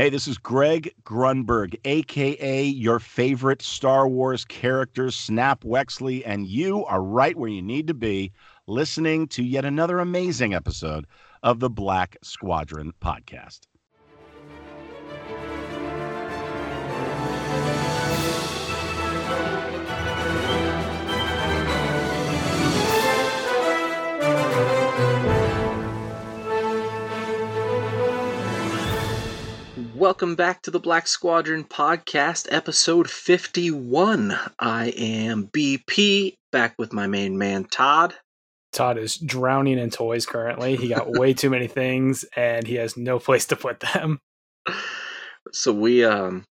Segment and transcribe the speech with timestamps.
[0.00, 6.86] Hey, this is Greg Grunberg, aka your favorite Star Wars character, Snap Wexley, and you
[6.86, 8.32] are right where you need to be,
[8.66, 11.06] listening to yet another amazing episode
[11.42, 13.66] of the Black Squadron podcast.
[30.00, 34.34] Welcome back to the Black Squadron podcast, episode 51.
[34.58, 38.14] I am BP, back with my main man, Todd.
[38.72, 40.76] Todd is drowning in toys currently.
[40.76, 44.20] He got way too many things and he has no place to put them.
[45.52, 46.44] So we um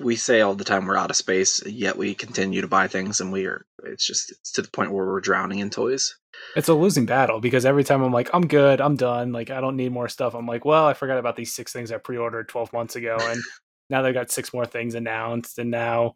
[0.00, 3.20] we say all the time we're out of space, yet we continue to buy things
[3.20, 6.16] and we are it's just it's to the point where we're drowning in toys.
[6.56, 9.60] It's a losing battle because every time I'm like, I'm good, I'm done, like I
[9.60, 10.34] don't need more stuff.
[10.34, 13.40] I'm like, well, I forgot about these six things I pre-ordered 12 months ago and
[13.90, 16.14] now they've got six more things announced and now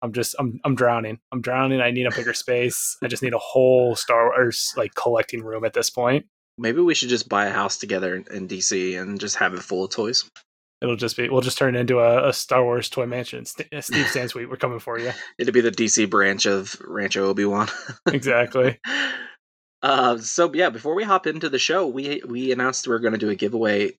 [0.00, 1.18] I'm just I'm I'm drowning.
[1.32, 1.80] I'm drowning.
[1.80, 2.96] I need a bigger space.
[3.02, 6.26] I just need a whole Star Wars like collecting room at this point.
[6.56, 9.62] Maybe we should just buy a house together in, in DC and just have it
[9.62, 10.28] full of toys.
[10.80, 13.44] It'll just be we'll just turn it into a, a Star Wars toy mansion.
[13.44, 15.12] St- uh, Steve Sansweet, we're coming for you.
[15.38, 17.68] It'll be the DC branch of Rancho Obi Wan.
[18.06, 18.78] exactly.
[19.82, 23.12] Uh, so yeah, before we hop into the show, we we announced we are going
[23.12, 23.92] to do a giveaway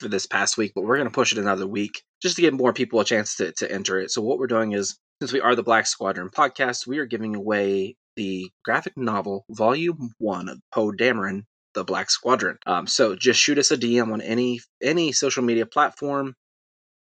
[0.00, 2.54] for this past week, but we're going to push it another week just to give
[2.54, 4.10] more people a chance to to enter it.
[4.10, 7.34] So what we're doing is, since we are the Black Squadron podcast, we are giving
[7.34, 11.42] away the graphic novel Volume One of Poe Dameron,
[11.76, 12.56] The Black Squadron.
[12.66, 16.34] Um, so just shoot us a DM on any any social media platform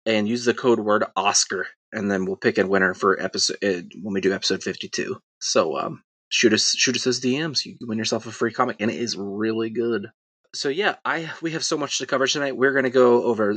[0.04, 3.80] and use the code word Oscar, and then we'll pick a winner for episode uh,
[4.02, 5.16] when we do episode fifty two.
[5.40, 7.64] So um, shoot us shoot us as DMs.
[7.64, 10.08] You win yourself a free comic, and it is really good.
[10.54, 12.56] So yeah, I we have so much to cover tonight.
[12.56, 13.56] We're gonna go over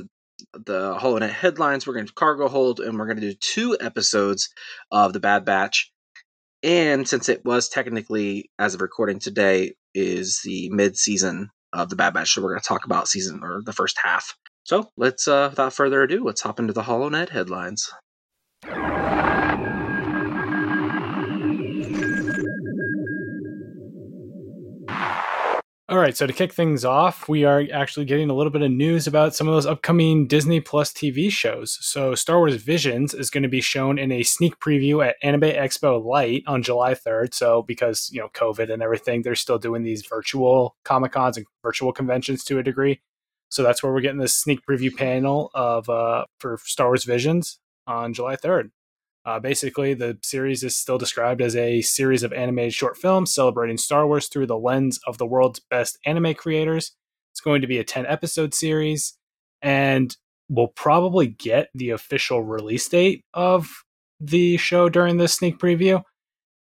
[0.53, 1.85] the HoloNet headlines.
[1.85, 4.47] We're gonna cargo hold, and we're gonna do two episodes
[4.91, 5.91] of the Bad Batch.
[6.63, 11.95] And since it was technically, as of recording today, is the mid season of the
[11.95, 14.35] Bad Batch, so we're gonna talk about season or the first half.
[14.63, 17.89] So let's, uh, without further ado, let's hop into the HoloNet headlines.
[25.91, 28.71] All right, so to kick things off, we are actually getting a little bit of
[28.71, 31.77] news about some of those upcoming Disney Plus TV shows.
[31.81, 35.41] So, Star Wars Visions is going to be shown in a sneak preview at Anime
[35.41, 37.33] Expo Lite on July 3rd.
[37.33, 41.45] So, because, you know, COVID and everything, they're still doing these virtual Comic Cons and
[41.61, 43.01] virtual conventions to a degree.
[43.49, 47.59] So, that's where we're getting this sneak preview panel of uh, for Star Wars Visions
[47.85, 48.69] on July 3rd.
[49.23, 53.77] Uh, basically, the series is still described as a series of animated short films celebrating
[53.77, 56.93] Star Wars through the lens of the world's best anime creators.
[57.31, 59.17] It's going to be a 10 episode series,
[59.61, 60.15] and
[60.49, 63.69] we'll probably get the official release date of
[64.19, 66.03] the show during this sneak preview.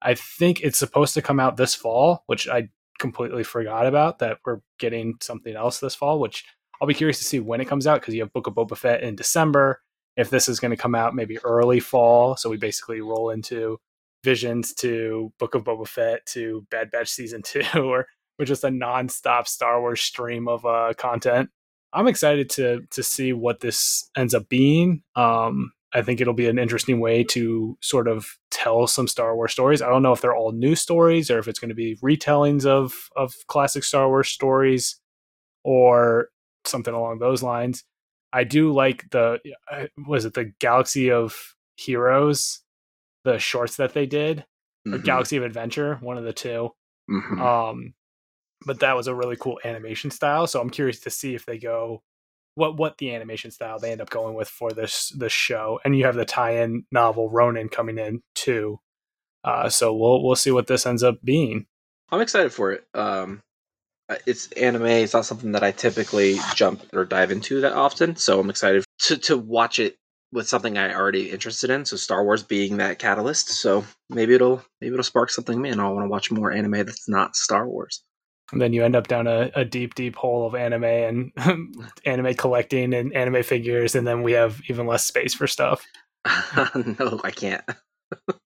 [0.01, 4.37] I think it's supposed to come out this fall, which I completely forgot about that
[4.45, 6.45] we're getting something else this fall, which
[6.79, 8.77] I'll be curious to see when it comes out because you have Book of Boba
[8.77, 9.81] Fett in December
[10.15, 12.35] if this is going to come out maybe early fall.
[12.35, 13.79] So we basically roll into
[14.23, 18.07] Visions to Book of Boba Fett to Bad Batch season two, or
[18.39, 21.49] we're just a nonstop Star Wars stream of uh, content.
[21.91, 25.03] I'm excited to to see what this ends up being.
[25.15, 29.51] Um, I think it'll be an interesting way to sort of tell some Star Wars
[29.51, 29.81] stories.
[29.81, 32.65] I don't know if they're all new stories or if it's going to be retellings
[32.65, 34.99] of of classic Star Wars stories
[35.63, 36.29] or
[36.65, 37.83] something along those lines.
[38.33, 39.39] I do like the
[39.71, 42.61] uh, was it the Galaxy of Heroes,
[43.23, 44.45] the shorts that they did,
[44.87, 44.95] mm-hmm.
[44.95, 46.69] or Galaxy of Adventure, one of the 2
[47.09, 47.41] mm-hmm.
[47.41, 47.93] Um,
[48.65, 50.47] but that was a really cool animation style.
[50.47, 52.01] So I'm curious to see if they go
[52.55, 55.79] what what the animation style they end up going with for this this show.
[55.85, 58.79] And you have the tie-in novel Ronin coming in too.
[59.43, 61.67] Uh, so we'll we'll see what this ends up being.
[62.09, 62.85] I'm excited for it.
[62.93, 63.41] Um,
[64.09, 64.85] Uh, it's anime.
[64.85, 68.15] It's not something that I typically jump or dive into that often.
[68.15, 69.97] So I'm excited to to watch it
[70.31, 71.85] with something I already interested in.
[71.85, 73.49] So Star Wars being that catalyst.
[73.49, 76.51] So maybe it'll maybe it'll spark something in me, and I'll want to watch more
[76.51, 78.03] anime that's not Star Wars.
[78.51, 81.31] And then you end up down a, a deep, deep hole of anime and
[82.05, 85.85] anime collecting and anime figures, and then we have even less space for stuff.
[86.99, 87.63] no, I can't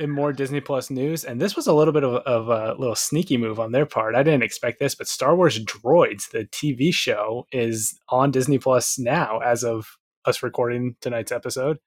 [0.00, 2.94] in more Disney Plus news, and this was a little bit of, of, a little
[2.94, 4.14] sneaky move on their part.
[4.14, 8.98] I didn't expect this, but Star Wars Droids, the TV show, is on Disney Plus
[8.98, 11.78] now as of us recording tonight's episode.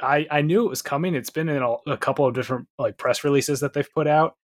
[0.00, 1.14] I, I knew it was coming.
[1.14, 4.34] It's been in a, a couple of different like press releases that they've put out,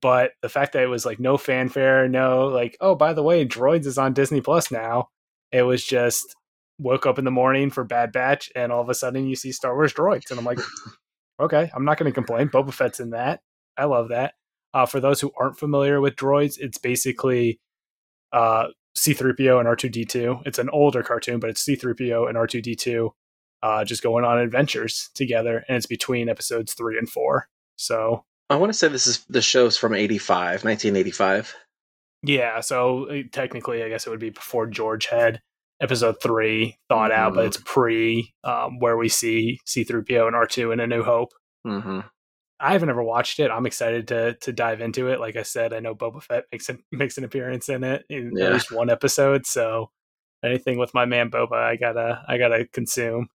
[0.00, 3.46] but the fact that it was like no fanfare, no like, oh, by the way,
[3.46, 5.08] Droids is on Disney Plus now.
[5.52, 6.34] It was just
[6.78, 9.52] woke up in the morning for Bad Batch, and all of a sudden you see
[9.52, 10.58] Star Wars droids, and I'm like,
[11.40, 12.48] okay, I'm not going to complain.
[12.48, 13.40] Boba Fett's in that.
[13.76, 14.34] I love that.
[14.74, 17.60] Uh, for those who aren't familiar with droids, it's basically
[18.32, 20.42] uh, C3PO and R2D2.
[20.46, 23.10] It's an older cartoon, but it's C3PO and R2D2
[23.62, 27.48] uh, just going on adventures together, and it's between episodes three and four.
[27.76, 31.54] So I want to say this is the show's from 85, 1985.
[32.24, 35.40] Yeah, so uh, technically, I guess it would be before George had
[35.82, 37.20] episode three thought mm-hmm.
[37.20, 41.32] out, but it's pre um, where we see C3PO and R2 in A New Hope.
[41.66, 42.00] Mm-hmm.
[42.60, 43.50] I haven't ever watched it.
[43.50, 45.20] I'm excited to to dive into it.
[45.20, 48.32] Like I said, I know Boba Fett makes an, makes an appearance in it in
[48.36, 48.46] yeah.
[48.46, 49.46] at least one episode.
[49.46, 49.90] So
[50.44, 53.28] anything with my man Boba, I gotta I gotta consume.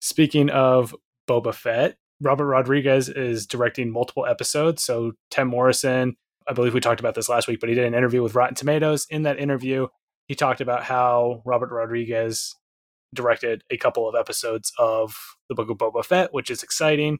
[0.00, 0.94] Speaking of
[1.26, 4.84] Boba Fett, Robert Rodriguez is directing multiple episodes.
[4.84, 6.16] So Tim Morrison,
[6.46, 8.54] I believe we talked about this last week, but he did an interview with Rotten
[8.54, 9.06] Tomatoes.
[9.08, 9.88] In that interview,
[10.28, 12.54] he talked about how Robert Rodriguez
[13.14, 15.14] directed a couple of episodes of
[15.48, 17.18] the Book of Boba Fett, which is exciting.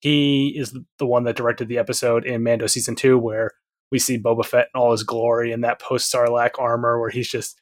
[0.00, 3.52] He is the one that directed the episode in Mando season two where
[3.90, 7.28] we see Boba Fett in all his glory in that post Sarlacc armor, where he's
[7.28, 7.60] just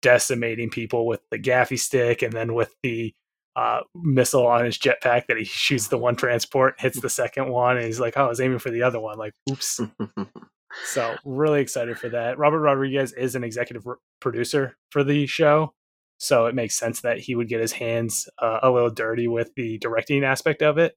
[0.00, 3.12] decimating people with the gaffi stick, and then with the
[3.56, 7.76] uh, missile on his jetpack that he shoots the one transport, hits the second one,
[7.76, 9.80] and he's like, "Oh, I was aiming for the other one." Like, oops.
[10.84, 12.38] so really excited for that.
[12.38, 13.86] Robert Rodriguez is an executive
[14.20, 15.74] producer for the show,
[16.18, 19.54] so it makes sense that he would get his hands uh, a little dirty with
[19.54, 20.96] the directing aspect of it.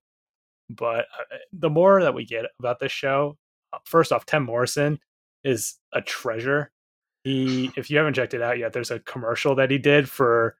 [0.69, 3.38] But uh, the more that we get about this show,
[3.74, 5.00] uh, first off, Tim Morrison
[5.44, 6.72] is a treasure.
[7.24, 10.57] He, if you haven't checked it out yet, there's a commercial that he did for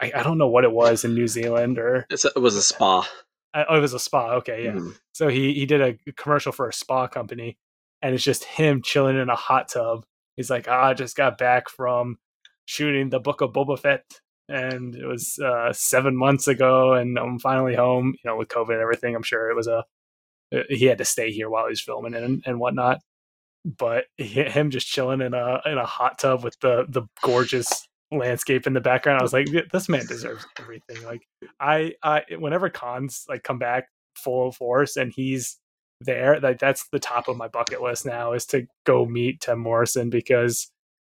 [0.00, 2.62] I, I don't know what it was in New Zealand or a, it was a
[2.62, 3.08] spa.
[3.52, 4.34] Uh, oh, it was a spa.
[4.34, 4.72] Okay, yeah.
[4.72, 4.96] Mm.
[5.12, 7.56] So he he did a commercial for a spa company,
[8.04, 10.04] and it's just him chilling in a hot tub.
[10.36, 12.18] He's like, ah, I just got back from
[12.66, 14.04] shooting the Book of Boba Fett,
[14.46, 18.14] and it was uh, seven months ago, and I'm finally home.
[18.22, 19.84] You know, with COVID and everything, I'm sure it was a
[20.54, 23.00] uh, he had to stay here while he was filming and and whatnot.
[23.64, 28.66] But him just chilling in a in a hot tub with the the gorgeous landscape
[28.66, 29.18] in the background.
[29.18, 31.02] I was like, this man deserves everything.
[31.04, 31.22] Like
[31.58, 35.58] I, I, whenever cons like come back full force and he's
[36.04, 39.58] there, like that's the top of my bucket list now is to go meet Tim
[39.58, 40.70] Morrison because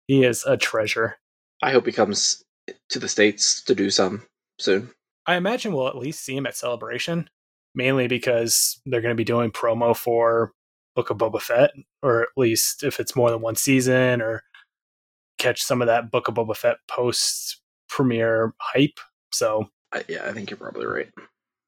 [0.06, 1.16] he is a treasure.
[1.62, 2.42] I hope he comes
[2.90, 4.22] to the states to do some
[4.58, 4.90] soon.
[5.26, 7.28] I imagine we'll at least see him at Celebration,
[7.74, 10.52] mainly because they're going to be doing promo for
[10.94, 11.72] Book of Boba Fett,
[12.02, 14.42] or at least if it's more than one season, or
[15.38, 18.98] catch some of that Book of Boba Fett post premiere hype.
[19.32, 21.08] So uh, yeah, I think you're probably right.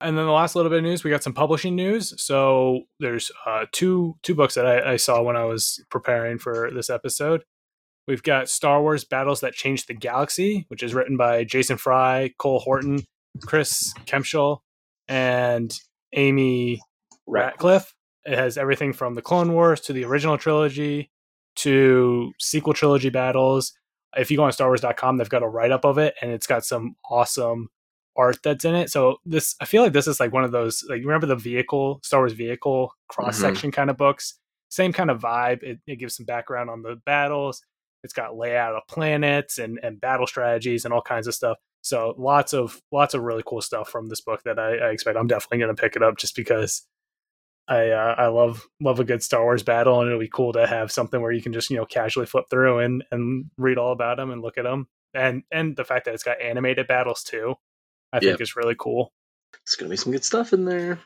[0.01, 2.21] And then the last little bit of news, we got some publishing news.
[2.23, 6.71] So there's uh, two two books that I, I saw when I was preparing for
[6.73, 7.45] this episode.
[8.07, 12.33] We've got Star Wars Battles That Changed the Galaxy, which is written by Jason Fry,
[12.39, 13.01] Cole Horton,
[13.43, 14.61] Chris Kempshall,
[15.09, 15.79] and
[16.15, 16.81] Amy
[17.27, 17.95] Ratcliffe.
[18.25, 21.11] It has everything from the Clone Wars to the original trilogy
[21.57, 23.73] to sequel trilogy battles.
[24.17, 26.65] If you go on StarWars.com, they've got a write up of it, and it's got
[26.65, 27.69] some awesome
[28.19, 28.91] art that's in it.
[28.91, 31.37] So this, I feel like this is like one of those like you remember the
[31.37, 33.77] vehicle Star Wars vehicle cross section mm-hmm.
[33.77, 34.39] kind of books.
[34.71, 35.63] Same kind of vibe.
[35.63, 37.63] It, it gives some background on the battles.
[38.05, 41.57] It's got layout of planets and and battle strategies and all kinds of stuff.
[41.83, 45.17] So lots of lots of really cool stuff from this book that I, I expect.
[45.17, 46.83] I'm definitely going to pick it up just because
[47.69, 50.67] I uh, I love love a good Star Wars battle, and it'll be cool to
[50.67, 53.93] have something where you can just you know casually flip through and and read all
[53.93, 57.23] about them and look at them, and and the fact that it's got animated battles
[57.23, 57.55] too,
[58.13, 59.13] I think is really cool.
[59.63, 60.99] It's gonna be some good stuff in there.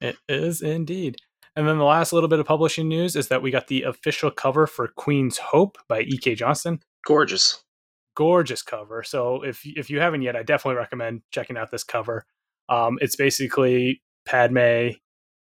[0.00, 1.16] It is indeed.
[1.54, 4.30] And then the last little bit of publishing news is that we got the official
[4.30, 6.34] cover for Queen's Hope by E.K.
[6.34, 6.80] Johnston.
[7.06, 7.64] Gorgeous,
[8.14, 9.02] gorgeous cover.
[9.02, 12.24] So if if you haven't yet, I definitely recommend checking out this cover.
[12.68, 14.88] Um, it's basically Padme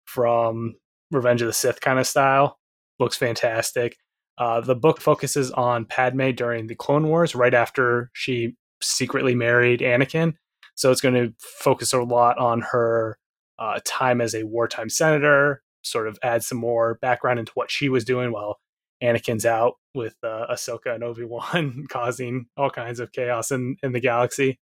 [0.04, 0.74] from
[1.10, 2.58] Revenge of the Sith kind of style.
[3.00, 3.96] Looks fantastic.
[4.38, 9.80] Uh, the book focuses on Padme during the Clone Wars, right after she secretly married
[9.80, 10.34] Anakin.
[10.74, 13.18] So it's going to focus a lot on her
[13.58, 17.88] uh, time as a wartime senator, sort of add some more background into what she
[17.88, 18.58] was doing while
[19.02, 23.92] Anakin's out with uh, Ahsoka and Obi Wan, causing all kinds of chaos in, in
[23.92, 24.58] the galaxy.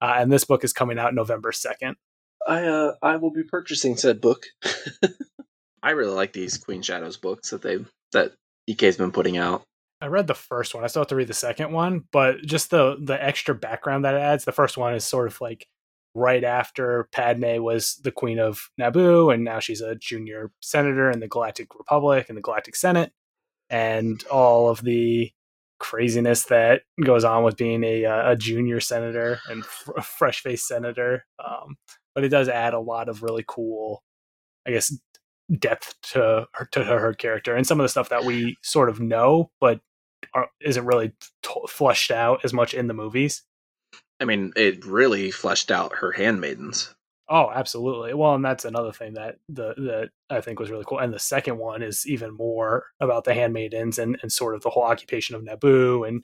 [0.00, 1.94] Uh, and this book is coming out November 2nd.
[2.46, 4.46] I uh I will be purchasing said book.
[5.82, 7.78] I really like these Queen Shadows books that they
[8.12, 8.32] that
[8.68, 9.62] EK's been putting out.
[10.02, 10.82] I read the first one.
[10.82, 14.14] I still have to read the second one, but just the the extra background that
[14.14, 14.44] it adds.
[14.44, 15.68] The first one is sort of like
[16.14, 21.20] right after Padme was the queen of Naboo, and now she's a junior senator in
[21.20, 23.12] the Galactic Republic and the Galactic Senate,
[23.70, 25.30] and all of the
[25.78, 30.66] craziness that goes on with being a, uh, a junior senator and f- fresh faced
[30.66, 31.26] senator.
[31.44, 31.76] Um,
[32.14, 34.02] but it does add a lot of really cool,
[34.66, 34.92] I guess,
[35.58, 39.00] depth to her, to her character and some of the stuff that we sort of
[39.00, 39.80] know, but
[40.34, 41.12] are, isn't really
[41.42, 43.42] t- fleshed out as much in the movies.
[44.20, 46.94] I mean, it really fleshed out her handmaidens.
[47.28, 48.14] Oh, absolutely.
[48.14, 50.98] Well, and that's another thing that the that I think was really cool.
[50.98, 54.70] And the second one is even more about the handmaidens and, and sort of the
[54.70, 56.06] whole occupation of Naboo.
[56.06, 56.22] And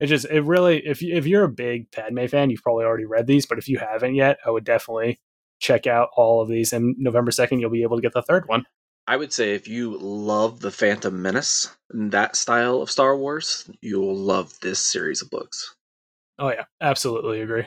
[0.00, 3.04] it just it really if you, if you're a big Padme fan, you've probably already
[3.04, 5.20] read these, but if you haven't yet, I would definitely
[5.60, 6.72] check out all of these.
[6.72, 8.64] And November second, you'll be able to get the third one.
[9.08, 13.68] I would say if you love the Phantom Menace and that style of Star Wars,
[13.80, 15.74] you'll love this series of books.
[16.38, 17.66] Oh yeah, absolutely agree.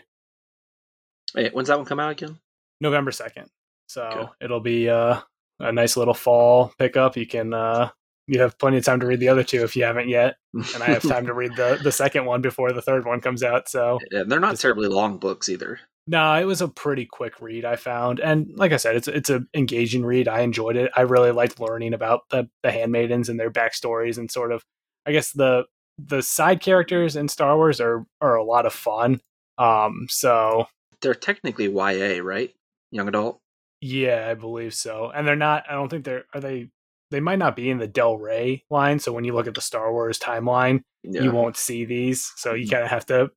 [1.34, 2.38] Hey, when's that one come out again?
[2.80, 3.48] November 2nd.
[3.88, 4.32] So okay.
[4.40, 5.20] it'll be uh,
[5.60, 7.18] a nice little fall pickup.
[7.18, 7.90] You can uh,
[8.28, 10.84] you have plenty of time to read the other two if you haven't yet, and
[10.84, 13.68] I have time to read the the second one before the third one comes out.
[13.68, 15.80] So yeah, they're not terribly long books either.
[16.08, 19.30] No, it was a pretty quick read I found, and like I said, it's it's
[19.30, 20.28] an engaging read.
[20.28, 20.92] I enjoyed it.
[20.96, 24.64] I really liked learning about the the handmaidens and their backstories and sort of,
[25.06, 25.66] I guess the
[26.00, 29.22] the side characters in Star Wars are are a lot of fun.
[29.58, 30.66] Um, so
[31.02, 32.54] they're technically YA, right?
[32.92, 33.40] Young adult.
[33.82, 35.12] Yeah, I believe so.
[35.14, 35.64] And they're not.
[35.70, 36.26] I don't think they're.
[36.34, 36.70] Are they?
[37.10, 39.00] They might not be in the Del Rey line.
[39.00, 41.22] So when you look at the Star Wars timeline, yeah.
[41.22, 42.32] you won't see these.
[42.38, 42.72] So you mm-hmm.
[42.72, 43.32] kind of have to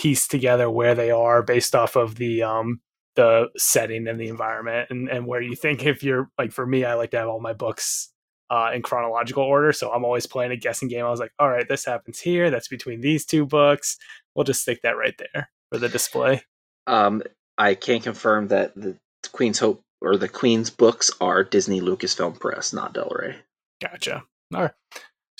[0.00, 2.80] piece together where they are based off of the um
[3.16, 6.84] the setting and the environment and and where you think if you're like for me,
[6.84, 8.10] I like to have all my books
[8.48, 9.72] uh, in chronological order.
[9.72, 11.04] So I'm always playing a guessing game.
[11.04, 12.50] I was like, all right, this happens here.
[12.50, 13.96] That's between these two books.
[14.34, 16.42] We'll just stick that right there for the display.
[16.86, 17.22] Um,
[17.58, 18.96] I can confirm that the
[19.32, 23.36] Queen's Hope or the Queen's books are Disney Lucasfilm Press, not Del Rey.
[23.82, 24.24] Gotcha.
[24.54, 24.72] All right.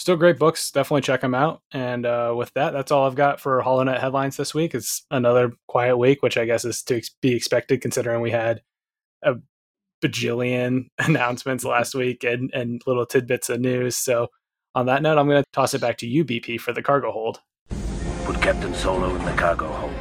[0.00, 0.70] Still great books.
[0.70, 1.60] Definitely check them out.
[1.72, 4.74] And uh, with that, that's all I've got for HoloNet headlines this week.
[4.74, 8.62] It's another quiet week, which I guess is to be expected considering we had
[9.22, 9.34] a
[10.02, 13.98] bajillion announcements last week and, and little tidbits of news.
[13.98, 14.28] So,
[14.74, 17.12] on that note, I'm going to toss it back to you, BP, for the cargo
[17.12, 17.42] hold.
[18.24, 19.99] Put Captain Solo in the cargo hold.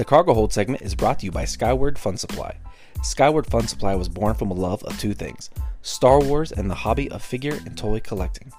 [0.00, 2.56] The Cargo Hold segment is brought to you by Skyward Fun Supply.
[3.02, 5.50] Skyward Fun Supply was born from a love of two things
[5.82, 8.50] Star Wars and the hobby of figure and toy collecting.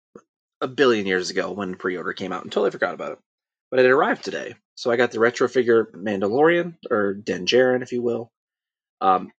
[0.61, 3.19] a billion years ago when pre-order came out and totally forgot about it.
[3.71, 4.55] But it arrived today.
[4.75, 8.31] So I got the retro figure Mandalorian or Din if you will,
[9.01, 9.31] um,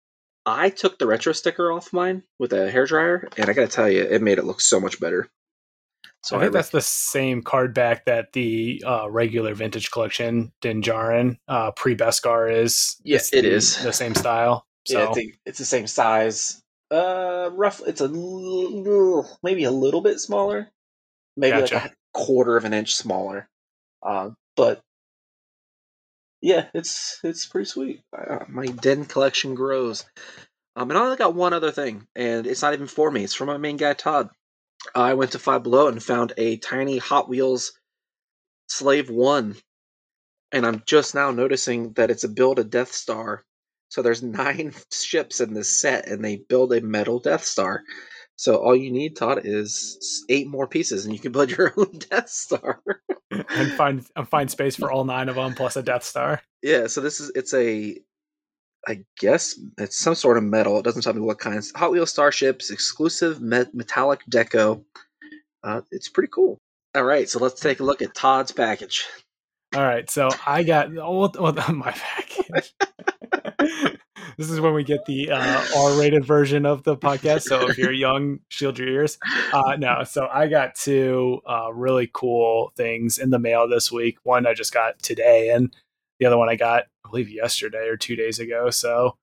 [0.46, 3.68] I took the retro sticker off mine with a hair dryer, and I got to
[3.68, 5.30] tell you, it made it look so much better.
[6.24, 10.52] So I think I that's the same card back that the uh, regular vintage collection
[10.62, 12.96] Din Djarin uh, pre Beskar is.
[13.04, 14.64] Yes, yeah, it the, is the same style.
[14.88, 15.00] So.
[15.00, 16.64] Yeah, it's, it's, the same size.
[16.90, 17.82] Uh, rough.
[17.86, 20.72] It's a little, maybe a little bit smaller,
[21.36, 21.76] maybe gotcha.
[21.76, 23.50] like a quarter of an inch smaller.
[24.02, 24.80] Uh, but
[26.42, 28.02] yeah, it's it's pretty sweet.
[28.16, 30.06] Uh, my Den collection grows.
[30.76, 33.24] Um, and I only got one other thing, and it's not even for me.
[33.24, 34.30] It's from my main guy Todd.
[34.94, 37.74] I went to Five Below and found a tiny Hot Wheels
[38.70, 39.56] Slave One,
[40.52, 43.44] and I'm just now noticing that it's a build a Death Star.
[43.90, 47.84] So there's nine ships in this set, and they build a metal Death Star.
[48.36, 51.98] So all you need, Todd, is eight more pieces, and you can build your own
[52.10, 52.82] Death Star.
[53.58, 56.42] And find and find space for all nine of them plus a Death Star.
[56.62, 57.98] Yeah, so this is it's a,
[58.88, 60.80] I guess it's some sort of metal.
[60.80, 61.72] It doesn't tell me what kinds.
[61.76, 64.84] Hot Wheels starships, exclusive met- metallic deco.
[65.64, 66.58] Uh, it's pretty cool.
[66.96, 69.06] All right, so let's take a look at Todd's package.
[69.76, 71.32] All right, so I got oh,
[71.74, 72.74] my package.
[74.38, 77.44] this is when we get the uh, R-rated version of the podcast.
[77.44, 79.18] So if you're young, shield your ears.
[79.52, 84.18] Uh, no, so I got two uh, really cool things in the mail this week.
[84.24, 85.76] One I just got today, and
[86.20, 88.70] the other one I got, I believe, yesterday or two days ago.
[88.70, 89.18] So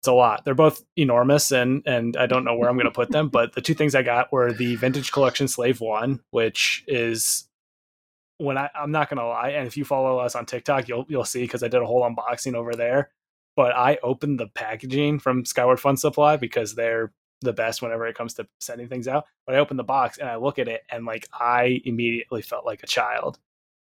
[0.00, 0.44] It's a lot.
[0.44, 3.28] They're both enormous, and and I don't know where I'm going to put them.
[3.28, 7.48] But the two things I got were the Vintage Collection Slave One, which is
[8.38, 11.24] when I I'm not to lie, and if you follow us on TikTok, you'll you'll
[11.24, 13.10] see because I did a whole unboxing over there.
[13.54, 17.12] But I opened the packaging from Skyward Fun Supply because they're
[17.42, 19.26] the best whenever it comes to sending things out.
[19.46, 22.64] But I opened the box and I look at it and like I immediately felt
[22.64, 23.38] like a child.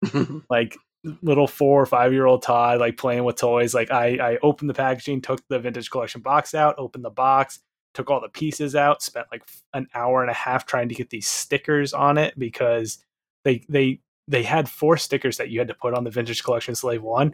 [0.49, 0.77] like
[1.21, 3.73] little four or five year old Todd, like playing with toys.
[3.73, 7.59] Like I, I opened the packaging, took the vintage collection box out, opened the box,
[7.93, 11.09] took all the pieces out, spent like an hour and a half trying to get
[11.09, 12.99] these stickers on it because
[13.43, 16.75] they they they had four stickers that you had to put on the vintage collection
[16.75, 17.33] slave one.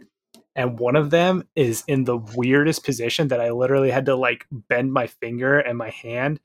[0.54, 4.46] And one of them is in the weirdest position that I literally had to like
[4.50, 6.40] bend my finger and my hand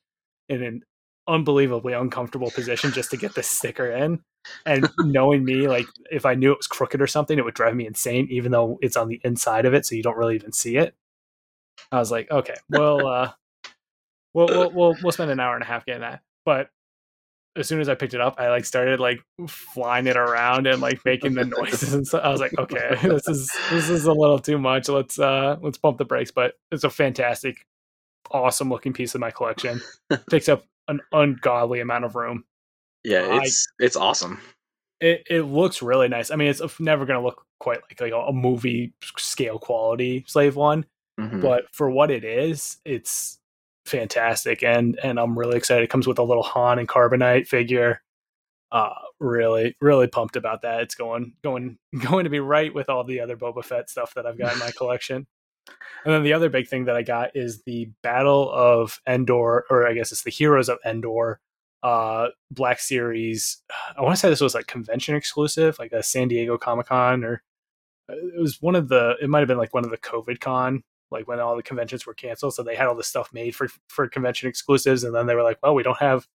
[0.47, 0.83] in an
[1.27, 4.21] unbelievably uncomfortable position just to get the sticker in.
[4.65, 7.75] And knowing me, like if I knew it was crooked or something, it would drive
[7.75, 10.53] me insane, even though it's on the inside of it, so you don't really even
[10.53, 10.95] see it.
[11.91, 13.31] I was like, okay, well, uh,
[14.33, 16.21] we'll, we'll we'll we'll spend an hour and a half getting that.
[16.45, 16.69] But
[17.57, 20.81] as soon as I picked it up, I like started like flying it around and
[20.81, 22.23] like making the noises and stuff.
[22.23, 24.87] I was like, okay, this is this is a little too much.
[24.87, 26.31] Let's uh let's pump the brakes.
[26.31, 27.65] But it's a fantastic,
[28.31, 29.81] awesome looking piece of my collection.
[30.29, 32.45] Takes up an ungodly amount of room.
[33.03, 34.39] Yeah, it's I, it's awesome.
[35.01, 36.31] It it looks really nice.
[36.31, 40.55] I mean, it's never going to look quite like, like a movie scale quality Slave
[40.55, 40.85] One,
[41.19, 41.41] mm-hmm.
[41.41, 43.39] but for what it is, it's
[43.87, 45.83] fantastic, and and I'm really excited.
[45.83, 48.01] It comes with a little Han and Carbonite figure.
[48.71, 50.81] Uh, really, really pumped about that.
[50.81, 54.25] It's going going going to be right with all the other Boba Fett stuff that
[54.25, 55.27] I've got in my collection.
[56.05, 59.87] And then the other big thing that I got is the Battle of Endor, or
[59.87, 61.39] I guess it's the Heroes of Endor
[61.83, 63.61] uh Black Series.
[63.97, 67.23] I want to say this was like convention exclusive, like a San Diego Comic Con,
[67.23, 67.43] or
[68.09, 69.15] uh, it was one of the.
[69.21, 72.05] It might have been like one of the COVID Con, like when all the conventions
[72.05, 72.53] were canceled.
[72.53, 75.43] So they had all this stuff made for for convention exclusives, and then they were
[75.43, 76.27] like, well, we don't have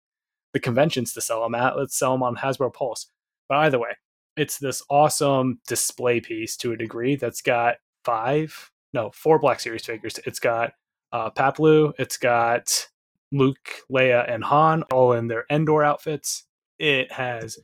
[0.54, 1.78] the conventions to sell them at.
[1.78, 3.08] Let's sell them on Hasbro Pulse.
[3.50, 3.98] But either way,
[4.38, 9.86] it's this awesome display piece to a degree that's got five no four Black Series
[9.86, 10.20] figures.
[10.26, 10.74] It's got
[11.12, 12.88] uh, Paploo, it's got
[13.32, 16.46] Luke, Leia, and Han all in their Endor outfits.
[16.80, 17.58] It has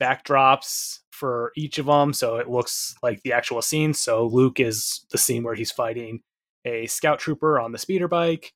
[0.00, 3.94] backdrops for each of them, so it looks like the actual scene.
[3.94, 6.20] So Luke is the scene where he's fighting
[6.64, 8.52] a scout trooper on the speeder bike.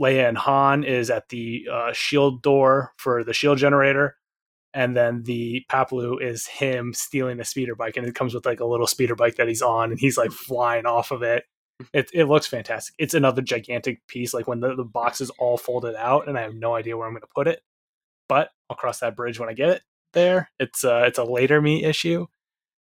[0.00, 4.16] Leia and Han is at the uh, shield door for the shield generator,
[4.72, 8.60] and then the Paploo is him stealing the speeder bike, and it comes with like
[8.60, 11.44] a little speeder bike that he's on, and he's like flying off of it,
[11.92, 12.94] it, it looks fantastic.
[12.98, 16.42] It's another gigantic piece, like when the, the box is all folded out, and I
[16.42, 17.60] have no idea where I'm going to put it.
[18.28, 19.82] But I'll cross that bridge when I get it
[20.12, 20.50] there.
[20.60, 22.26] It's uh, it's a later me issue,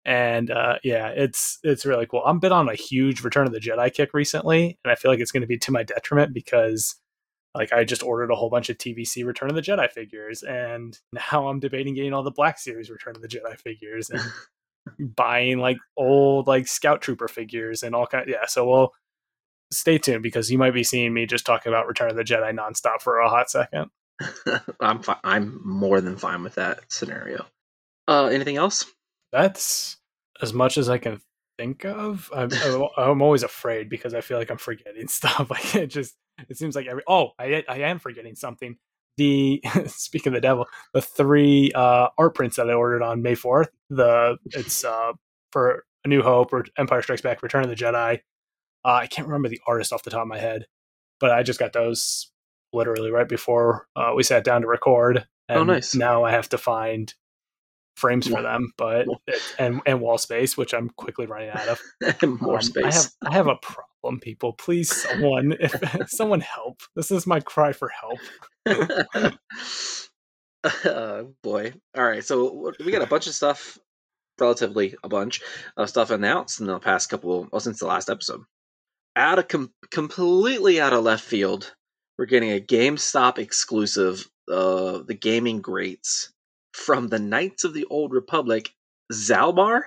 [0.05, 2.23] and uh, yeah, it's it's really cool.
[2.25, 5.21] I'm been on a huge Return of the Jedi kick recently, and I feel like
[5.21, 6.97] it's going to be to my detriment because
[7.55, 10.99] like I just ordered a whole bunch of TVC Return of the Jedi figures, and
[11.13, 14.21] now I'm debating getting all the Black Series Return of the Jedi figures, and
[15.17, 18.29] buying like old like scout trooper figures and all kind.
[18.29, 18.93] Yeah, so we'll
[19.73, 22.55] stay tuned because you might be seeing me just talking about Return of the Jedi
[22.55, 23.91] nonstop for a hot second.
[24.81, 27.47] I'm fi- I'm more than fine with that scenario.
[28.07, 28.85] Uh, anything else?
[29.35, 29.97] That's
[30.41, 31.21] as much as I can
[31.59, 32.31] think of.
[32.37, 32.51] I'm
[32.97, 35.51] I'm always afraid because I feel like I'm forgetting stuff.
[35.51, 36.15] Like it just
[36.49, 38.77] it seems like every oh I I am forgetting something
[39.17, 43.35] the speaking of the devil, the three uh, art prints that I ordered on May
[43.35, 43.71] fourth.
[43.91, 45.13] The it's uh,
[45.51, 48.21] for A New Hope or Empire Strikes Back, Return of the Jedi.
[48.85, 50.67] Uh, I can't remember the artist off the top of my head,
[51.19, 52.31] but I just got those
[52.73, 55.27] literally right before uh, we sat down to record.
[55.49, 55.95] Oh, and oh, nice!
[55.95, 57.13] Now I have to find
[57.95, 59.07] frames for them, but
[59.59, 61.81] and and wall space, which I'm quickly running out of.
[62.41, 63.15] More um, space.
[63.23, 64.53] I have I have a problem, people.
[64.53, 65.75] Please, someone, if,
[66.11, 66.81] someone help.
[66.97, 68.19] This is my cry for help.
[70.85, 71.73] oh boy!
[71.97, 73.79] All right, so we got a bunch of stuff,
[74.39, 75.43] relatively a bunch
[75.77, 78.43] of stuff announced in the past couple, well, since the last episode.
[79.17, 81.73] Out of com- completely out of left field,
[82.19, 86.34] we're getting a GameStop exclusive, uh, the gaming greats
[86.75, 88.69] from the Knights of the Old Republic,
[89.13, 89.83] Zaalbar,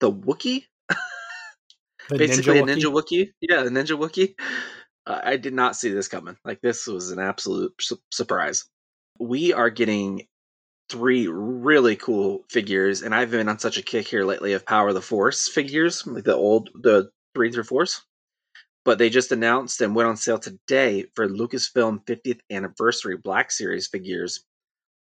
[0.00, 0.64] the Wookiee.
[2.10, 3.30] Basically, ninja a ninja Wookiee.
[3.40, 4.34] Yeah, a ninja Wookiee.
[5.06, 6.36] Uh, I did not see this coming.
[6.44, 8.64] Like, this was an absolute su- surprise.
[9.20, 10.26] We are getting
[10.90, 14.88] three really cool figures, and I've been on such a kick here lately of Power
[14.88, 18.02] of the Force figures, like the old, the three through fours.
[18.84, 23.86] But they just announced and went on sale today for Lucasfilm 50th anniversary Black Series
[23.86, 24.44] figures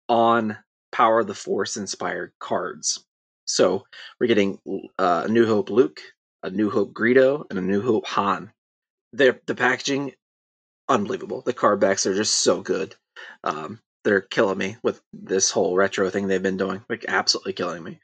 [0.09, 0.57] on
[0.93, 3.03] Power of the Force inspired cards.
[3.45, 3.85] So
[4.19, 4.59] we're getting
[4.97, 5.99] uh, a New Hope Luke,
[6.43, 8.53] a New Hope Greedo, and a New Hope Han.
[9.11, 10.13] They're, the packaging
[10.87, 11.41] unbelievable.
[11.41, 12.95] The card backs are just so good.
[13.43, 16.83] Um, they're killing me with this whole retro thing they've been doing.
[16.89, 17.99] Like absolutely killing me.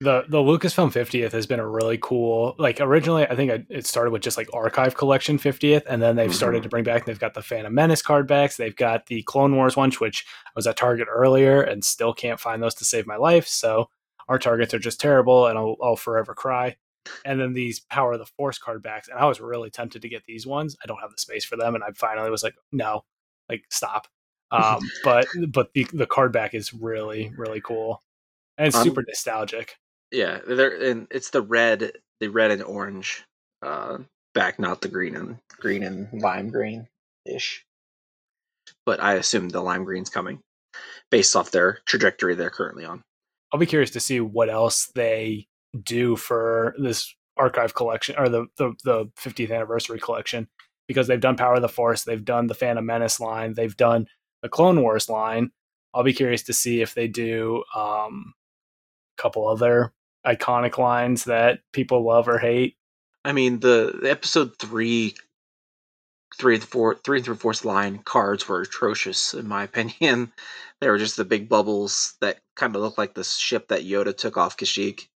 [0.00, 4.10] The the Lucasfilm 50th has been a really cool like originally I think it started
[4.12, 6.62] with just like archive collection 50th and then they've started Mhm.
[6.64, 9.76] to bring back they've got the Phantom Menace card backs they've got the Clone Wars
[9.76, 13.16] ones which I was at Target earlier and still can't find those to save my
[13.16, 13.90] life so
[14.28, 16.76] our targets are just terrible and I'll, I'll forever cry.
[17.24, 20.08] And then these Power of the Force card backs and I was really tempted to
[20.08, 20.76] get these ones.
[20.82, 23.04] I don't have the space for them and I finally was like no
[23.50, 24.06] like stop.
[24.52, 28.02] Um but but the the card back is really really cool
[28.58, 29.76] and it's Um, super nostalgic
[30.12, 33.24] Yeah, they're and it's the red, the red and orange
[33.62, 33.98] uh,
[34.34, 36.88] back, not the green and green and lime green
[37.26, 37.64] ish.
[38.86, 40.40] But I assume the lime green's coming
[41.10, 43.02] based off their trajectory they're currently on.
[43.52, 45.46] I'll be curious to see what else they
[45.84, 50.48] do for this archive collection or the the, the 50th anniversary collection
[50.88, 54.06] because they've done Power of the Force, they've done the Phantom Menace line, they've done
[54.42, 55.52] the Clone Wars line.
[55.94, 58.34] I'll be curious to see if they do um,
[59.16, 59.92] a couple other
[60.26, 62.76] iconic lines that people love or hate.
[63.24, 65.14] I mean, the, the episode three,
[66.38, 70.32] three and four, three through fourth line cards were atrocious in my opinion.
[70.80, 74.16] They were just the big bubbles that kind of looked like the ship that Yoda
[74.16, 75.08] took off Kashyyyk.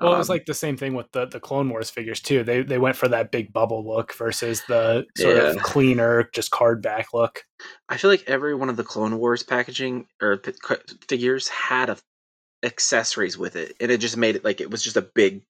[0.00, 2.42] Well, it was Um, like the same thing with the the Clone Wars figures too.
[2.44, 6.80] They they went for that big bubble look versus the sort of cleaner, just card
[6.82, 7.44] back look.
[7.90, 10.40] I feel like every one of the Clone Wars packaging or
[11.08, 11.98] figures had a
[12.62, 15.42] accessories with it, and it just made it like it was just a big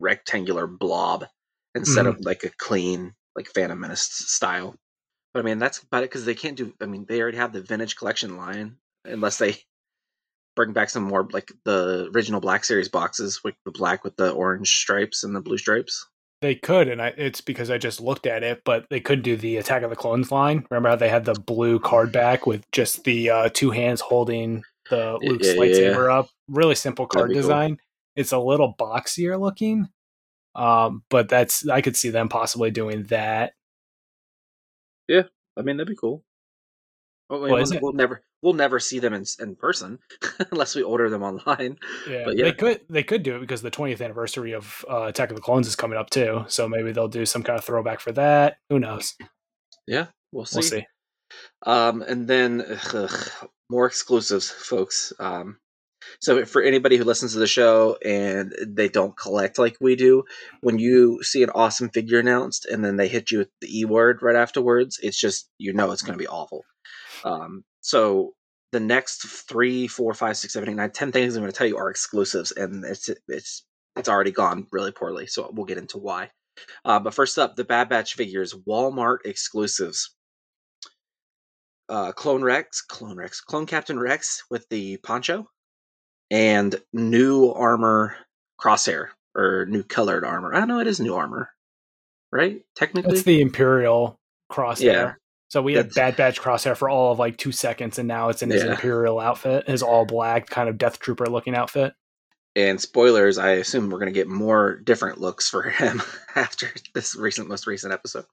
[0.00, 1.26] rectangular blob
[1.74, 4.74] instead of like a clean like Phantom Menace style.
[5.32, 6.74] But I mean, that's about it because they can't do.
[6.80, 9.56] I mean, they already have the vintage collection line, unless they
[10.54, 14.30] bring back some more like the original Black Series boxes with the black with the
[14.30, 16.06] orange stripes and the blue stripes.
[16.42, 19.36] They could, and I, it's because I just looked at it, but they could do
[19.36, 20.66] the Attack of the Clones line.
[20.70, 24.64] Remember how they had the blue card back with just the uh, two hands holding
[24.92, 26.28] the Yeah, Luke's yeah, lightsaber up?
[26.48, 27.42] Really simple card be cool.
[27.42, 27.78] design.
[28.16, 29.88] It's a little boxier looking,
[30.54, 33.54] um, but that's I could see them possibly doing that.
[35.08, 35.22] Yeah,
[35.56, 36.22] I mean, that'd be cool.
[37.28, 39.98] Well, Well, we'll, we'll never we'll never see them in in person
[40.52, 41.78] unless we order them online.
[42.08, 42.44] Yeah, But yeah.
[42.44, 45.42] they could they could do it because the 20th anniversary of uh, Attack of the
[45.42, 46.44] Clones is coming up too.
[46.48, 48.56] So maybe they'll do some kind of throwback for that.
[48.68, 49.14] Who knows?
[49.86, 50.56] Yeah, we'll see.
[50.58, 50.86] We'll see.
[51.64, 52.60] Um, and then
[52.92, 53.30] ugh,
[53.72, 55.14] more exclusives, folks.
[55.18, 55.56] Um,
[56.20, 60.24] so for anybody who listens to the show and they don't collect like we do,
[60.60, 63.84] when you see an awesome figure announced and then they hit you with the E
[63.84, 66.64] word right afterwards, it's just you know it's going to be awful.
[67.24, 68.34] Um, so
[68.72, 71.66] the next three, four, five, six, seven, eight, nine, ten things I'm going to tell
[71.66, 73.64] you are exclusives, and it's it's
[73.96, 75.26] it's already gone really poorly.
[75.26, 76.30] So we'll get into why.
[76.84, 80.14] Uh, but first up, the Bad Batch figures, Walmart exclusives
[81.88, 85.46] uh, Clone Rex, Clone Rex, Clone Captain Rex with the poncho,
[86.30, 88.16] and new armor
[88.60, 90.54] Crosshair or new colored armor.
[90.54, 90.78] I don't know.
[90.80, 91.50] It is new armor,
[92.30, 92.62] right?
[92.76, 94.18] Technically, it's the Imperial
[94.50, 94.82] crosshair.
[94.82, 95.12] Yeah.
[95.48, 98.42] So we had Bad Batch crosshair for all of like two seconds, and now it's
[98.42, 98.70] in his Yeah.
[98.72, 101.92] Imperial outfit, his all black kind of Death Trooper looking outfit.
[102.56, 103.36] and spoilers.
[103.38, 106.00] I assume we're going to get more different looks for him
[106.36, 108.24] after this recent, most recent episode.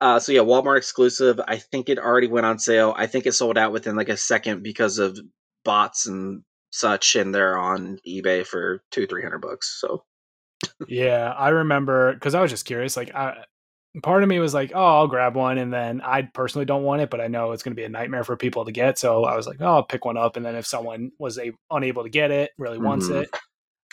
[0.00, 1.40] Uh, so yeah, Walmart exclusive.
[1.48, 2.94] I think it already went on sale.
[2.96, 5.18] I think it sold out within like a second because of
[5.64, 9.78] bots and such, and they're on eBay for two, three hundred bucks.
[9.80, 10.04] So
[10.86, 12.96] yeah, I remember because I was just curious.
[12.96, 13.44] Like, I,
[14.02, 17.02] part of me was like, "Oh, I'll grab one," and then I personally don't want
[17.02, 18.98] it, but I know it's going to be a nightmare for people to get.
[18.98, 21.52] So I was like, "Oh, I'll pick one up," and then if someone was a,
[21.70, 23.22] unable to get it, really wants Mhm.
[23.22, 23.30] it,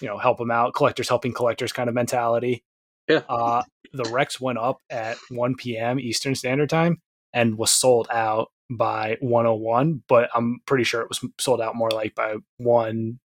[0.01, 0.75] you know, help them out.
[0.75, 2.63] Collectors helping collectors kind of mentality.
[3.07, 3.21] Yeah.
[3.29, 3.63] Uh,
[3.93, 5.99] the Rex went up at 1 p.m.
[5.99, 6.97] Eastern Standard Time
[7.33, 11.91] and was sold out by 101, but I'm pretty sure it was sold out more
[11.91, 13.19] like by 1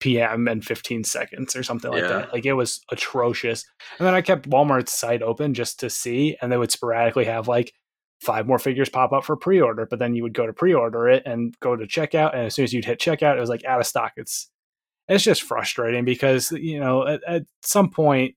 [0.00, 0.48] p.m.
[0.48, 2.08] and 15 seconds or something like Yeah.
[2.08, 2.32] that.
[2.32, 3.64] Like it was atrocious.
[3.98, 7.48] And then I kept Walmart's site open just to see, and they would sporadically have
[7.48, 7.72] like
[8.22, 11.22] five more figures pop up for pre-order, but then you would go to pre-order it
[11.26, 13.80] and go to checkout, and as soon as you'd hit checkout, it was like out
[13.80, 14.12] of stock.
[14.16, 14.50] It's
[15.08, 18.34] it's just frustrating because you know at, at some point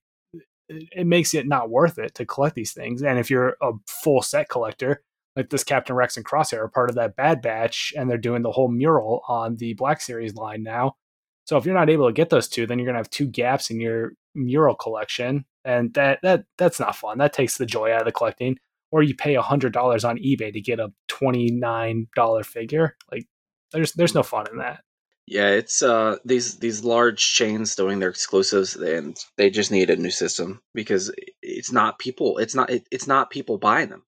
[0.70, 3.02] it makes it not worth it to collect these things.
[3.02, 5.02] And if you're a full set collector,
[5.36, 8.42] like this Captain Rex and Crosshair are part of that Bad Batch, and they're doing
[8.42, 10.96] the whole mural on the Black Series line now.
[11.44, 13.70] So if you're not able to get those two, then you're gonna have two gaps
[13.70, 17.18] in your mural collection, and that that that's not fun.
[17.18, 18.58] That takes the joy out of the collecting.
[18.92, 22.96] Or you pay hundred dollars on eBay to get a twenty nine dollar figure.
[23.10, 23.26] Like
[23.72, 24.82] there's there's no fun in that.
[25.30, 29.94] Yeah, it's uh these these large chains doing their exclusives, and they just need a
[29.96, 32.38] new system because it's not people.
[32.38, 34.02] It's not it, it's not people buying them.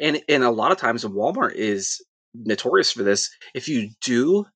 [0.00, 3.30] And and a lot of times Walmart is notorious for this.
[3.54, 4.46] If you do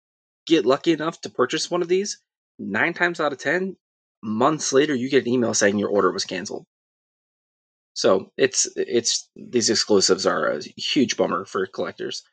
[0.49, 2.21] get lucky enough to purchase one of these,
[2.59, 3.77] nine times out of ten,
[4.21, 6.67] months later you get an email saying your order was canceled.
[7.95, 12.25] So it's it's these exclusives are a huge bummer for collectors.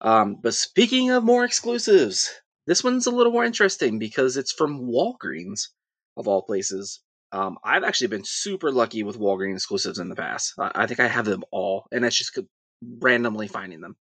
[0.00, 2.30] Um, but speaking of more exclusives,
[2.68, 5.68] this one's a little more interesting because it's from Walgreens
[6.18, 7.00] of all places.
[7.32, 10.52] Um, I've actually been super lucky with Walgreens exclusives in the past.
[10.58, 12.38] I, I think I have them all, and that's just
[12.82, 13.96] randomly finding them.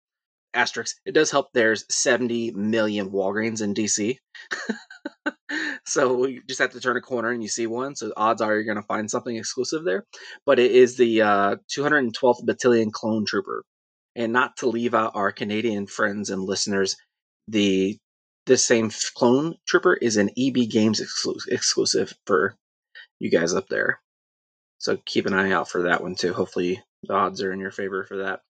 [0.54, 4.18] Asterisk, it does help there's 70 million Walgreens in DC.
[5.86, 7.96] so you just have to turn a corner and you see one.
[7.96, 10.06] So odds are you're going to find something exclusive there.
[10.46, 13.64] But it is the uh, 212th Battalion Clone Trooper.
[14.16, 16.96] And not to leave out our Canadian friends and listeners,
[17.48, 17.98] the
[18.46, 22.56] this same clone trooper is an EB Games exclu- exclusive for
[23.20, 24.02] you guys up there.
[24.80, 26.34] So keep an eye out for that one too.
[26.34, 28.42] Hopefully the odds are in your favor for that.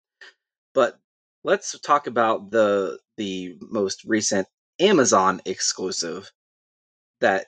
[0.73, 0.99] But
[1.43, 4.47] let's talk about the the most recent
[4.79, 6.31] Amazon exclusive
[7.21, 7.47] that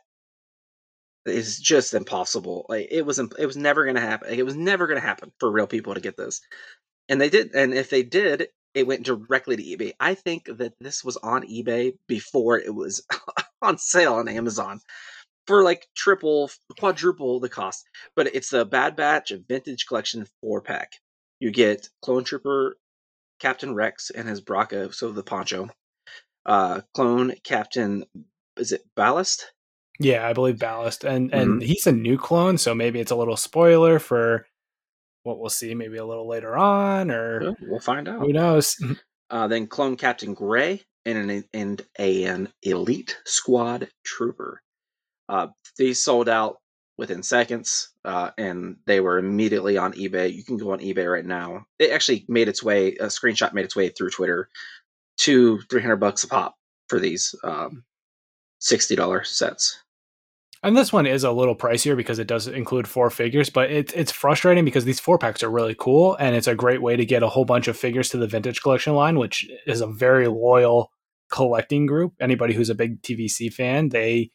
[1.26, 2.66] is just impossible.
[2.70, 4.32] Like it was it was never going to happen.
[4.32, 6.42] It was never going to happen for real people to get this.
[7.10, 9.94] And they did and if they did, it went directly to eBay.
[10.00, 13.04] I think that this was on eBay before it was
[13.62, 14.82] on sale on Amazon
[15.48, 17.86] for like triple, quadruple the cost.
[18.16, 20.92] But it's the Bad Batch Vintage Collection four pack.
[21.40, 22.78] You get Clone Trooper
[23.40, 25.70] Captain Rex and his Bracca, so the poncho.
[26.46, 28.06] Uh, clone Captain,
[28.58, 29.52] is it Ballast?
[30.00, 31.60] Yeah, I believe Ballast, and and mm-hmm.
[31.62, 34.46] he's a new clone, so maybe it's a little spoiler for
[35.26, 38.22] what we'll see maybe a little later on, or we'll find out.
[38.22, 38.78] Who knows?
[39.32, 44.62] Uh, then clone Captain Grey and an and an elite squad trooper.
[45.28, 45.48] Uh,
[45.80, 46.58] these sold out
[47.00, 50.32] within seconds, uh, and they were immediately on eBay.
[50.32, 51.66] You can go on eBay right now.
[51.80, 52.90] It actually made its way.
[52.98, 54.48] A screenshot made its way through Twitter
[55.22, 56.54] to three hundred bucks a pop
[56.88, 57.84] for these um,
[58.60, 59.82] sixty dollar sets.
[60.66, 63.94] And this one is a little pricier because it does include four figures, but it's
[63.94, 67.06] it's frustrating because these four packs are really cool and it's a great way to
[67.06, 70.28] get a whole bunch of figures to the vintage collection line, which is a very
[70.28, 70.92] loyal
[71.32, 72.14] collecting group.
[72.20, 74.32] Anybody who's a big TVC fan, they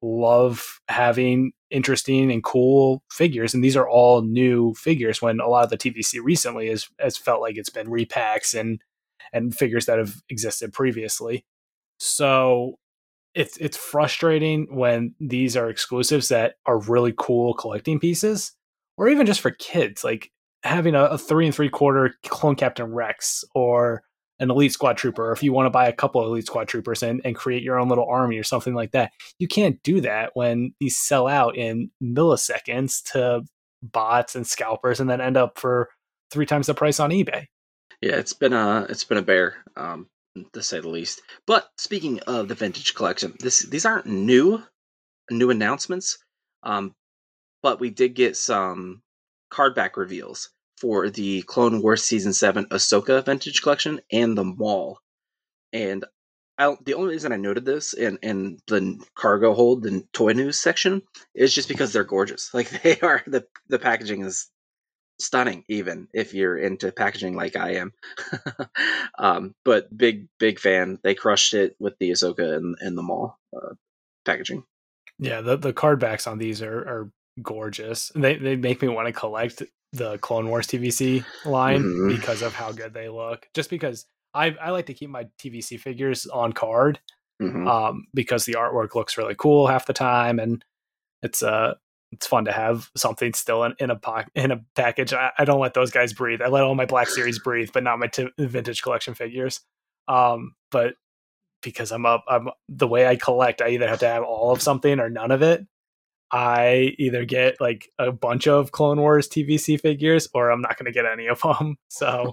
[0.00, 5.64] love having interesting and cool figures and these are all new figures when a lot
[5.64, 8.80] of the tvc recently has, has felt like it's been repacks and
[9.32, 11.44] and figures that have existed previously
[11.98, 12.78] so
[13.34, 18.52] it's it's frustrating when these are exclusives that are really cool collecting pieces
[18.96, 20.30] or even just for kids like
[20.62, 24.02] having a, a three and three quarter clone captain rex or
[24.40, 26.66] an elite squad trooper, or if you want to buy a couple of elite squad
[26.66, 30.00] troopers and, and create your own little army or something like that, you can't do
[30.00, 33.42] that when these sell out in milliseconds to
[33.82, 35.88] bots and scalpers and then end up for
[36.30, 37.46] three times the price on eBay.
[38.00, 40.08] Yeah, it's been a it's been a bear, um,
[40.52, 41.22] to say the least.
[41.46, 44.62] But speaking of the vintage collection, this these aren't new
[45.30, 46.18] new announcements,
[46.62, 46.94] um,
[47.62, 49.02] but we did get some
[49.50, 54.98] card back reveals for the Clone Wars Season 7 Ahsoka Vintage Collection and the Maul.
[55.72, 56.04] And
[56.58, 60.60] I, the only reason I noted this in, in the cargo hold, the toy news
[60.60, 61.02] section,
[61.34, 62.50] is just because they're gorgeous.
[62.54, 64.48] Like they are, the, the packaging is
[65.20, 67.92] stunning, even if you're into packaging like I am.
[69.18, 70.98] um, but big, big fan.
[71.02, 73.74] They crushed it with the Ahsoka and, and the Maul uh,
[74.24, 74.64] packaging.
[75.18, 77.10] Yeah, the, the card backs on these are, are
[77.42, 78.10] gorgeous.
[78.14, 82.08] They, they make me want to collect the Clone Wars TVC line mm-hmm.
[82.08, 83.46] because of how good they look.
[83.54, 86.98] Just because I I like to keep my TVC figures on card
[87.40, 87.66] mm-hmm.
[87.66, 90.64] um, because the artwork looks really cool half the time, and
[91.22, 91.74] it's uh
[92.14, 95.12] it's fun to have something still in, in a po- in a package.
[95.12, 96.42] I, I, don't let those guys breathe.
[96.42, 99.60] I let all my Black Series breathe, but not my t- vintage collection figures.
[100.08, 100.94] Um, but
[101.62, 103.62] because I'm up, I'm the way I collect.
[103.62, 105.66] I either have to have all of something or none of it.
[106.30, 110.86] I either get like a bunch of Clone Wars TVC figures or I'm not going
[110.86, 111.76] to get any of them.
[111.88, 112.32] So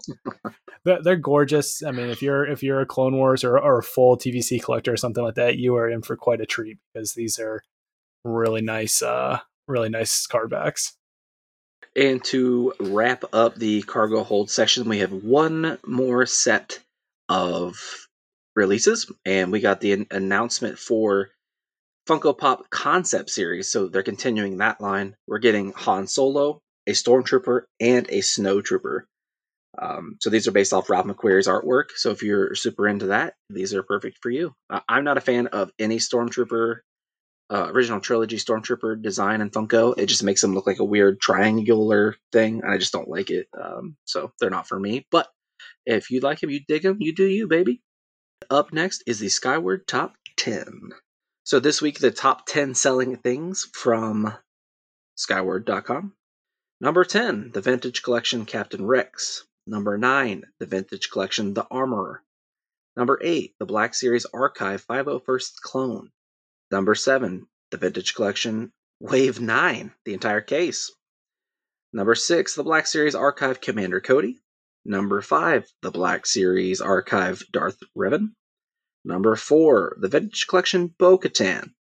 [0.83, 1.83] they're gorgeous.
[1.83, 4.91] I mean, if you're if you're a Clone Wars or, or a full TVC collector
[4.91, 7.61] or something like that, you are in for quite a treat because these are
[8.23, 10.95] really nice, uh, really nice card backs.
[11.95, 16.79] And to wrap up the cargo hold section, we have one more set
[17.27, 17.77] of
[18.55, 21.29] releases, and we got the announcement for
[22.07, 25.15] Funko Pop concept series, so they're continuing that line.
[25.27, 29.01] We're getting Han Solo, a Stormtrooper, and a Snowtrooper.
[29.81, 31.91] Um, so these are based off Ralph McQuarrie's artwork.
[31.95, 34.53] So if you're super into that, these are perfect for you.
[34.69, 36.79] Uh, I'm not a fan of any Stormtrooper
[37.51, 39.93] uh, original trilogy Stormtrooper design and Funko.
[39.97, 43.29] It just makes them look like a weird triangular thing, and I just don't like
[43.29, 43.47] it.
[43.61, 45.05] Um, so they're not for me.
[45.11, 45.27] But
[45.85, 47.81] if you like them, you dig them, you do you, baby.
[48.49, 50.91] Up next is the Skyward Top 10.
[51.43, 54.33] So this week, the top 10 selling things from
[55.15, 56.13] Skyward.com.
[56.79, 59.45] Number 10, the Vintage Collection Captain Rex.
[59.67, 62.23] Number 9, the Vintage Collection The Armorer.
[62.95, 66.11] Number 8, the Black Series Archive 501st Clone.
[66.71, 70.89] Number 7, the Vintage Collection Wave 9, the entire case.
[71.91, 74.39] Number 6, the Black Series Archive Commander Cody.
[74.85, 78.29] Number 5, the Black Series Archive Darth Revan.
[79.03, 81.73] Number 4, the Vintage Collection Bo Katan.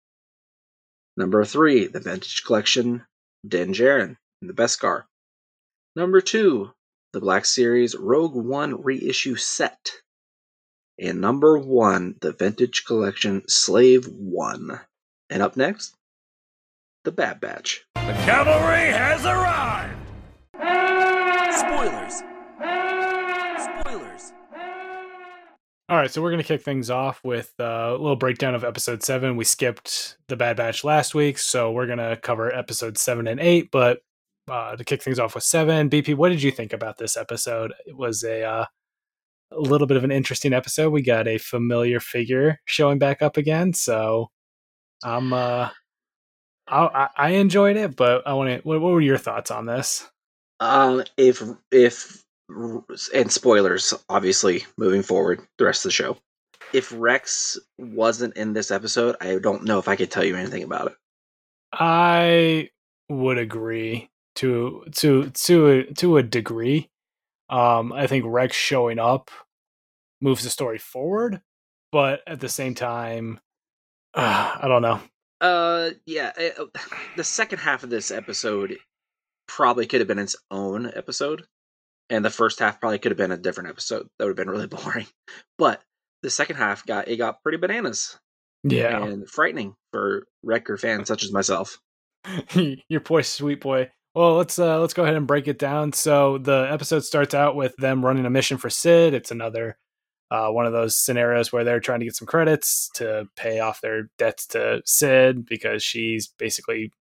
[1.17, 3.07] Number 3, the Vintage Collection
[3.47, 5.05] Din Djarin and the Beskar.
[5.95, 6.73] Number 2,
[7.13, 9.93] the Black Series Rogue One reissue set.
[11.01, 14.81] And number 1, the Vintage Collection Slave 1.
[15.31, 15.95] And up next,
[17.05, 17.87] the Bad Batch.
[17.95, 19.97] The cavalry has arrived!
[21.57, 22.17] Spoilers!
[23.81, 24.33] Spoilers!
[25.89, 28.63] All right, so we're going to kick things off with uh, a little breakdown of
[28.63, 29.39] episode seven.
[29.39, 33.41] We skipped the Bad Batch last week, so we're going to cover episode seven and
[33.41, 33.71] eight.
[33.71, 34.03] But
[34.49, 37.73] uh, to kick things off with seven, BP, what did you think about this episode?
[37.87, 38.65] It was a uh,
[39.53, 40.91] a little bit of an interesting episode.
[40.91, 44.31] We got a familiar figure showing back up again, so
[45.03, 45.71] I'm uh,
[46.69, 47.97] I, I enjoyed it.
[47.97, 48.69] But I want to.
[48.69, 50.09] What, what were your thoughts on this?
[50.61, 52.23] Um, if if
[53.15, 56.17] and spoilers, obviously, moving forward, the rest of the show.
[56.73, 60.63] If Rex wasn't in this episode, I don't know if I could tell you anything
[60.63, 60.97] about it.
[61.73, 62.71] I
[63.09, 66.90] would agree to to to a, to a degree.
[67.51, 69.31] Um, I think Rex showing up
[70.21, 71.43] moves the story forward,
[71.91, 73.41] but at the same time,
[74.15, 75.01] uh, I don't know.
[75.41, 76.57] Uh, yeah, it,
[77.17, 78.77] the second half of this episode
[79.49, 81.45] probably could have been its own episode,
[82.09, 84.07] and the first half probably could have been a different episode.
[84.19, 85.07] That would have been really boring.
[85.59, 85.83] But
[86.23, 88.19] the second half got it got pretty bananas
[88.63, 91.79] Yeah, and frightening for Wrecker fans such as myself.
[92.55, 93.91] your poor sweet boy.
[94.15, 95.93] Well, let's uh let's go ahead and break it down.
[95.93, 99.15] So the episode starts out with them running a mission for Sid.
[99.15, 99.79] It's another
[100.31, 103.81] uh, one of those scenarios where they're trying to get some credits to pay off
[103.81, 106.93] their debts to Sid because she's basically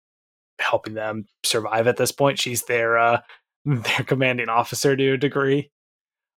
[0.60, 2.40] helping them survive at this point.
[2.40, 3.22] She's their uh,
[3.66, 5.72] their commanding officer to a degree.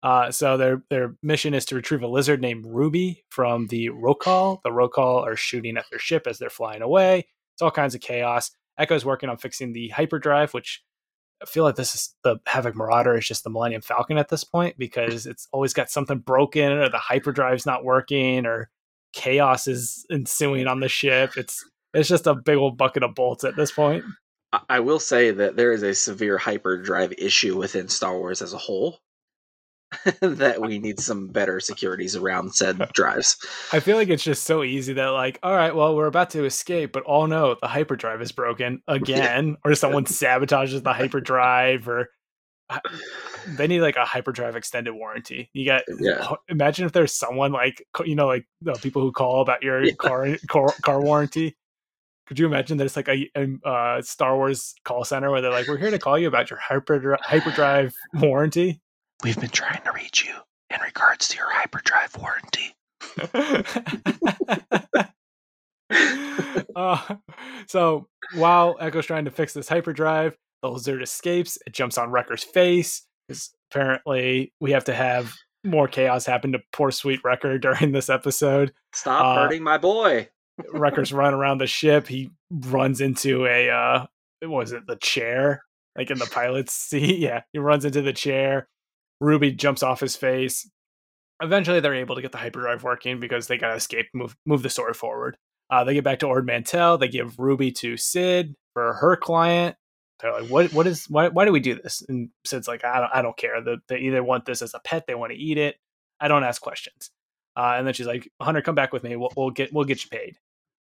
[0.03, 4.61] Uh, so their their mission is to retrieve a lizard named Ruby from the Rokal.
[4.63, 7.27] The Rokal are shooting at their ship as they're flying away.
[7.55, 8.51] It's all kinds of chaos.
[8.79, 10.83] Echo's working on fixing the hyperdrive, which
[11.43, 14.45] I feel like this is the Havoc Marauder is just the Millennium Falcon at this
[14.45, 18.71] point because it's always got something broken or the hyperdrive's not working or
[19.13, 21.37] chaos is ensuing on the ship.
[21.37, 24.05] It's it's just a big old bucket of bolts at this point.
[24.53, 28.53] I, I will say that there is a severe hyperdrive issue within Star Wars as
[28.53, 28.99] a whole.
[30.21, 33.37] that we need some better securities around said drives.
[33.73, 36.45] I feel like it's just so easy that like, all right, well, we're about to
[36.45, 42.09] escape, but oh no, the hyperdrive is broken again, or someone sabotages the hyperdrive, or
[42.69, 42.79] uh,
[43.47, 45.51] they need like a hyperdrive extended warranty.
[45.53, 46.35] You got Yeah.
[46.49, 49.93] imagine if there's someone like you know like the people who call about your Yeah.
[49.99, 51.57] car, car car warranty.
[52.27, 55.67] Could you imagine there's like a, a uh, Star Wars call center where they're like,
[55.67, 58.81] "We're here to call you about your hyperdrive hyperdrive warranty."
[59.23, 60.35] We've been trying to reach you
[60.75, 62.75] in regards to your hyperdrive warranty.
[66.77, 67.15] uh,
[67.67, 71.59] so while Echo's trying to fix this hyperdrive, the lizard escapes.
[71.67, 73.07] It jumps on Wrecker's face.
[73.29, 78.09] Because apparently, we have to have more chaos happen to poor sweet Wrecker during this
[78.09, 78.73] episode.
[78.95, 80.29] Stop Uh, hurting my boy.
[80.73, 82.07] Wrecker's run around the ship.
[82.09, 84.07] He runs into a uh,
[84.41, 85.63] what was it the chair,
[85.97, 87.19] like in the pilot's seat?
[87.19, 88.69] Yeah, he runs into the chair.
[89.21, 90.69] Ruby jumps off his face.
[91.43, 94.71] Eventually, they're able to get the hyperdrive working because they gotta escape, move move the
[94.71, 95.37] story forward.
[95.71, 96.99] Uh, they get back to Ord Mantell.
[96.99, 99.77] They give Ruby to Sid for her client.
[100.21, 100.73] They're like, "What?
[100.73, 101.07] What is?
[101.09, 101.29] Why?
[101.29, 103.11] Why do we do this?" And Sid's like, "I don't.
[103.15, 103.63] I don't care.
[103.63, 105.07] The, they either want this as a pet.
[105.07, 105.77] They want to eat it.
[106.21, 107.11] I don't ask questions."
[107.57, 109.17] Uh, and then she's like, "Hunter, come back with me.
[109.17, 110.37] We'll, we'll get we'll get you paid."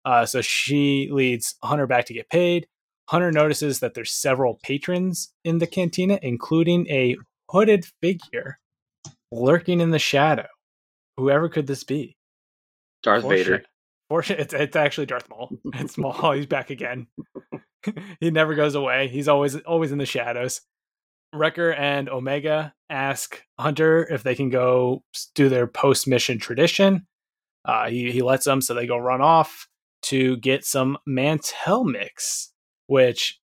[0.05, 2.67] Uh, so she leads Hunter back to get paid.
[3.09, 7.17] Hunter notices that there's several patrons in the cantina, including a
[7.49, 8.59] hooded figure
[9.31, 10.47] lurking in the shadow.
[11.17, 12.15] Whoever could this be?
[13.03, 13.65] Darth Fortunate-
[14.09, 14.39] Vader.
[14.41, 15.51] It's, it's actually Darth Maul.
[15.75, 16.31] It's Maul.
[16.31, 17.07] He's back again.
[18.19, 19.07] he never goes away.
[19.09, 20.61] He's always always in the shadows.
[21.35, 25.03] Wrecker and Omega ask Hunter if they can go
[25.35, 27.05] do their post mission tradition.
[27.65, 29.67] Uh, he he lets them, so they go run off.
[30.03, 32.53] to get some Mantell mix,
[32.85, 33.39] which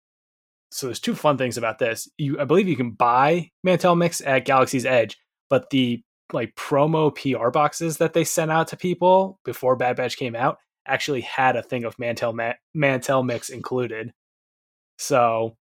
[0.74, 2.08] so there's two fun things about this.
[2.18, 5.18] You I believe you can buy Mantell mix at Galaxy's Edge,
[5.50, 6.02] but the
[6.32, 10.58] like promo PR boxes that they sent out to people before Bad Batch came out
[10.88, 14.12] actually had a thing of Mantell Ma- Mantell mix included.
[14.98, 15.56] So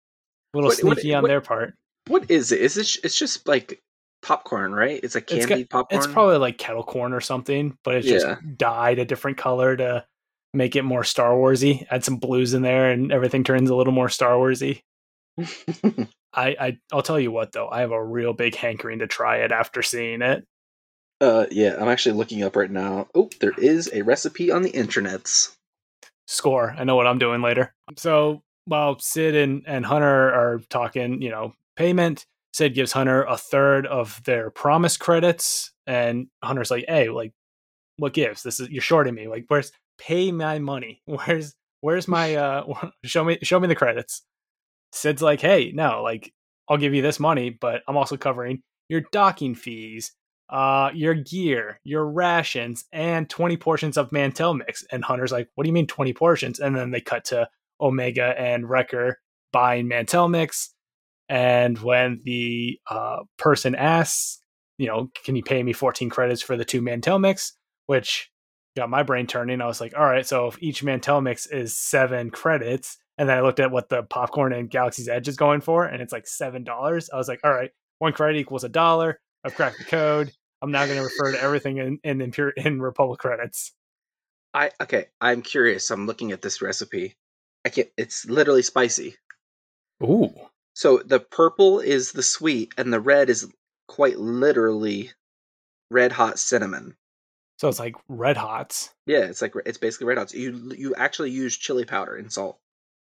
[0.55, 1.75] a little What- what- sneaky on what- their part.
[2.07, 2.61] What is it?
[2.61, 2.97] Is it?
[3.05, 3.81] It's just like
[4.23, 5.01] popcorn, right?
[5.03, 5.99] It's like It's candied got- popcorn.
[6.03, 8.19] It's probably like kettle corn or something, but it's Yeah.
[8.19, 10.05] just dyed a different color to
[10.55, 11.87] make it more Star Warsy.
[11.91, 14.83] Add some blues in there, and everything turns a little more Star Warsy.
[16.33, 19.39] I, I I'll tell you what though, I have a real big hankering to try
[19.39, 20.45] it after seeing it.
[21.21, 23.09] uh, yeah, I'm actually looking up right now.
[23.15, 25.55] Oh, there is a recipe on the internets.
[26.27, 26.75] Score.
[26.79, 27.75] I know what I'm doing later.
[27.97, 33.37] So while Sid and, and Hunter are talking, you know, payment, Sid gives Hunter a
[33.37, 37.33] third of their promise credits, and Hunter's like, "Hey, like,
[37.97, 38.43] what gives?
[38.43, 39.27] This is you're shorting me.
[39.29, 41.03] Like, where's pay my money?
[41.07, 42.91] Where's where's my uh?
[43.05, 44.23] Show me show me the credits."
[44.93, 46.33] Sid's like, "Hey, no, like,
[46.69, 50.13] I'll give you this money, but I'm also covering your docking fees,
[50.49, 55.65] uh, your gear, your rations, and 20 portions of Mantell mix." And Hunter's like, "What
[55.65, 57.49] do you mean 20 portions?" And then they cut to
[57.81, 59.21] Omega and Wrecker
[59.53, 60.75] buying Mantell mix.
[61.29, 64.43] And when the uh, person asks,
[64.79, 67.53] you know, can you pay me 14 credits for the two Mantell mix?
[67.87, 68.31] Which
[68.77, 69.61] got my brain turning.
[69.61, 73.37] I was like, all right, so if each Mantell mix is seven credits, and then
[73.37, 76.27] I looked at what the popcorn and Galaxy's Edge is going for, and it's like
[76.27, 77.11] seven dollars.
[77.13, 79.21] I was like, all right, one credit equals a dollar.
[79.45, 80.33] I've cracked the code.
[80.63, 83.73] I'm now going to refer to everything in in Imperial in Republic credits.
[84.55, 85.07] I okay.
[85.21, 85.91] I'm curious.
[85.91, 87.15] I'm looking at this recipe.
[87.65, 87.89] I can't.
[87.99, 89.17] It's literally spicy.
[90.03, 90.33] Ooh,
[90.75, 93.47] So the purple is the sweet, and the red is
[93.87, 95.11] quite literally
[95.91, 96.97] red hot cinnamon.
[97.59, 98.89] so it's like red hots.
[99.05, 100.33] Yeah, it's like it's basically red hot.
[100.33, 102.59] You you actually use chili powder and salt.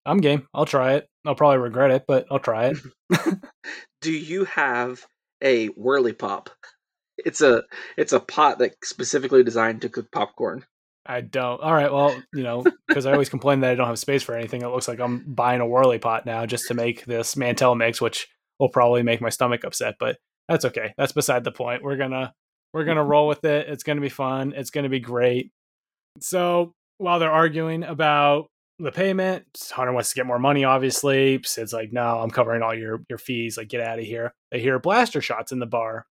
[0.06, 0.47] I'm game.
[0.54, 1.08] I'll try it.
[1.26, 2.78] I'll probably regret it, but I'll try it.
[4.01, 5.06] Do you have
[5.41, 6.49] a whirly pop?
[7.18, 7.64] It's a
[7.97, 10.66] it's a pot that's specifically designed to cook popcorn.
[11.06, 11.62] I don't.
[11.62, 11.91] All right.
[11.91, 14.62] Well, you know, because I always complain that I don't have space for anything.
[14.62, 17.99] It looks like I'm buying a whirly pot now just to make this Mantell mix,
[17.99, 18.28] which
[18.60, 19.95] will probably make my stomach upset.
[19.99, 20.93] But that's okay.
[20.97, 21.84] That's beside the point.
[21.84, 22.34] We're gonna
[22.74, 23.68] we're gonna roll with it.
[23.70, 24.54] It's gonna be fun.
[24.56, 25.51] It's gonna be great.
[26.22, 28.47] So while they're arguing about
[28.84, 30.63] the payment, Hunter wants to get more money.
[30.63, 33.57] Obviously, Sid's like, "No, I'm covering all your your fees.
[33.57, 36.05] Like, get out of here." They hear blaster shots in the bar.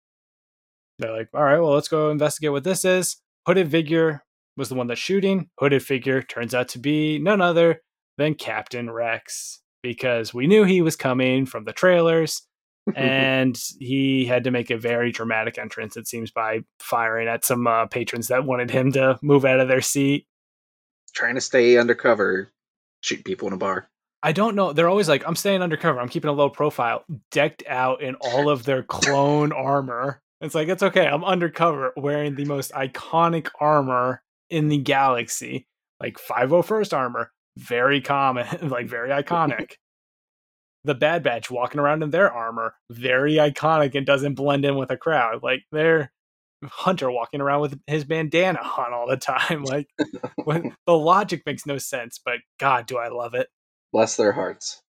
[0.99, 4.24] They're like, "All right, well, let's go investigate what this is." Hooded figure
[4.57, 5.49] was the one that's shooting.
[5.59, 7.82] Hooded figure turns out to be none other
[8.17, 12.45] than Captain Rex because we knew he was coming from the trailers
[12.95, 17.67] and he had to make a very dramatic entrance, it seems, by firing at some
[17.67, 20.26] uh, patrons that wanted him to move out of their seat.
[21.13, 22.51] Trying to stay undercover,
[23.02, 23.89] shoot people in a bar.
[24.22, 24.74] I don't know.
[24.74, 26.00] They're always like, I'm staying undercover.
[26.00, 30.22] I'm keeping a low profile, decked out in all of their clone armor.
[30.41, 31.08] It's like, it's okay.
[31.08, 35.68] I'm undercover wearing the most iconic armor in the galaxy.
[36.02, 39.74] Like 501st armor, very common, like very iconic.
[40.84, 44.91] the Bad Batch walking around in their armor, very iconic and doesn't blend in with
[44.91, 45.43] a crowd.
[45.43, 46.12] Like they're
[46.66, 49.64] Hunter walking around with his bandana on all the time.
[49.64, 49.88] Like
[50.43, 53.47] when, the logic makes no sense, but God, do I love it.
[53.91, 54.82] Bless their hearts.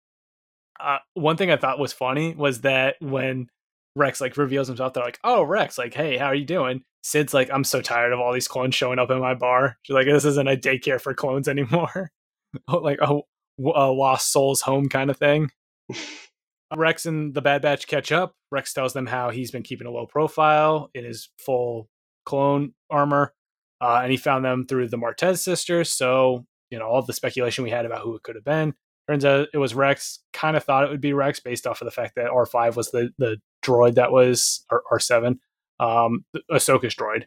[0.80, 3.48] Uh, one thing I thought was funny was that when
[3.96, 7.34] Rex like reveals himself, they're like, "Oh, Rex, like, hey, how are you doing?" Sid's
[7.34, 10.06] like, "I'm so tired of all these clones showing up in my bar." She's like,
[10.06, 12.10] "This isn't a daycare for clones anymore,
[12.68, 13.18] like a,
[13.58, 15.50] a lost souls home kind of thing."
[16.76, 18.34] Rex and the Bad Batch catch up.
[18.50, 21.88] Rex tells them how he's been keeping a low profile in his full
[22.26, 23.32] clone armor,
[23.80, 25.92] uh, and he found them through the Martez sisters.
[25.92, 28.74] So you know all the speculation we had about who it could have been.
[29.08, 30.20] Turns out it was Rex.
[30.32, 32.90] Kind of thought it would be Rex based off of the fact that R5 was
[32.90, 35.38] the the droid that was or R7,
[35.80, 37.24] um, Ahsoka's droid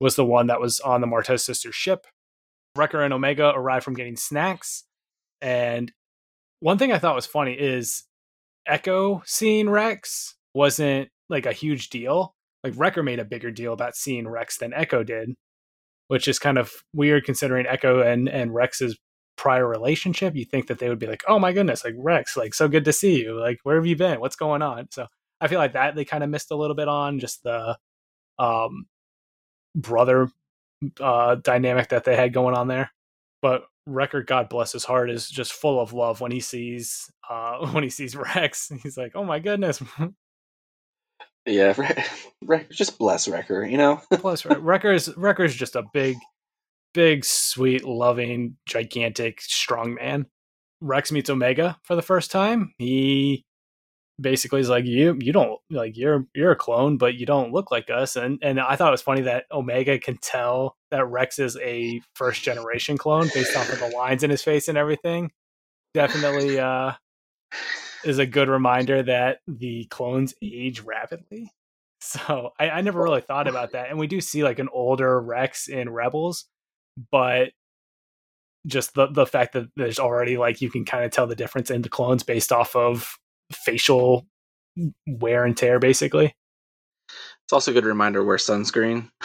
[0.00, 2.06] was the one that was on the Martez sisters ship.
[2.76, 4.84] Wrecker and Omega arrived from getting snacks,
[5.40, 5.92] and
[6.60, 8.04] one thing I thought was funny is
[8.68, 12.34] Echo seeing Rex wasn't like a huge deal.
[12.64, 15.34] Like Wrecker made a bigger deal about seeing Rex than Echo did,
[16.08, 18.98] which is kind of weird considering Echo and and Rex's
[19.36, 20.34] prior relationship.
[20.36, 22.84] You think that they would be like, "Oh my goodness, like Rex, like so good
[22.86, 23.38] to see you.
[23.38, 24.20] Like where have you been?
[24.20, 25.06] What's going on?" So
[25.40, 27.78] I feel like that they kind of missed a little bit on just the
[28.38, 28.86] um
[29.74, 30.28] brother
[31.00, 32.90] uh dynamic that they had going on there.
[33.42, 37.66] But Wrecker, God bless his heart, is just full of love when he sees uh
[37.72, 38.70] when he sees Rex.
[38.82, 39.82] He's like, "Oh my goodness."
[41.46, 42.04] Yeah, Re-
[42.44, 44.02] Re- just bless Wrecker, you know?
[44.12, 46.16] Plus, Wrecker's Wrecker's just a big,
[46.92, 50.26] big, sweet, loving, gigantic, strong man.
[50.80, 52.72] Rex meets Omega for the first time.
[52.78, 53.44] He
[54.20, 57.70] basically is like, "You, you don't like you're you're a clone, but you don't look
[57.70, 61.38] like us." And and I thought it was funny that Omega can tell that Rex
[61.38, 65.30] is a first generation clone based off of the lines in his face and everything.
[65.94, 66.92] Definitely uh,
[68.04, 71.52] is a good reminder that the clones age rapidly.
[72.00, 73.90] So I, I never really thought about that.
[73.90, 76.44] And we do see like an older Rex in Rebels,
[77.10, 77.48] but
[78.68, 81.72] just the the fact that there's already like you can kind of tell the difference
[81.72, 83.18] in the clones based off of
[83.52, 84.26] facial
[85.06, 86.34] wear and tear basically
[87.44, 89.10] It's also a good reminder wear sunscreen.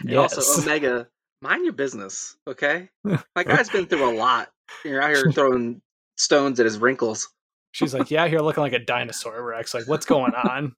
[0.00, 0.36] and yes.
[0.36, 1.08] also Omega,
[1.42, 2.88] mind your business, okay?
[3.04, 4.48] My guy's been through a lot.
[4.84, 5.82] You're out here throwing
[6.16, 7.28] stones at his wrinkles.
[7.72, 10.74] she's like yeah here looking like a dinosaur rex like what's going on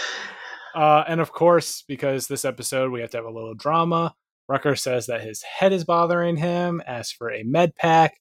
[0.74, 4.14] uh and of course because this episode we have to have a little drama
[4.48, 8.14] Wrecker says that his head is bothering him asks for a med pack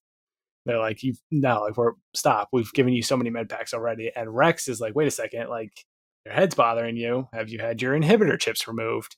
[0.66, 4.12] they're like you no like we're stop we've given you so many med packs already.
[4.16, 5.86] And rex is like wait a second like
[6.26, 7.28] your head's bothering you.
[7.34, 9.18] Have you had your inhibitor chips removed?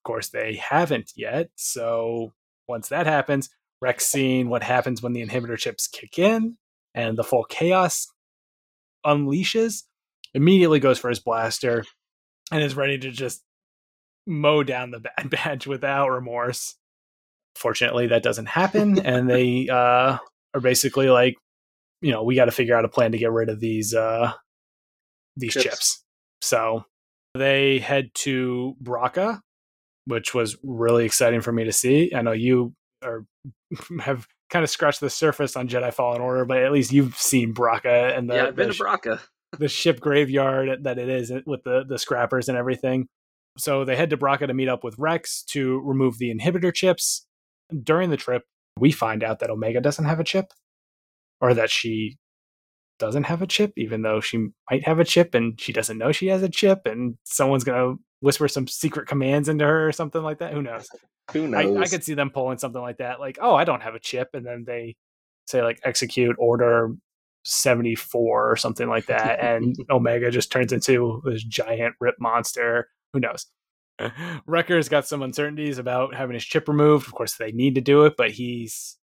[0.00, 1.50] Of course they haven't yet.
[1.56, 2.32] So
[2.68, 6.56] once that happens rex seeing what happens when the inhibitor chips kick in
[6.94, 8.08] and the full chaos
[9.04, 9.82] unleashes
[10.34, 11.84] immediately goes for his blaster
[12.50, 13.42] and is ready to just
[14.26, 16.76] mow down the bad batch without remorse.
[17.54, 20.18] Fortunately that doesn't happen and they uh
[20.56, 21.34] are basically like
[22.00, 24.32] you know we got to figure out a plan to get rid of these uh
[25.36, 26.04] these chips, Chips.
[26.40, 26.84] so
[27.34, 29.40] they head to Bracca
[30.06, 33.24] which was really exciting for me to see i know you are
[34.00, 37.54] have kind of scratched the surface on Jedi Fallen Order, but at least you've seen
[37.54, 39.20] Bracca and the, yeah, I've been the to Bracca.
[39.58, 43.06] the ship graveyard that it is with the the scrappers and everything.
[43.58, 47.26] So they head to Bracca to meet up with Rex to remove the inhibitor chips.
[47.82, 48.42] During the trip,
[48.78, 50.52] we find out that Omega doesn't have a chip,
[51.40, 52.18] or that she
[52.98, 56.12] doesn't have a chip, even though she might have a chip and she doesn't know
[56.12, 60.22] she has a chip, and someone's gonna whisper some secret commands into her or something
[60.22, 60.52] like that.
[60.52, 60.88] Who knows?
[61.32, 61.78] Who I, knows?
[61.78, 64.30] I could see them pulling something like that, like, "Oh, I don't have a chip,"
[64.34, 64.96] and then they
[65.46, 66.90] say like execute order
[67.44, 73.20] 74 or something like that and omega just turns into this giant rip monster who
[73.20, 73.46] knows
[74.46, 78.04] wrecker's got some uncertainties about having his chip removed of course they need to do
[78.04, 78.96] it but he's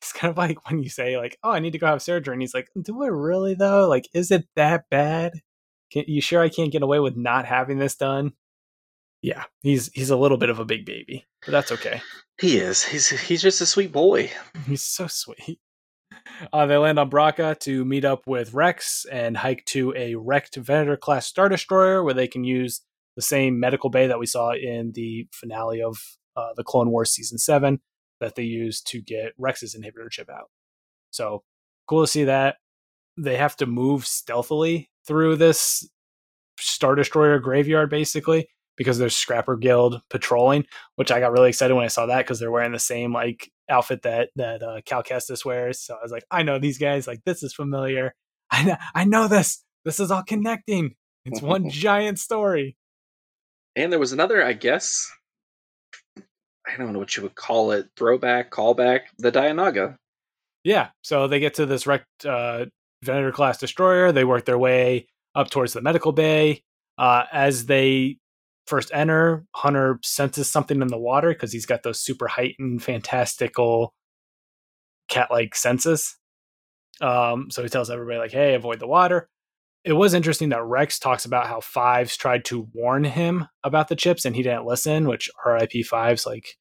[0.00, 2.32] it's kind of like when you say like oh i need to go have surgery
[2.32, 5.32] and he's like do i really though like is it that bad
[5.90, 8.32] can, you sure i can't get away with not having this done
[9.20, 12.00] yeah he's he's a little bit of a big baby but that's okay
[12.42, 12.82] he is.
[12.84, 14.30] He's he's just a sweet boy.
[14.66, 15.60] He's so sweet.
[16.52, 20.56] Uh, they land on Bracca to meet up with Rex and hike to a wrecked
[20.56, 22.82] Venator class Star Destroyer where they can use
[23.16, 25.98] the same medical bay that we saw in the finale of
[26.36, 27.80] uh, the Clone Wars Season 7
[28.20, 30.50] that they used to get Rex's inhibitor chip out.
[31.10, 31.42] So
[31.86, 32.56] cool to see that.
[33.18, 35.88] They have to move stealthily through this
[36.58, 40.64] Star Destroyer graveyard basically because there's Scrapper Guild patrolling,
[40.96, 43.50] which I got really excited when I saw that because they're wearing the same like
[43.68, 45.80] outfit that that uh, Cal Kestis wears.
[45.80, 47.06] So I was like, I know these guys.
[47.06, 48.14] Like this is familiar.
[48.50, 49.64] I know, I know this.
[49.84, 50.94] This is all connecting.
[51.24, 52.76] It's one giant story.
[53.76, 55.10] And there was another, I guess.
[56.18, 57.86] I don't know what you would call it.
[57.96, 59.02] Throwback, callback.
[59.18, 59.96] The Dianoga.
[60.64, 60.88] Yeah.
[61.02, 62.66] So they get to this wrecked uh,
[63.02, 64.12] Venator class destroyer.
[64.12, 66.62] They work their way up towards the medical bay.
[66.98, 68.18] Uh, as they
[68.66, 73.92] first enter, Hunter senses something in the water because he's got those super heightened, fantastical
[75.08, 76.16] cat like senses.
[77.00, 79.28] Um, so he tells everybody, like, hey, avoid the water.
[79.84, 83.96] It was interesting that Rex talks about how Fives tried to warn him about the
[83.96, 86.56] chips and he didn't listen, which RIP Fives, like,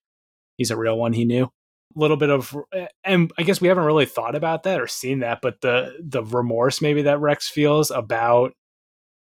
[0.58, 1.46] he's a real one, he knew.
[1.46, 4.88] A little bit of, eh, and I guess we haven't really thought about that or
[4.88, 8.54] seen that, but the the remorse maybe that Rex feels about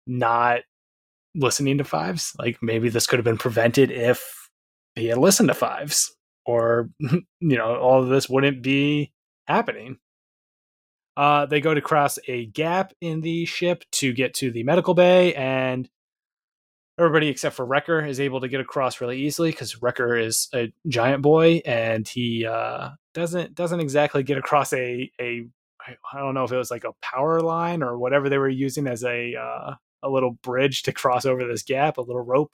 [0.07, 0.61] not
[1.35, 2.33] listening to fives.
[2.39, 4.49] Like maybe this could have been prevented if
[4.95, 6.15] he had listened to fives,
[6.45, 9.13] or you know, all of this wouldn't be
[9.47, 9.97] happening.
[11.17, 14.93] Uh, they go to cross a gap in the ship to get to the medical
[14.93, 15.89] bay, and
[16.99, 20.71] everybody except for Wrecker is able to get across really easily because Wrecker is a
[20.87, 25.47] giant boy and he uh, doesn't doesn't exactly get across a a
[26.13, 28.85] I don't know if it was like a power line or whatever they were using
[28.85, 32.51] as a uh, a little bridge to cross over this gap, a little rope.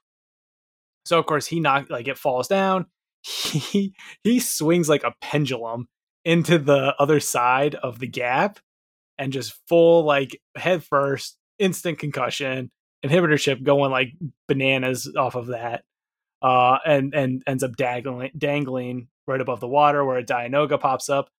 [1.03, 2.86] So of course he knocked like it falls down.
[3.26, 3.93] He
[4.24, 5.88] he swings like a pendulum
[6.26, 8.59] into the other side of the gap
[9.17, 12.71] and just full like head first, instant concussion,
[13.05, 14.13] inhibitor chip going like
[14.47, 15.84] bananas off of that.
[16.41, 21.09] uh, and and ends up dangling dangling right above the water where a Dianoga pops
[21.09, 21.30] up.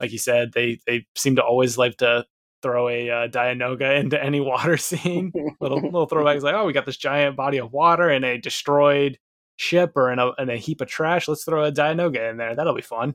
[0.00, 2.26] Like you said, they they seem to always like to
[2.62, 5.34] throw a uh, Dianoga into any water scene.
[5.60, 9.18] little little throwbacks like, oh, we got this giant body of water and a destroyed
[9.56, 11.28] ship or in a, in a heap of trash.
[11.28, 12.54] Let's throw a Dianoga in there.
[12.56, 13.14] That'll be fun.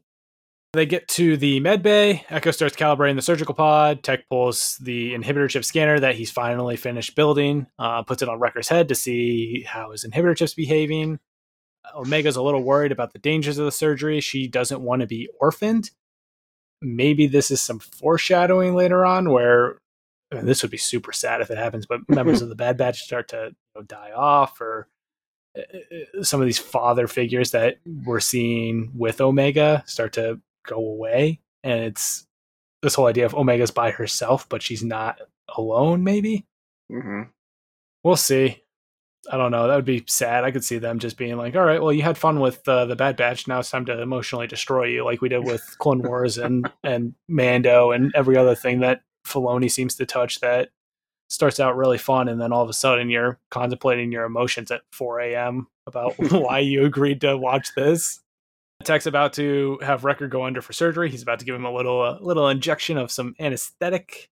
[0.77, 2.23] They get to the med bay.
[2.29, 4.03] Echo starts calibrating the surgical pod.
[4.03, 8.39] Tech pulls the inhibitor chip scanner that he's finally finished building, uh, puts it on
[8.39, 11.17] Wrecker's head to see how his inhibitor chip's behaving.
[11.95, 14.21] Omega's a little worried about the dangers of the surgery.
[14.21, 15.89] She doesn't want to be orphaned.
[16.79, 19.79] Maybe this is some foreshadowing later on where
[20.29, 23.29] this would be super sad if it happens, but members of the Bad Batch start
[23.29, 24.89] to you know, die off or
[25.57, 25.61] uh,
[26.19, 31.41] uh, some of these father figures that we're seeing with Omega start to go away.
[31.63, 32.27] And it's
[32.83, 35.19] this whole idea of Omega's by herself, but she's not
[35.55, 36.45] alone, maybe.
[36.89, 37.23] hmm
[38.03, 38.63] We'll see.
[39.29, 39.67] I don't know.
[39.67, 40.45] That would be sad.
[40.45, 42.85] I could see them just being like, "All right, well, you had fun with uh,
[42.85, 43.47] the Bad Batch.
[43.47, 47.13] Now it's time to emotionally destroy you, like we did with Clone Wars and and
[47.27, 50.39] Mando and every other thing that Filoni seems to touch.
[50.39, 50.69] That
[51.29, 54.83] starts out really fun, and then all of a sudden you're contemplating your emotions at
[54.93, 55.67] 4 a.m.
[55.85, 58.21] about why you agreed to watch this.
[58.83, 61.09] Tech's about to have Wrecker go under for surgery.
[61.09, 64.29] He's about to give him a little a little injection of some anesthetic,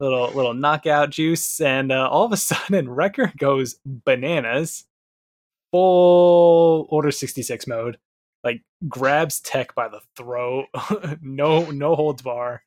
[0.00, 4.84] little little knockout juice, and uh, all of a sudden Wrecker goes bananas,
[5.72, 7.98] full Order sixty six mode.
[8.42, 10.66] Like grabs Tech by the throat,
[11.22, 12.62] no no holds bar,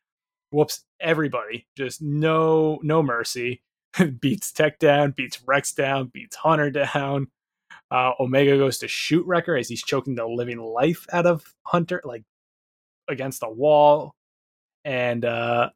[0.51, 3.61] whoops everybody, just no no mercy.
[4.19, 7.27] beats Tech down, beats Rex down, beats Hunter down.
[7.89, 12.01] Uh, Omega goes to shoot Wrecker as he's choking the living life out of Hunter,
[12.03, 12.23] like
[13.07, 14.13] against the wall.
[14.83, 15.69] And uh,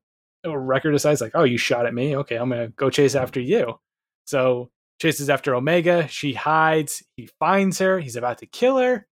[0.45, 2.15] Wrecker decides, like, oh, you shot at me.
[2.17, 3.79] Okay, I'm going to go chase after you.
[4.25, 4.69] So
[5.01, 6.07] chases after Omega.
[6.07, 7.03] She hides.
[7.17, 7.99] He finds her.
[7.99, 9.07] He's about to kill her.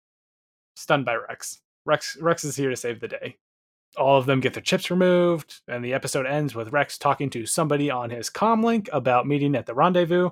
[0.77, 1.61] Stunned by Rex.
[1.87, 3.37] Rex Rex is here to save the day.
[3.97, 7.47] All of them get their chips removed, and the episode ends with Rex talking to
[7.47, 10.31] somebody on his comlink about meeting at the rendezvous.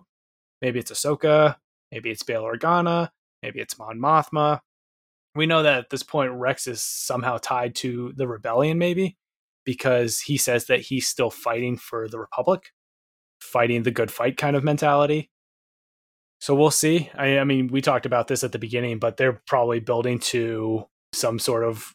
[0.61, 1.57] Maybe it's Ahsoka,
[1.93, 3.11] Maybe it's Bail Organa.
[3.43, 4.61] Maybe it's Mon Mothma.
[5.35, 9.17] We know that at this point, Rex is somehow tied to the rebellion, maybe,
[9.65, 12.73] because he says that he's still fighting for the Republic,
[13.41, 15.31] fighting the good fight kind of mentality.
[16.41, 17.11] So we'll see.
[17.15, 20.87] I, I mean, we talked about this at the beginning, but they're probably building to
[21.13, 21.95] some sort of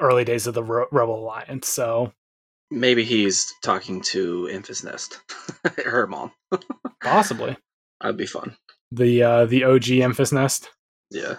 [0.00, 1.68] early days of the Re- Rebel Alliance.
[1.68, 2.12] So
[2.72, 5.20] Maybe he's talking to Enfys Nest,
[5.84, 6.32] her mom.
[7.02, 7.56] possibly
[8.00, 8.56] That'd be fun.
[8.92, 10.70] The uh, the OG Enfys Nest.
[11.10, 11.36] Yeah.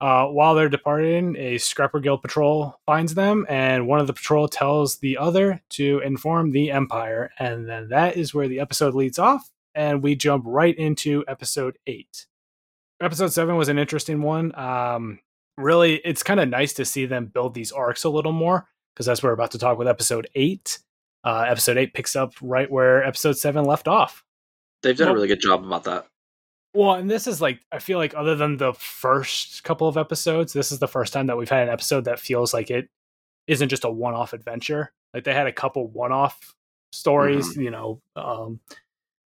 [0.00, 4.46] Uh, while they're departing, a Scrapper Guild patrol finds them, and one of the patrol
[4.46, 7.32] tells the other to inform the Empire.
[7.40, 11.78] And then that is where the episode leads off, and we jump right into episode
[11.88, 12.26] eight.
[13.02, 14.54] Episode seven was an interesting one.
[14.56, 15.18] Um,
[15.56, 19.06] really, it's kind of nice to see them build these arcs a little more, because
[19.06, 20.78] that's what we're about to talk with episode eight.
[21.24, 24.22] Uh, episode eight picks up right where episode seven left off.
[24.84, 26.06] They've done Well- a really good job about that.
[26.74, 30.52] Well, and this is like I feel like other than the first couple of episodes,
[30.52, 32.88] this is the first time that we've had an episode that feels like it
[33.46, 34.92] isn't just a one-off adventure.
[35.14, 36.54] Like they had a couple one-off
[36.92, 38.60] stories, you know, um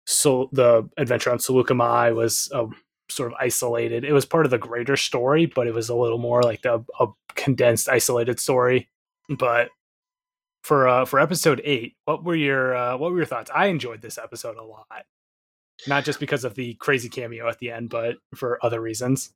[0.08, 2.68] so the adventure on Saleucami was a
[3.10, 4.04] sort of isolated.
[4.04, 6.84] It was part of the greater story, but it was a little more like the
[7.00, 8.90] a condensed isolated story.
[9.30, 9.70] But
[10.64, 13.52] for uh for episode 8, what were your uh what were your thoughts?
[13.54, 15.06] I enjoyed this episode a lot
[15.88, 19.32] not just because of the crazy cameo at the end, but for other reasons.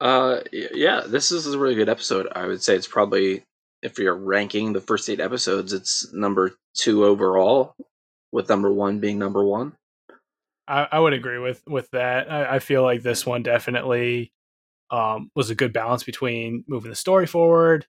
[0.00, 2.28] Uh, yeah, this is a really good episode.
[2.32, 3.44] I would say it's probably,
[3.82, 7.74] if you're ranking the first eight episodes, it's number two overall,
[8.32, 9.72] with number one being number one.
[10.68, 12.30] I, I would agree with with that.
[12.30, 14.32] I, I feel like this one definitely
[14.90, 17.86] um, was a good balance between moving the story forward,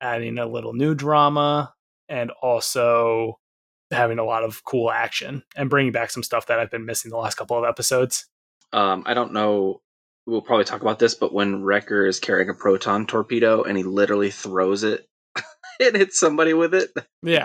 [0.00, 1.74] adding a little new drama,
[2.08, 3.38] and also
[3.90, 7.10] having a lot of cool action and bringing back some stuff that I've been missing
[7.10, 8.26] the last couple of episodes.
[8.72, 9.80] Um, I don't know.
[10.26, 13.84] We'll probably talk about this, but when Wrecker is carrying a proton torpedo and he
[13.84, 15.06] literally throws it
[15.80, 16.90] and hits somebody with it,
[17.22, 17.44] Yeah.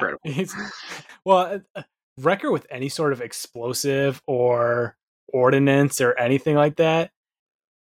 [1.25, 1.83] Well, uh,
[2.17, 4.95] Wrecker with any sort of explosive or
[5.27, 7.11] ordinance or anything like that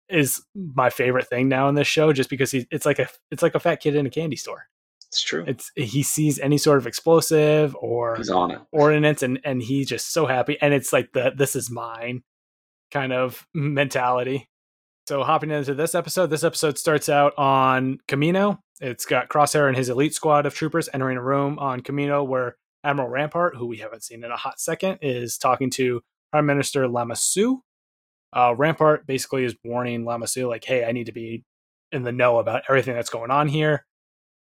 [0.09, 3.43] is my favorite thing now in this show just because he it's like a it's
[3.43, 4.67] like a fat kid in a candy store.
[5.09, 5.43] It's true.
[5.47, 8.59] It's he sees any sort of explosive or He's on it.
[8.71, 12.23] ordinance and and he's just so happy and it's like the this is mine
[12.91, 14.49] kind of mentality
[15.07, 19.77] so hopping into this episode this episode starts out on Kamino it's got crosshair and
[19.77, 23.77] his elite squad of troopers entering a room on Kamino where admiral rampart who we
[23.77, 26.01] haven't seen in a hot second is talking to
[26.31, 27.61] prime minister Lama Su
[28.35, 31.43] Uh, Rampart basically is warning Lama Su, like, hey, I need to be
[31.93, 33.85] in the know about everything that's going on here.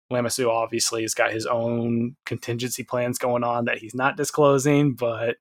[0.09, 4.93] Lama Su obviously has got his own contingency plans going on that he's not disclosing,
[4.93, 5.37] but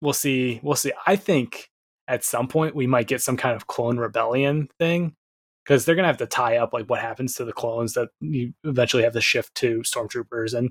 [0.00, 0.60] we'll see.
[0.62, 0.92] We'll see.
[1.06, 1.70] I think
[2.06, 5.14] at some point we might get some kind of clone rebellion thing
[5.64, 8.52] because they're gonna have to tie up like what happens to the clones that you
[8.64, 10.70] eventually have to shift to stormtroopers and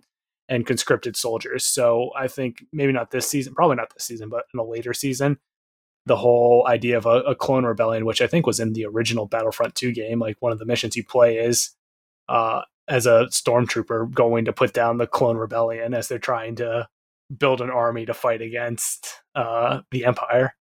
[0.49, 1.65] and conscripted soldiers.
[1.65, 4.93] So I think maybe not this season, probably not this season, but in a later
[4.93, 5.39] season,
[6.05, 9.25] the whole idea of a, a clone rebellion, which I think was in the original
[9.25, 11.75] Battlefront 2 game, like one of the missions you play is
[12.27, 12.61] uh,
[12.93, 16.87] as a stormtrooper going to put down the clone rebellion as they're trying to
[17.35, 20.53] build an army to fight against uh, the Empire.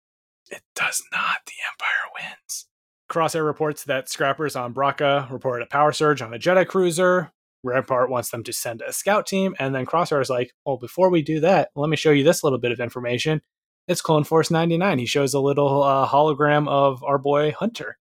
[0.50, 1.40] It does not.
[1.46, 2.68] The Empire wins.
[3.10, 7.34] Crosshair reports that scrappers on Bracca reported a power surge on a Jedi cruiser.
[7.64, 11.10] Rampart wants them to send a scout team, and then Crosshair is like, "Well, before
[11.10, 13.42] we do that, let me show you this little bit of information.
[13.90, 17.98] It's Clone Force 99." He shows a little uh, hologram of our boy Hunter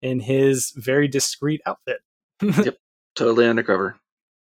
[0.00, 2.00] in his very discreet outfit.
[2.42, 2.76] yep,
[3.14, 3.96] totally undercover.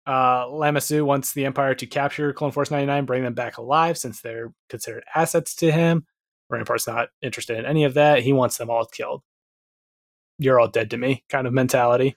[0.06, 3.98] Uh, Lama Su wants the Empire to capture Clone Force 99, bring them back alive
[3.98, 6.06] since they're considered assets to him.
[6.50, 8.22] Rampart's not interested in any of that.
[8.22, 9.22] He wants them all killed.
[10.38, 12.16] You're all dead to me kind of mentality.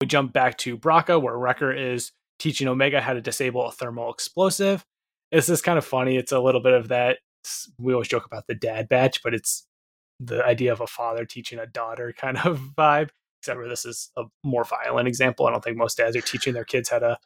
[0.00, 4.10] We jump back to Bracca, where Wrecker is teaching Omega how to disable a thermal
[4.10, 4.84] explosive.
[5.30, 6.16] This is kind of funny.
[6.16, 7.18] It's a little bit of that.
[7.78, 9.66] We always joke about the dad batch, but it's
[10.18, 13.10] the idea of a father teaching a daughter kind of vibe.
[13.40, 15.46] Except for this is a more violent example.
[15.46, 17.18] I don't think most dads are teaching their kids how to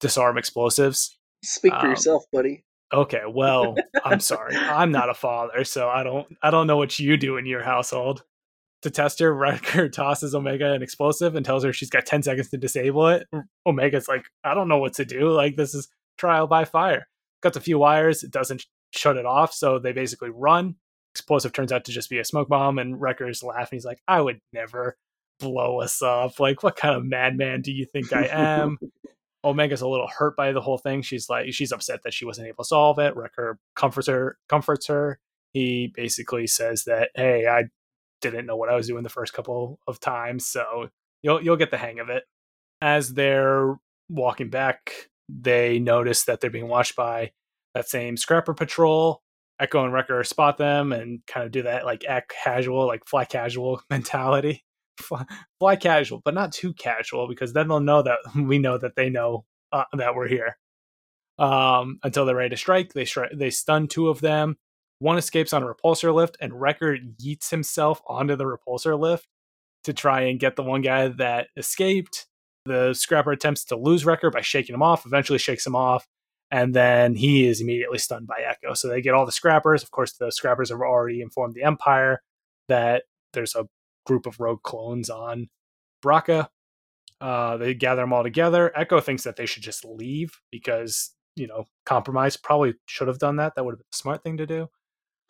[0.00, 1.18] disarm explosives.
[1.44, 2.64] Speak for um, yourself, buddy.
[2.92, 4.56] Okay, well, I'm sorry.
[4.56, 7.62] I'm not a father, so I don't I don't know what you do in your
[7.62, 8.24] household
[8.82, 12.48] to test her, Wrecker tosses Omega an explosive and tells her she's got 10 seconds
[12.50, 13.26] to disable it.
[13.66, 15.30] Omega's like, I don't know what to do.
[15.30, 17.08] Like, this is trial by fire.
[17.42, 19.52] Cuts a few wires, it doesn't shut it off.
[19.52, 20.76] So they basically run.
[21.14, 23.76] Explosive turns out to just be a smoke bomb, and Wrecker's laughing.
[23.76, 24.96] He's like, I would never
[25.38, 26.40] blow us up.
[26.40, 28.78] Like, what kind of madman do you think I am?
[29.44, 31.02] Omega's a little hurt by the whole thing.
[31.02, 33.16] She's like, she's upset that she wasn't able to solve it.
[33.16, 35.20] Wrecker comforts her, comforts her.
[35.52, 37.64] He basically says that, hey, I
[38.20, 40.88] didn't know what I was doing the first couple of times, so
[41.22, 42.24] you'll you'll get the hang of it.
[42.80, 43.76] As they're
[44.08, 47.32] walking back, they notice that they're being watched by
[47.74, 49.22] that same scrapper patrol.
[49.60, 53.24] Echo and Wrecker spot them and kind of do that like act casual, like fly
[53.24, 54.64] casual mentality.
[54.98, 59.10] Fly, casual, but not too casual because then they'll know that we know that they
[59.10, 60.56] know uh, that we're here.
[61.38, 64.56] Um, until they're ready to strike, they stri- they stun two of them.
[64.98, 69.28] One escapes on a repulsor lift, and Wrecker yeets himself onto the repulsor lift
[69.84, 72.26] to try and get the one guy that escaped.
[72.64, 76.06] The scrapper attempts to lose Wrecker by shaking him off, eventually shakes him off,
[76.50, 78.74] and then he is immediately stunned by Echo.
[78.74, 79.82] So they get all the scrappers.
[79.82, 82.22] Of course, the scrappers have already informed the Empire
[82.68, 83.66] that there's a
[84.06, 85.48] group of rogue clones on
[86.04, 86.48] Bracca.
[87.20, 88.72] Uh, they gather them all together.
[88.76, 93.36] Echo thinks that they should just leave because, you know, compromise probably should have done
[93.36, 93.54] that.
[93.54, 94.68] That would have been a smart thing to do.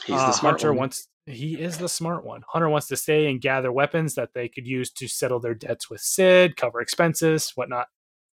[0.04, 0.78] He's the uh, smart Hunter one.
[0.78, 2.42] wants he is the smart one.
[2.48, 5.90] Hunter wants to stay and gather weapons that they could use to settle their debts
[5.90, 7.88] with Sid, cover expenses, whatnot.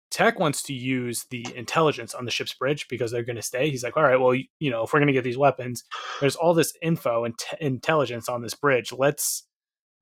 [0.09, 3.69] Tech wants to use the intelligence on the ship's bridge because they're going to stay.
[3.69, 5.85] He's like, all right, well, you know, if we're going to get these weapons,
[6.19, 8.91] there's all this info and t- intelligence on this bridge.
[8.91, 9.47] Let's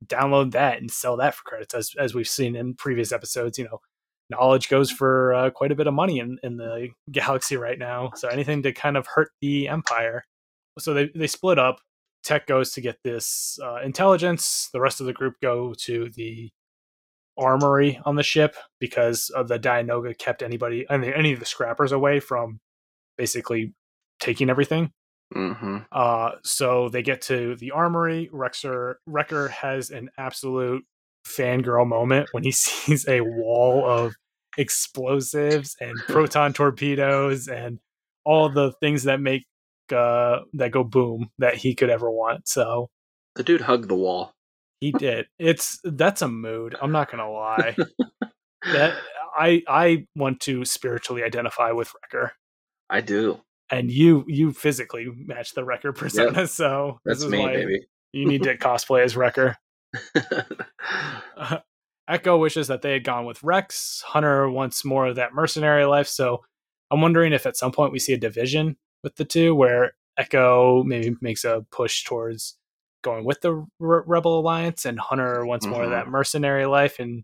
[0.06, 3.58] download that and sell that for credits, as as we've seen in previous episodes.
[3.58, 3.80] You know,
[4.30, 8.12] knowledge goes for uh, quite a bit of money in in the galaxy right now.
[8.16, 10.24] So anything to kind of hurt the empire
[10.80, 11.80] so they they split up.
[12.24, 14.70] Tech goes to get this uh, intelligence.
[14.74, 16.50] The rest of the group go to the
[17.38, 21.93] armory on the ship because of the Dianoga kept anybody any, any of the scrappers
[21.93, 22.60] away from
[23.18, 23.74] basically
[24.20, 24.91] taking everything.
[25.36, 25.77] Mm-hmm.
[25.91, 28.30] Uh, so they get to the armory.
[28.34, 30.84] Rexer Wrecker has an absolute
[31.25, 34.13] fangirl moment when he sees a wall of
[34.57, 37.80] explosives and proton torpedoes and
[38.25, 39.45] all the things that make
[39.91, 42.47] uh, that go boom that he could ever want.
[42.47, 42.89] So
[43.36, 44.34] the dude hugged the wall.
[44.80, 45.27] He did.
[45.39, 46.75] It's that's a mood.
[46.82, 47.75] I'm not gonna lie.
[48.73, 48.95] that
[49.38, 52.34] I I want to spiritually identify with Wrecker.
[52.89, 53.41] I do.
[53.72, 56.49] And you you physically match the Wrecker persona, yep.
[56.49, 57.86] so that's me, baby.
[58.13, 59.57] You need to cosplay as Wrecker.
[61.38, 61.57] uh,
[62.07, 64.03] Echo wishes that they had gone with Rex.
[64.07, 66.43] Hunter wants more of that mercenary life, so
[66.89, 70.84] I'm wondering if at some point we see a division with the two, where Echo
[70.84, 72.57] maybe makes a push towards
[73.03, 75.76] going with the Re- Rebel Alliance, and Hunter wants mm-hmm.
[75.76, 76.13] more of that mm-hmm.
[76.13, 77.24] mercenary life, and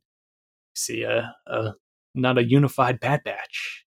[0.76, 1.74] see a, a
[2.14, 3.85] not a unified Bad Batch,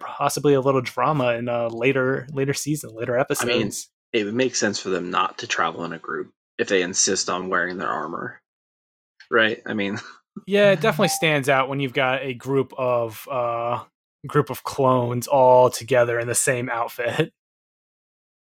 [0.00, 3.50] possibly a little drama in a later later season, later episodes.
[3.50, 3.72] I mean,
[4.12, 7.28] it would make sense for them not to travel in a group if they insist
[7.28, 8.40] on wearing their armor.
[9.30, 9.60] Right?
[9.66, 9.98] I mean,
[10.46, 13.84] yeah, it definitely stands out when you've got a group of uh
[14.26, 17.32] group of clones all together in the same outfit.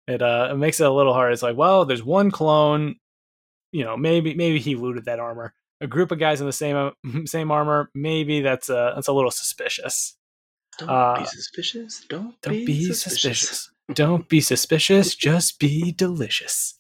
[0.06, 1.32] It uh it makes it a little hard.
[1.32, 2.96] It's like, well, there's one clone,
[3.72, 5.54] you know, maybe maybe he looted that armor.
[5.80, 6.92] A group of guys in the same
[7.26, 10.18] same armor, maybe that's uh that's a little suspicious.
[10.78, 12.06] Don't Uh, be suspicious.
[12.10, 13.40] Don't, Don't be, be suspicious.
[13.40, 13.72] suspicious.
[13.94, 15.16] Don't be suspicious.
[15.30, 16.80] Just be delicious.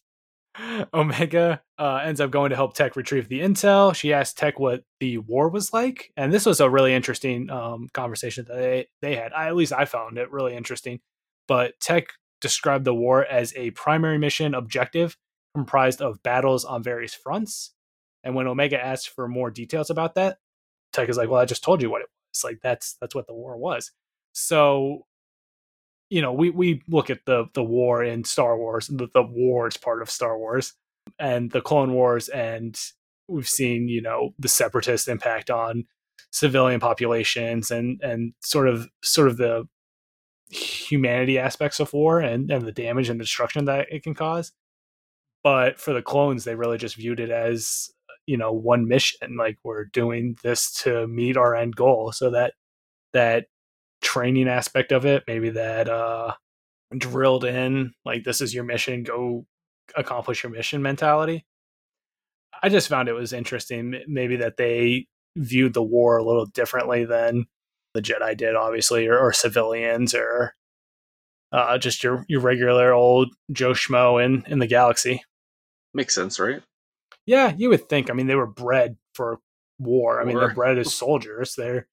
[0.93, 3.95] Omega uh, ends up going to help Tech retrieve the intel.
[3.95, 7.89] She asked Tech what the war was like, and this was a really interesting um,
[7.93, 9.33] conversation that they they had.
[9.33, 10.99] I, at least I found it really interesting.
[11.47, 15.17] But Tech described the war as a primary mission objective
[15.55, 17.73] comprised of battles on various fronts.
[18.23, 20.37] And when Omega asked for more details about that,
[20.93, 22.43] Tech is like, "Well, I just told you what it was.
[22.43, 23.91] Like that's that's what the war was."
[24.33, 25.05] So
[26.09, 29.77] you know, we we look at the the war in Star Wars, the, the wars
[29.77, 30.73] part of Star Wars,
[31.19, 32.79] and the Clone Wars, and
[33.27, 35.85] we've seen you know the separatist impact on
[36.31, 39.67] civilian populations and and sort of sort of the
[40.49, 44.51] humanity aspects of war and and the damage and destruction that it can cause.
[45.43, 47.89] But for the clones, they really just viewed it as
[48.25, 52.53] you know one mission, like we're doing this to meet our end goal, so that
[53.13, 53.45] that
[54.01, 56.33] training aspect of it, maybe that uh
[56.97, 59.45] drilled in like this is your mission, go
[59.95, 61.45] accomplish your mission mentality.
[62.61, 67.05] I just found it was interesting maybe that they viewed the war a little differently
[67.05, 67.45] than
[67.93, 70.55] the Jedi did, obviously, or, or civilians or
[71.51, 75.23] uh, just your your regular old Joe Schmo in in the galaxy.
[75.93, 76.63] Makes sense, right?
[77.25, 78.09] Yeah, you would think.
[78.09, 79.39] I mean, they were bred for
[79.79, 80.21] war.
[80.21, 81.55] I mean, they're bred as soldiers.
[81.55, 81.87] Their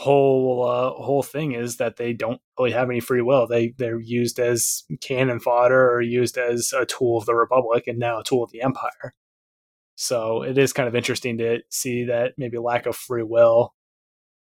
[0.00, 3.46] whole uh, whole thing is that they don't really have any free will.
[3.46, 7.98] They they're used as cannon fodder or used as a tool of the Republic, and
[7.98, 9.14] now a tool of the Empire.
[9.96, 13.74] So it is kind of interesting to see that maybe lack of free will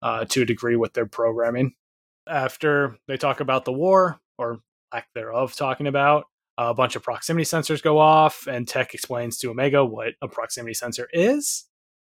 [0.01, 1.73] uh, to a degree with their programming.
[2.27, 4.59] After they talk about the war or
[4.93, 6.25] lack thereof, talking about
[6.59, 10.73] a bunch of proximity sensors go off, and Tech explains to Omega what a proximity
[10.73, 11.65] sensor is.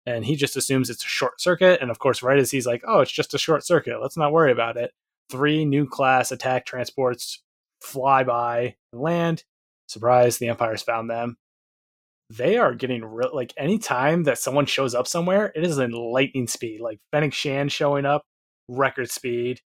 [0.06, 1.82] And he just assumes it's a short circuit.
[1.82, 4.34] And of course, right as he's like, oh, it's just a short circuit, let's not
[4.34, 4.91] worry about it.
[5.32, 7.41] Three new class attack transports
[7.82, 9.46] fly by and land.
[9.88, 11.38] Surprise, the Empire's found them.
[12.30, 16.48] They are getting real, like anytime that someone shows up somewhere, it is in lightning
[16.48, 16.82] speed.
[16.82, 18.26] Like Fennec Shand showing up,
[18.68, 19.62] record speed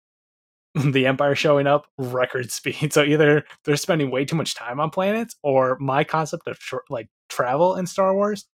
[0.92, 2.92] the Empire showing up record speed.
[2.94, 6.84] So either they're spending way too much time on planets, or my concept of short,
[6.90, 8.46] like travel in Star Wars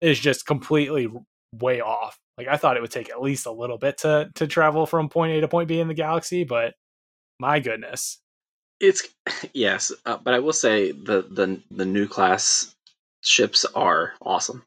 [0.00, 1.08] is just completely
[1.54, 2.18] way off.
[2.38, 5.08] Like I thought it would take at least a little bit to to travel from
[5.08, 6.74] point A to point B in the galaxy, but
[7.40, 8.18] my goodness,
[8.80, 9.08] It's
[9.54, 12.74] yes, uh, but I will say the the the new class
[13.22, 14.62] ships are awesome.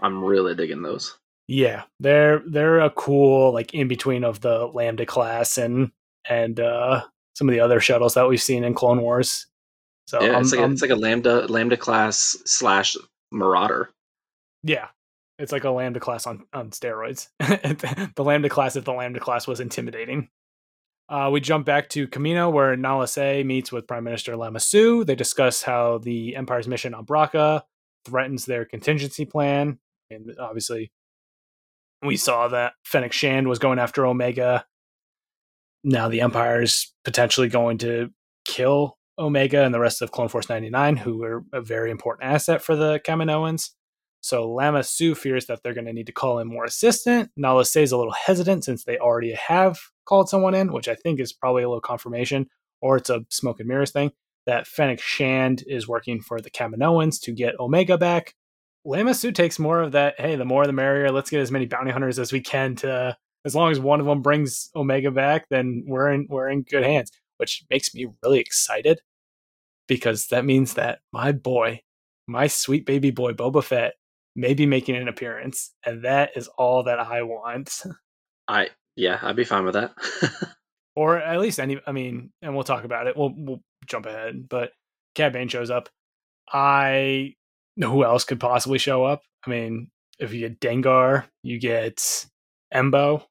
[0.00, 1.16] I'm really digging those.
[1.48, 5.90] yeah, they're they're a cool like in between of the Lambda class and
[6.28, 7.02] and uh
[7.34, 9.46] some of the other shuttles that we've seen in Clone Wars.
[10.06, 12.96] So yeah, I'm- it's like a, it's like a lambda lambda class slash
[13.32, 13.90] marauder.
[14.62, 14.88] Yeah.
[15.38, 17.28] It's like a lambda class on, on steroids.
[17.40, 20.28] the lambda class, if the lambda class was intimidating.
[21.08, 25.04] Uh, we jump back to Kamino, where Nala Se meets with Prime Minister Lama Su.
[25.04, 27.62] They discuss how the Empire's mission on Bracca
[28.06, 29.78] threatens their contingency plan.
[30.08, 30.92] And obviously,
[32.02, 34.64] we saw that Fennec Shand was going after Omega.
[35.84, 38.10] Now the Empire is potentially going to
[38.46, 42.62] kill Omega and the rest of Clone Force 99, who are a very important asset
[42.62, 43.70] for the Kaminoans.
[44.22, 47.30] So Lama Su fears that they're going to need to call in more assistant.
[47.36, 51.20] Nala is a little hesitant since they already have called someone in, which I think
[51.20, 52.48] is probably a little confirmation,
[52.80, 54.12] or it's a smoke and mirrors thing,
[54.46, 58.34] that Fennec Shand is working for the Kaminoans to get Omega back.
[58.86, 61.66] Lama Su takes more of that, hey, the more the merrier, let's get as many
[61.66, 65.46] bounty hunters as we can to as long as one of them brings Omega back,
[65.50, 69.00] then we're in we're in good hands, which makes me really excited
[69.86, 71.80] because that means that my boy,
[72.26, 73.94] my sweet baby boy Boba Fett
[74.34, 77.82] may be making an appearance, and that is all that I want.
[78.48, 79.94] I yeah, I'd be fine with that.
[80.96, 81.80] or at least any.
[81.86, 83.16] I mean, and we'll talk about it.
[83.16, 84.72] We'll we'll jump ahead, but
[85.14, 85.88] Cad Bane shows up.
[86.52, 87.34] I
[87.76, 89.22] know who else could possibly show up.
[89.46, 92.26] I mean, if you get Dengar, you get
[92.72, 93.24] Embo.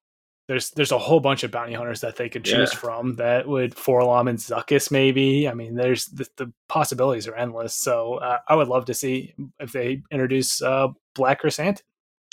[0.54, 2.78] There's there's a whole bunch of bounty hunters that they could choose Yeah.
[2.80, 5.50] from that would 4-LOM and Zuckuss maybe.
[5.50, 7.74] I mean, there's the, the possibilities are endless.
[7.74, 11.82] So uh, I would love to see if they introduce uh, Black Krrsantan.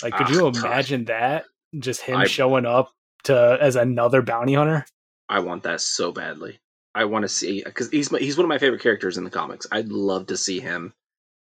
[0.03, 1.45] Like, could Ah, you imagine that?
[1.79, 2.91] Just him I- showing up
[3.23, 4.85] to as another bounty hunter.
[5.27, 6.59] I want that so badly.
[6.93, 9.31] I want to see because he's my, he's one of my favorite characters in the
[9.31, 9.65] comics.
[9.71, 10.93] I'd love to see him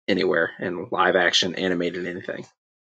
[0.07, 2.47] anywhere in live action, animated, anything.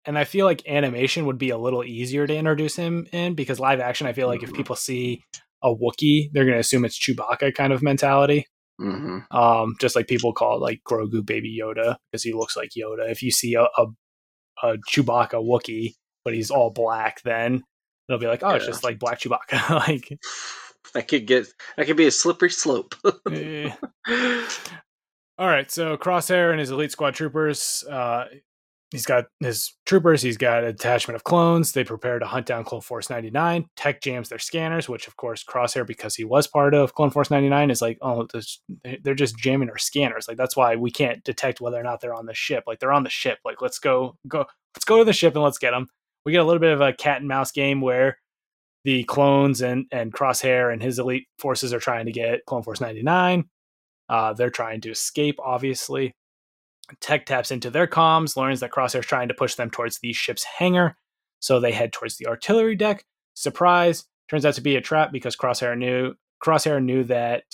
[0.06, 3.58] And I feel like animation would be a little easier to introduce him in because
[3.60, 4.56] live action, I feel like if Mhm.
[4.56, 5.22] people see
[5.62, 8.46] a Wookiee, they're going to assume it's Chewbacca kind of mentality.
[8.78, 12.70] hmm Um, just like people call it like Grogu Baby Yoda because he looks like
[12.78, 13.10] Yoda.
[13.10, 13.86] If you see a, a,
[14.62, 15.94] a Chewbacca Wookiee,
[16.24, 17.64] but he's all black, then
[18.08, 19.70] they'll be like, oh, it's just like black Chewbacca.
[19.88, 20.08] like,
[20.94, 22.94] That could get that could be a slippery slope.
[23.32, 23.72] eh.
[25.38, 27.84] All right, so Crosshair and his elite squad troopers.
[27.90, 28.24] Uh,
[28.96, 30.22] he's got his troopers.
[30.22, 31.72] He's got a detachment of clones.
[31.72, 33.66] They prepare to hunt down Clone Force 99.
[33.76, 37.30] Tech jams their scanners, which of course Crosshair, because he was part of Clone Force
[37.30, 38.26] 99, is like, oh,
[39.02, 40.26] they're just jamming our scanners.
[40.26, 42.64] Like that's why we can't detect whether or not they're on the ship.
[42.66, 43.38] Like they're on the ship.
[43.44, 45.88] Like let's go, go, let's go to the ship and let's get them.
[46.24, 48.16] We get a little bit of a cat and mouse game where
[48.84, 52.80] the clones and and Crosshair and his elite forces are trying to get Clone Force
[52.80, 53.44] 99.
[54.08, 56.14] Uh, they're trying to escape, obviously.
[57.00, 60.44] Tech taps into their comms, learns that Crosshair's trying to push them towards the ship's
[60.44, 60.96] hangar.
[61.40, 63.04] So they head towards the artillery deck.
[63.34, 64.04] Surprise!
[64.28, 67.44] Turns out to be a trap because Crosshair knew Crosshair knew that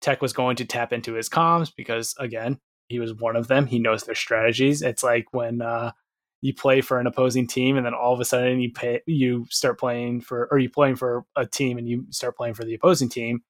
[0.00, 2.58] Tech was going to tap into his comms because again,
[2.88, 3.66] he was one of them.
[3.66, 4.82] He knows their strategies.
[4.82, 5.92] It's like when uh,
[6.40, 9.46] you play for an opposing team and then all of a sudden you pay you
[9.50, 12.74] start playing for or you playing for a team and you start playing for the
[12.74, 13.40] opposing team.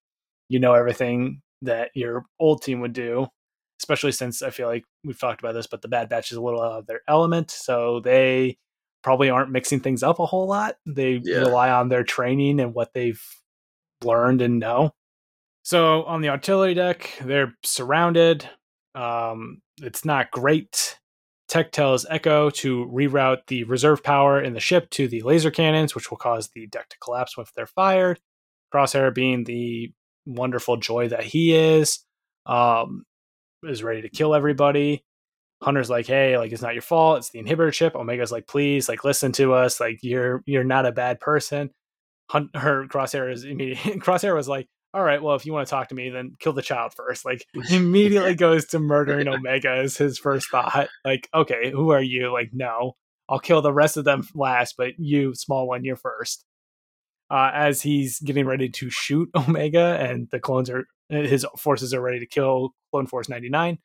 [0.49, 3.27] You know everything that your old team would do,
[3.81, 6.43] especially since I feel like we've talked about this, but the Bad Batch is a
[6.43, 8.59] little out of their element, so they
[9.03, 10.77] probably aren't mixing things up a whole lot.
[10.87, 11.39] They Yeah.
[11.41, 13.23] rely on their training and what they've
[14.03, 14.95] learned and know.
[15.63, 18.49] So on the artillery deck, they're surrounded.
[18.95, 20.99] Um, it's not great.
[21.49, 25.95] Tech tells Echo to reroute the reserve power in the ship to the laser cannons,
[25.95, 28.19] which will cause the deck to collapse if they're fired.
[28.75, 29.93] Crosshair, being the
[30.25, 32.01] wonderful joy that he is,
[32.47, 33.05] um,
[33.69, 35.05] is ready to kill everybody.
[35.63, 37.19] Hunter's like, hey, like it's not your fault.
[37.19, 37.97] It's the inhibitor chip.
[37.97, 39.81] Omega's like, please, like listen to us.
[39.81, 41.71] Like you're you're not a bad person.
[42.31, 43.79] Hunt her Crosshair is immediate.
[44.01, 46.55] Crosshair was like, all right, well, if you want to talk to me, then kill
[46.55, 47.25] the child first.
[47.25, 50.89] Like immediately goes to murdering Omega as his first thought.
[51.05, 52.33] Like, okay, who are you?
[52.33, 52.97] Like, no,
[53.29, 56.45] I'll kill the rest of them last, but you, small one, you're first.
[57.29, 62.01] Uh, as he's getting ready to shoot Omega, and the clones are his forces are
[62.01, 63.79] ready to kill Clone Force 99.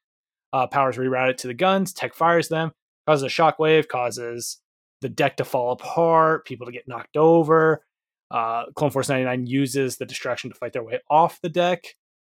[0.53, 1.91] Uh, powers rerouted to the guns.
[1.91, 2.72] Tech fires them,
[3.05, 4.62] causes a shockwave, causes
[5.01, 7.84] the deck to fall apart, people to get knocked over.
[8.30, 11.84] Uh, Clone Force 99 uses the distraction to fight their way off the deck.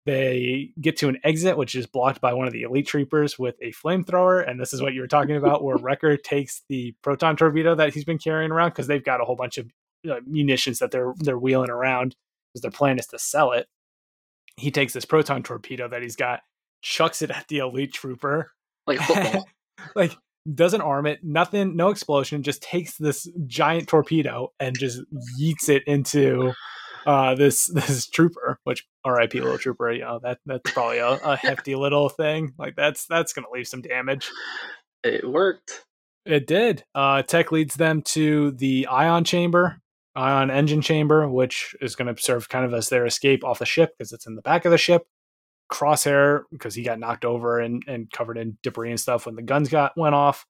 [0.05, 3.57] They get to an exit, which is blocked by one of the elite troopers with
[3.63, 4.49] a flamethrower.
[4.49, 7.95] And this is what you were talking about, where Wrecker takes the proton torpedo that
[7.95, 9.71] he's been carrying around because they've got a whole bunch of
[10.09, 12.15] uh, munitions that they're they're wheeling around
[12.53, 13.67] because their plan is to sell it.
[14.59, 16.41] He takes this proton torpedo that he's got,
[16.83, 18.51] chucks it at the elite trooper,
[18.87, 19.47] like football.
[19.95, 20.17] like
[20.55, 25.01] doesn't arm it, nothing, no explosion, just takes this giant torpedo and just
[25.41, 26.53] yeets it into
[27.07, 31.37] uh this this trooper, which RIP little trooper, you know, that that's probably a, a
[31.41, 32.53] hefty little thing.
[32.59, 34.31] Like that's that's gonna leave some damage.
[35.05, 35.85] it worked.
[36.25, 36.85] It did.
[36.95, 39.81] Uh Tech leads them to the ion chamber,
[40.15, 43.95] ion engine chamber, which is gonna serve kind of as their escape off the ship
[43.97, 45.07] because it's in the back of the ship.
[45.73, 49.43] Crosshair, because he got knocked over and, and covered in debris and stuff when the
[49.43, 50.47] guns got went off,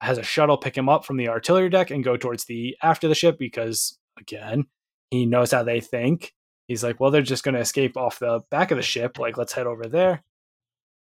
[0.00, 3.08] has a shuttle pick him up from the artillery deck and go towards the after
[3.08, 4.66] the ship because again,
[5.10, 6.32] he knows how they think.
[6.68, 9.18] He's like, well, they're just going to escape off the back of the ship.
[9.18, 10.24] Like, let's head over there.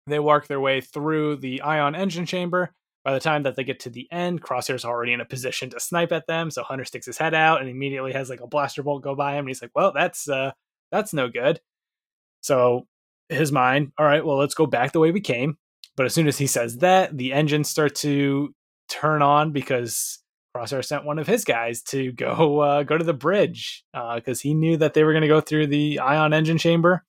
[0.07, 2.75] They work their way through the ion engine chamber.
[3.05, 5.81] By the time that they get to the end, Crosshair's already in a position to
[5.81, 6.51] snipe at them.
[6.51, 9.33] So Hunter sticks his head out and immediately has like a blaster bolt go by
[9.33, 9.41] him.
[9.41, 10.53] And he's like, well, that's uh,
[10.91, 11.61] that's no good.
[12.41, 12.87] So
[13.29, 15.57] his mind, all right, well, let's go back the way we came.
[15.97, 18.55] But as soon as he says that, the engines start to
[18.89, 20.19] turn on because
[20.57, 24.43] Crosshair sent one of his guys to go uh, go to the bridge because uh,
[24.43, 27.05] he knew that they were going to go through the ion engine chamber.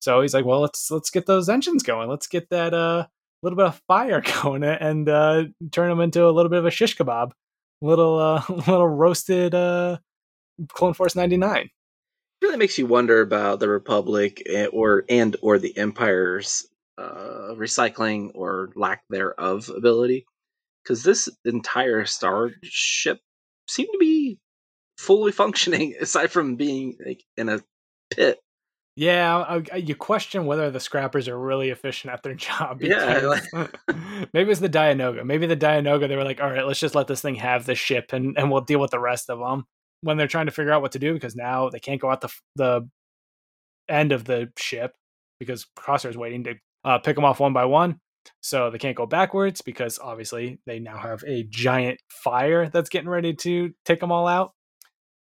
[0.00, 2.08] So he's like, "Well, let's let's get those engines going.
[2.08, 3.06] Let's get that uh,
[3.42, 6.70] little bit of fire going and uh, turn them into a little bit of a
[6.70, 7.32] shish kebab,
[7.80, 9.98] little uh, little roasted uh,
[10.68, 11.70] Clone Force ninety nine.
[12.42, 16.66] Really makes you wonder about the Republic and, or and or the Empire's
[16.98, 20.26] uh, recycling or lack thereof ability,
[20.82, 23.20] because this entire starship
[23.68, 24.38] seemed to be
[24.98, 27.60] fully functioning aside from being like in a
[28.10, 28.38] pit.
[28.98, 32.80] Yeah, I, I, you question whether the scrappers are really efficient at their job.
[32.80, 33.40] Yeah,
[34.32, 35.24] maybe it's the Dianoga.
[35.24, 36.08] Maybe the Dianoga.
[36.08, 38.50] They were like, "All right, let's just let this thing have the ship, and and
[38.50, 39.66] we'll deal with the rest of them."
[40.02, 42.20] When they're trying to figure out what to do, because now they can't go out
[42.20, 42.88] the the
[43.88, 44.94] end of the ship
[45.38, 48.00] because Crosshair's waiting to uh, pick them off one by one.
[48.40, 53.08] So they can't go backwards because obviously they now have a giant fire that's getting
[53.08, 54.52] ready to take them all out.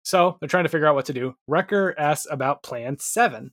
[0.03, 1.35] So they're trying to figure out what to do.
[1.47, 3.51] Wrecker asks about Plan 7.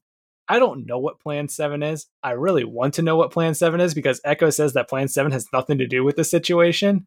[0.48, 2.06] I don't know what Plan 7 is.
[2.22, 5.30] I really want to know what Plan 7 is because Echo says that Plan 7
[5.32, 7.06] has nothing to do with the situation.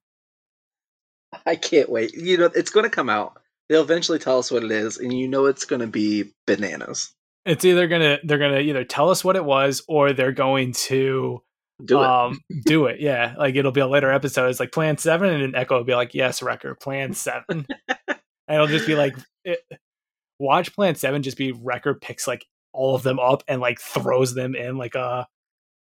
[1.45, 2.13] I can't wait.
[2.13, 3.40] You know, it's going to come out.
[3.71, 7.13] They'll eventually tell us what it is, and you know it's going to be bananas.
[7.45, 11.41] It's either gonna they're gonna either tell us what it was or they're going to
[11.83, 12.05] Do it.
[12.05, 12.99] um do it.
[12.99, 14.49] Yeah, like it'll be a later episode.
[14.49, 17.43] It's like Plan Seven, and then Echo will be like, "Yes, Wrecker, Plan 7.
[17.87, 18.17] and
[18.47, 19.15] it'll just be like,
[19.45, 19.59] it,
[20.37, 24.33] watch Plan Seven just be Wrecker picks like all of them up and like throws
[24.35, 25.27] them in like a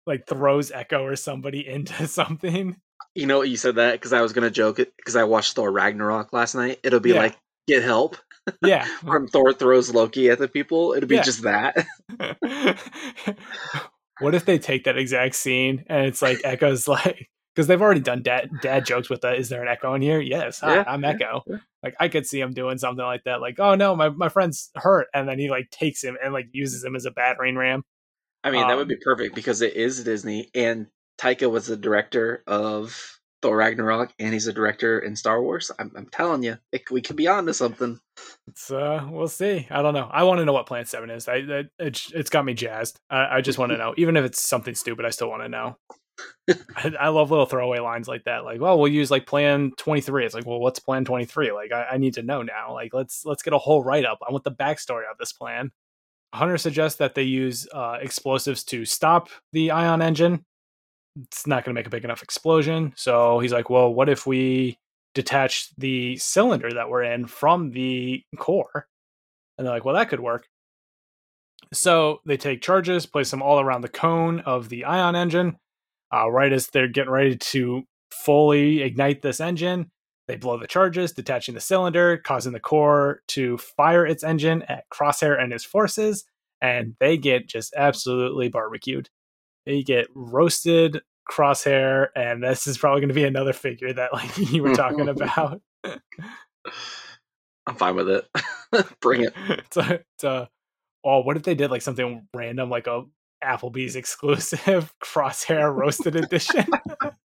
[0.08, 2.76] like throws Echo or somebody into something.
[3.14, 5.24] you know, what you said that because I was going to joke it because I
[5.24, 6.80] watched Thor Ragnarok last night.
[6.84, 7.20] It'll be Yeah.
[7.20, 7.38] like,
[7.68, 8.18] get help.
[8.64, 10.94] Yeah, when Thor throws Loki at the people.
[10.94, 11.22] it'd be Yeah.
[11.24, 11.76] just that.
[14.20, 18.02] what if they take that exact scene and it's like Echo's like because they've already
[18.02, 19.38] done dad dad jokes with that.
[19.38, 20.20] Is there an Echo in here?
[20.20, 21.42] Yes, hi, Yeah, I'm Echo.
[21.48, 21.58] yeah.
[21.84, 23.42] Like I could see him doing something like that.
[23.42, 26.48] Like oh no, my my friend's hurt, and then he like takes him and like
[26.52, 27.84] uses him as a battering ram.
[28.44, 30.88] I mean, that Um, would be perfect because it is Disney, and
[31.20, 35.70] Taika was the director of Thor Ragnarok, and he's a director in Star Wars.
[35.78, 38.00] I'm, I'm telling you, it, we could be on to something.
[38.48, 39.68] It's uh, we'll see.
[39.70, 40.10] I don't know.
[40.12, 41.28] I want to know what Plan Seven is.
[41.28, 43.00] I that, it's it's got me jazzed.
[43.08, 45.06] I, I just want to know, even if it's something stupid.
[45.06, 45.78] I still want to know.
[46.76, 48.46] I, I love little throwaway lines like that.
[48.46, 50.26] Like, well, we'll use like Plan Twenty Three.
[50.26, 51.52] It's like, well, what's Plan Twenty Three?
[51.52, 52.74] Like, I, I need to know now.
[52.74, 54.18] Like, let's let's get a whole write up.
[54.28, 55.70] I want the backstory of this plan.
[56.34, 60.46] Hunter suggests that they use uh, explosives to stop the ion engine.
[61.16, 62.94] It's not going to make a big enough explosion.
[62.96, 64.78] So he's like, well, what if we
[65.14, 68.88] detach the cylinder that we're in from the core?
[69.58, 70.48] And they're like, well, that could work.
[71.74, 75.58] So they take charges, place them all around the cone of the ion engine.
[76.14, 79.92] Uh, right as they're getting ready to fully ignite this engine,
[80.28, 84.90] they blow the charges, detaching the cylinder, causing the core to fire its engine at
[84.90, 86.26] Crosshair and his forces,
[86.62, 89.10] and they get just absolutely barbecued.
[89.66, 94.38] They get roasted, Crosshair, and this is probably going to be another figure that like
[94.52, 95.62] you were talking about.
[97.68, 98.28] I'm fine with it.
[99.02, 99.34] Bring it.
[99.50, 100.50] it's a, it's a,
[101.04, 103.04] oh, what if they did like something random, like a
[103.44, 106.66] Applebee's exclusive Crosshair roasted edition?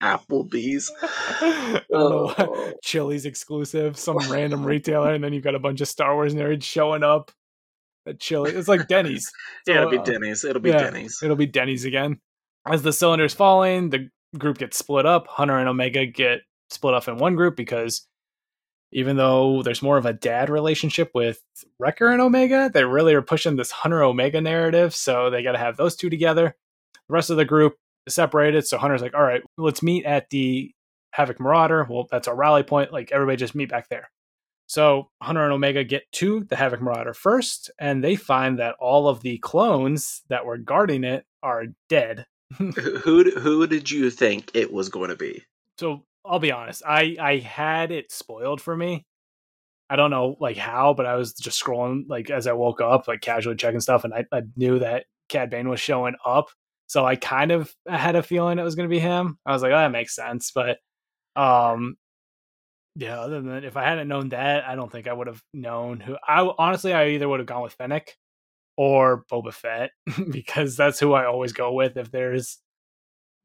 [0.01, 0.91] Applebee's.
[1.01, 2.39] I don't know what.
[2.39, 2.73] Oh.
[2.84, 6.63] Chili's exclusive, some random retailer, and then you've got a bunch of Star Wars nerds
[6.63, 7.32] showing up
[8.07, 8.51] at Chili.
[8.51, 9.31] It's like Denny's.
[9.67, 10.43] Yeah, it'll be uh, Denny's.
[10.43, 10.83] It'll be yeah.
[10.83, 11.19] Denny's.
[11.21, 12.19] It'll be Denny's again.
[12.65, 15.27] As the cylinder's falling, the group gets split up.
[15.27, 18.07] Hunter and Omega get split up in one group because
[18.91, 21.41] even though there's more of a dad relationship with
[21.79, 24.95] Wrecker and Omega, they really are pushing this Hunter Omega narrative.
[24.95, 26.55] So they got to have those two together.
[27.07, 27.75] The rest of the group
[28.05, 28.67] is separated.
[28.67, 30.71] So Hunter's like, all right, let's meet at the
[31.11, 31.85] Havoc Marauder.
[31.89, 32.91] Well, that's our rally point.
[32.91, 34.09] Like everybody just meet back there.
[34.72, 39.09] So Hunter and Omega get to the Havoc Marauder first, and they find that all
[39.09, 42.26] of the clones that were guarding it are dead.
[42.57, 45.43] who who who did you think it was going to be?
[45.78, 49.05] So I'll be honest, I I had it spoiled for me.
[49.89, 53.09] I don't know like how, but I was just scrolling like as I woke up,
[53.09, 56.47] like casually checking stuff, and I, I knew that Cad Bane was showing up.
[56.88, 59.38] So I kind of had a feeling it was going to be him.
[59.45, 60.78] I was like, oh, that makes sense, but
[61.36, 61.97] um,
[62.95, 63.19] yeah.
[63.19, 65.99] Other than that, if I hadn't known that, I don't think I would have known
[65.99, 66.17] who.
[66.27, 68.15] I honestly, I either would have gone with Fennec
[68.77, 69.91] or Boba Fett
[70.31, 72.59] because that's who I always go with if there's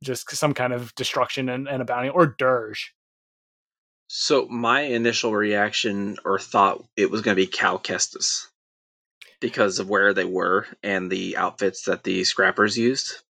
[0.03, 2.91] just some kind of destruction and, and a bounty or Durge.
[4.09, 8.47] So my initial reaction or thought it was going to be Cal Kestis
[9.41, 13.23] because of where they were and the outfits that the scrappers used.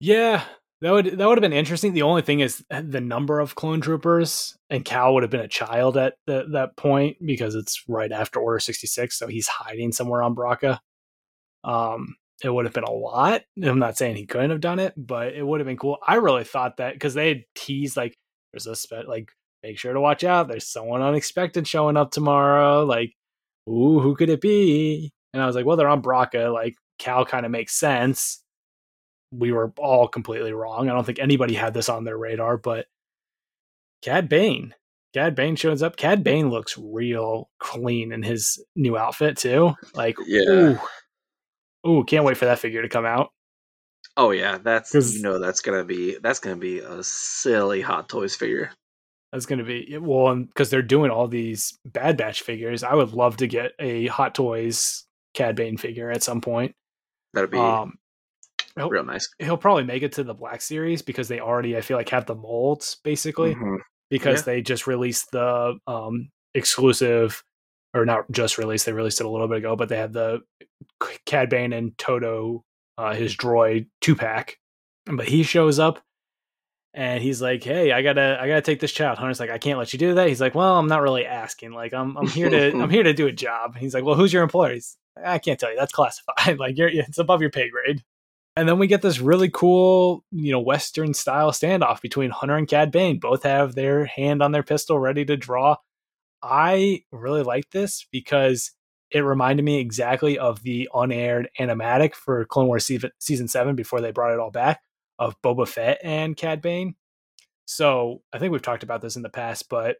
[0.00, 0.44] Yeah,
[0.80, 1.92] that would that would have been interesting.
[1.92, 5.48] The only thing is the number of clone troopers, and Cal would have been a
[5.48, 9.92] child at the, that point because it's right after Order sixty six, so he's hiding
[9.92, 10.78] somewhere on Bracca.
[11.64, 13.42] Um, it would have been a lot.
[13.62, 15.98] I'm not saying he couldn't have done it, but it would have been cool.
[16.06, 18.14] I really thought that because they had teased like
[18.52, 19.30] there's a spe- like
[19.62, 20.46] make sure to watch out.
[20.48, 22.84] There's someone unexpected showing up tomorrow.
[22.84, 23.12] Like,
[23.68, 25.10] ooh, who could it be?
[25.34, 26.52] And I was like, well, they're on Bracca.
[26.52, 28.42] Like, Cal kind of makes sense.
[29.30, 30.88] We were all completely wrong.
[30.88, 32.86] I don't think anybody had this on their radar, but
[34.02, 34.74] Cad Bane.
[35.14, 35.96] Cad Bane shows up.
[35.96, 39.74] Cad Bane looks real clean in his new outfit too.
[39.94, 40.78] Like, Yeah.
[41.86, 43.30] ooh, ooh, can't wait for that figure to come out.
[44.16, 48.34] Oh yeah, that's you know that's gonna be that's gonna be a silly Hot Toys
[48.34, 48.70] figure.
[49.32, 52.82] That's going to be well, because they're doing all these Bad Batch figures.
[52.82, 56.74] I would love to get a Hot Toys Cad Bane figure at some point.
[57.34, 57.98] That'd be Um,
[58.78, 59.28] He'll, real nice.
[59.38, 62.26] he'll probably make it to the Black Series because they already, I feel like, have
[62.26, 63.78] the molds basically Mhm.
[64.10, 64.44] because Yeah.
[64.54, 67.42] they just released the um, exclusive,
[67.94, 70.40] or not just released, they released it a little bit ago, but they had the
[71.26, 72.64] Cad Bane and Todo,
[72.96, 74.58] uh, his droid two pack.
[75.06, 76.00] But he shows up
[76.94, 79.78] and he's like, "Hey, I gotta, I gotta take this child." Hunter's like, "I can't
[79.78, 81.72] let you do that." He's like, "Well, I'm not really asking.
[81.72, 84.32] Like, I'm, I'm here to, I'm here to do a job." He's like, "Well, who's
[84.32, 85.76] your employer?" He's, "I can't tell you.
[85.78, 86.58] That's classified.
[86.58, 88.02] like, you're, it's above your pay grade."
[88.58, 92.66] And then we get this really cool, you know, Western style standoff between Hunter and
[92.66, 93.20] Cad Bane.
[93.20, 95.76] Both have their hand on their pistol ready to draw.
[96.42, 98.72] I really like this because
[99.12, 102.90] it reminded me exactly of the unaired animatic for Clone Wars
[103.20, 104.80] season, 7 before they brought it all back
[105.20, 106.96] of Boba Fett and Cad Bane.
[107.64, 109.98] So I think we've talked about this in the past, but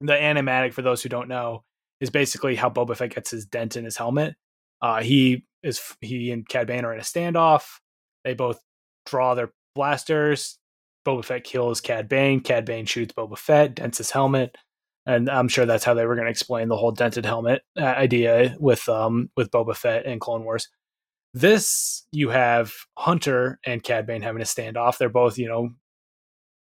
[0.00, 1.64] the animatic, for those who don't know,
[2.00, 4.36] is basically how Boba Fett gets his dent in his helmet.
[4.80, 7.64] Uh, he is he and Cad Bane are in a standoff.
[8.22, 8.60] They both
[9.06, 10.58] draw their blasters.
[11.04, 12.40] Boba Fett kills Cad Bane.
[12.40, 14.56] Cad Bane shoots Boba Fett, dents his helmet,
[15.06, 17.84] and I'm sure that's how they were going to explain the whole dented helmet uh,
[17.84, 20.68] idea with um with Boba Fett and Clone Wars.
[21.34, 24.98] This you have Hunter and Cad Bane having a standoff.
[24.98, 25.70] They're both you know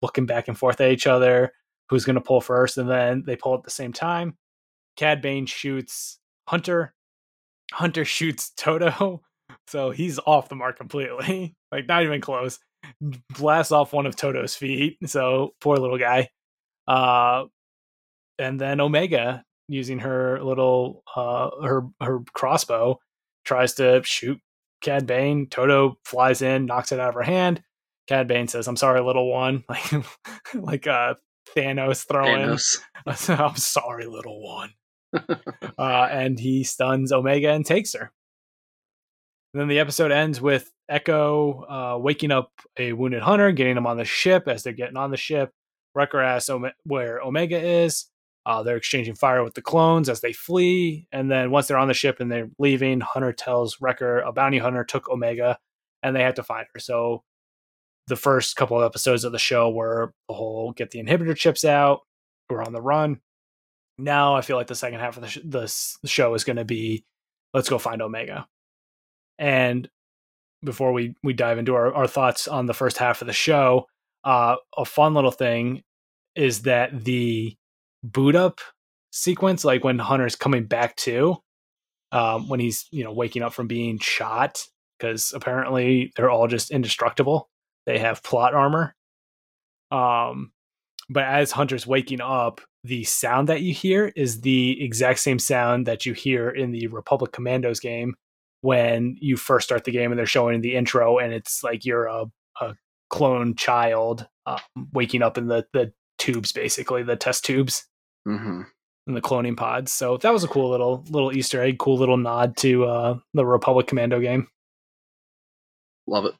[0.02, 1.52] looking back and forth at each other.
[1.90, 2.78] Who's going to pull first?
[2.78, 4.36] And then they pull at the same time.
[4.96, 6.18] Cad Bane shoots
[6.48, 6.94] Hunter.
[7.72, 9.22] Hunter shoots Todo.
[9.66, 11.54] So he's off the mark completely.
[11.72, 12.58] Like not even close.
[13.38, 14.96] Blasts off one of Todo's feet.
[15.06, 16.28] So poor little guy.
[16.88, 17.44] Uh
[18.38, 22.98] and then Omega using her little uh her her crossbow
[23.44, 24.40] tries to shoot
[24.80, 25.46] Cad Bane.
[25.46, 27.62] Todo flies in, knocks it out of her hand.
[28.08, 30.04] Cad Bane says, "I'm sorry, little one." Like
[30.54, 31.14] like uh
[31.56, 32.80] Thanos throwing Thanos.
[33.28, 34.70] I'm sorry, little one.
[35.78, 38.12] uh, and he stuns Omega and takes her.
[39.52, 43.86] And then the episode ends with Echo uh, waking up a wounded hunter, getting him
[43.86, 44.46] on the ship.
[44.46, 45.50] As they're getting on the ship,
[45.94, 48.06] Wrecker asks Ome- where Omega is.
[48.46, 51.06] Uh, they're exchanging fire with the clones as they flee.
[51.12, 54.58] And then once they're on the ship and they're leaving, Hunter tells Wrecker a bounty
[54.58, 55.58] hunter took Omega
[56.02, 56.80] and they had to find her.
[56.80, 57.22] So
[58.06, 61.64] the first couple of episodes of the show were the whole get the inhibitor chips
[61.64, 62.00] out,
[62.48, 63.20] we're on the run.
[64.00, 66.64] Now I feel like the second half of the, sh- the show is going to
[66.64, 67.04] be
[67.54, 68.46] let's go find Omega.
[69.38, 69.88] And
[70.62, 73.86] before we we dive into our, our thoughts on the first half of the show,
[74.24, 75.82] uh, a fun little thing
[76.34, 77.56] is that the
[78.02, 78.60] boot up
[79.10, 81.36] sequence, like when Hunter's coming back to,
[82.12, 84.62] um, when he's you know waking up from being shot,
[84.98, 87.48] because apparently they're all just indestructible.
[87.86, 88.94] They have plot armor.
[89.90, 90.52] Um,
[91.08, 95.86] but as Hunter's waking up, the sound that you hear is the exact same sound
[95.86, 98.14] that you hear in the Republic Commandos game
[98.62, 102.06] when you first start the game and they're showing the intro and it's like you're
[102.06, 102.26] a,
[102.60, 102.74] a
[103.08, 104.58] clone child um,
[104.92, 107.86] waking up in the, the tubes, basically the test tubes
[108.24, 108.62] hmm
[109.06, 109.92] in the cloning pods.
[109.92, 113.44] So that was a cool little little Easter egg, cool little nod to uh, the
[113.44, 114.46] Republic Commando game.
[116.06, 116.34] Love it.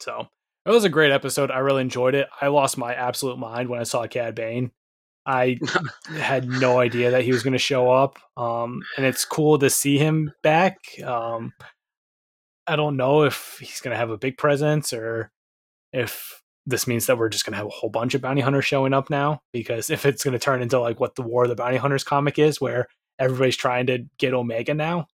[0.00, 0.28] So
[0.66, 1.50] it was a great episode.
[1.50, 2.28] I really enjoyed it.
[2.40, 4.70] I lost my absolute mind when I saw Cad Bane.
[5.24, 5.58] I
[6.16, 8.18] had no idea that he was going to show up.
[8.36, 10.78] Um, and it's cool to see him back.
[11.04, 11.52] Um,
[12.66, 15.30] I don't know if he's going to have a big presence or
[15.92, 18.64] if this means that we're just going to have a whole bunch of bounty hunters
[18.64, 19.40] showing up now.
[19.52, 22.04] Because if it's going to turn into like what the War of the Bounty Hunters
[22.04, 22.88] comic is, where
[23.18, 25.06] everybody's trying to get Omega now.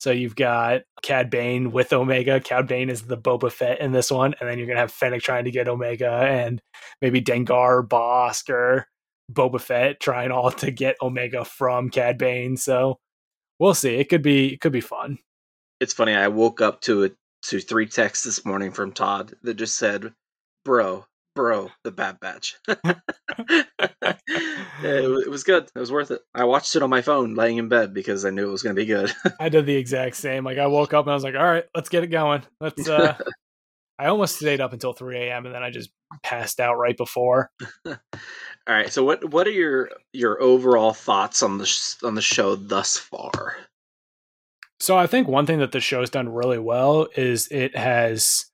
[0.00, 2.40] So you've got Cad Bane with Omega.
[2.40, 5.20] Cad Bane is the Boba Fett in this one, and then you're gonna have Fennec
[5.20, 6.62] trying to get Omega, and
[7.02, 8.86] maybe Dengar, Bossk, or
[9.30, 12.56] Boba Fett trying all to get Omega from Cad Bane.
[12.56, 12.98] So
[13.58, 13.96] we'll see.
[13.96, 15.18] It could be it could be fun.
[15.80, 16.14] It's funny.
[16.14, 20.12] I woke up to it to three texts this morning from Todd that just said,
[20.64, 23.66] "Bro, bro, the Bad Batch." it,
[24.82, 25.70] it was good.
[25.74, 26.20] It was worth it.
[26.34, 28.74] I watched it on my phone, laying in bed because I knew it was going
[28.74, 29.12] to be good.
[29.40, 30.44] I did the exact same.
[30.44, 32.42] Like I woke up and I was like, all right, let's get it going.
[32.60, 33.16] Let's uh
[33.98, 35.44] I almost stayed up until 3 a.m.
[35.44, 35.90] and then I just
[36.22, 37.50] passed out right before.
[38.70, 38.92] All right.
[38.92, 42.96] So, what what are your your overall thoughts on the sh- on the show thus
[42.96, 43.56] far?
[44.78, 48.46] So I think one thing that the show's done really well is it has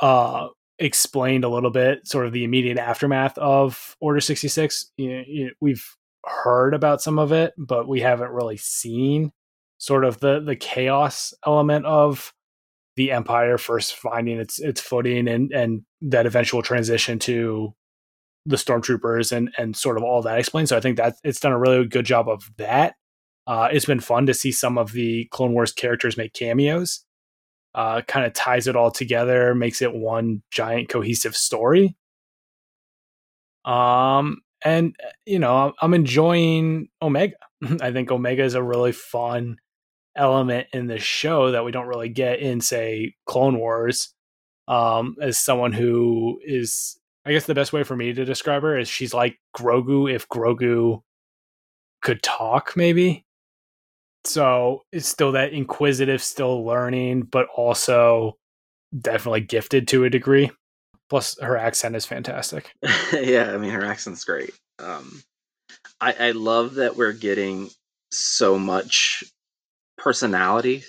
[0.00, 0.48] uh
[0.80, 4.90] explained a little bit sort of the immediate aftermath of Order 66.
[4.96, 5.86] You, you, we've
[6.24, 9.30] heard about some of it, but we haven't really seen
[9.78, 12.34] sort of the the chaos element of
[12.96, 17.72] the empire first finding its its footing and and that eventual transition to
[18.46, 20.68] the stormtroopers and and sort of all that explained.
[20.68, 22.94] So I think that it's done a really good job of that.
[23.46, 27.04] Uh, it's been fun to see some of the Clone Wars characters make cameos.
[27.74, 31.94] uh, kind of ties it all together, makes it one giant cohesive story.
[33.64, 34.96] Um, and
[35.26, 37.36] you know, I'm enjoying Omega.
[37.80, 39.58] I think Omega is a really fun
[40.16, 44.14] element in the show that we don't really get in, say, Clone Wars.
[44.68, 48.78] Um, as someone who is, I guess the best way for me to describe her
[48.78, 51.02] is she's like Grogu if Grogu
[52.00, 53.24] could talk, maybe.
[54.24, 58.36] So it's still that inquisitive, still learning, but also
[58.96, 60.52] definitely gifted to a degree.
[61.08, 62.72] Plus, her accent is fantastic.
[63.12, 64.54] yeah, I mean, her accent's great.
[64.78, 65.22] Um,
[66.00, 67.70] I, I love that we're getting
[68.12, 69.24] so much
[69.98, 70.84] personality.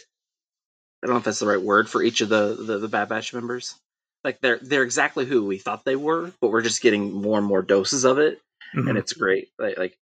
[1.01, 3.09] I don't know if that's the right word for each of the, the, the Bad
[3.09, 3.75] Batch members.
[4.23, 7.47] Like they're they're exactly who we thought they were, but we're just getting more and
[7.47, 8.41] more doses of it,
[8.75, 8.87] mm-hmm.
[8.87, 9.49] and it's great.
[9.57, 9.97] Like, like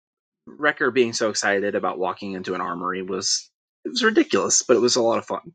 [0.47, 3.51] Wrecker being so excited about walking into an armory was
[3.85, 5.53] it was ridiculous, but it was a lot of fun.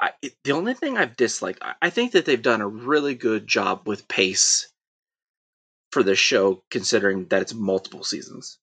[0.00, 3.14] I, it, the only thing I've disliked, I, I think that they've done a really
[3.14, 4.68] good job with pace
[5.92, 8.58] for this show, considering that it's multiple seasons.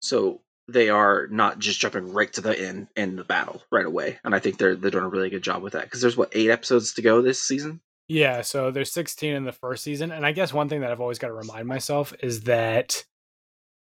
[0.00, 4.18] So they are not just jumping right to the end in the battle right away,
[4.24, 6.30] and I think they're they're doing a really good job with that because there's what
[6.32, 7.80] eight episodes to go this season.
[8.08, 11.00] Yeah, so there's 16 in the first season, and I guess one thing that I've
[11.00, 13.04] always got to remind myself is that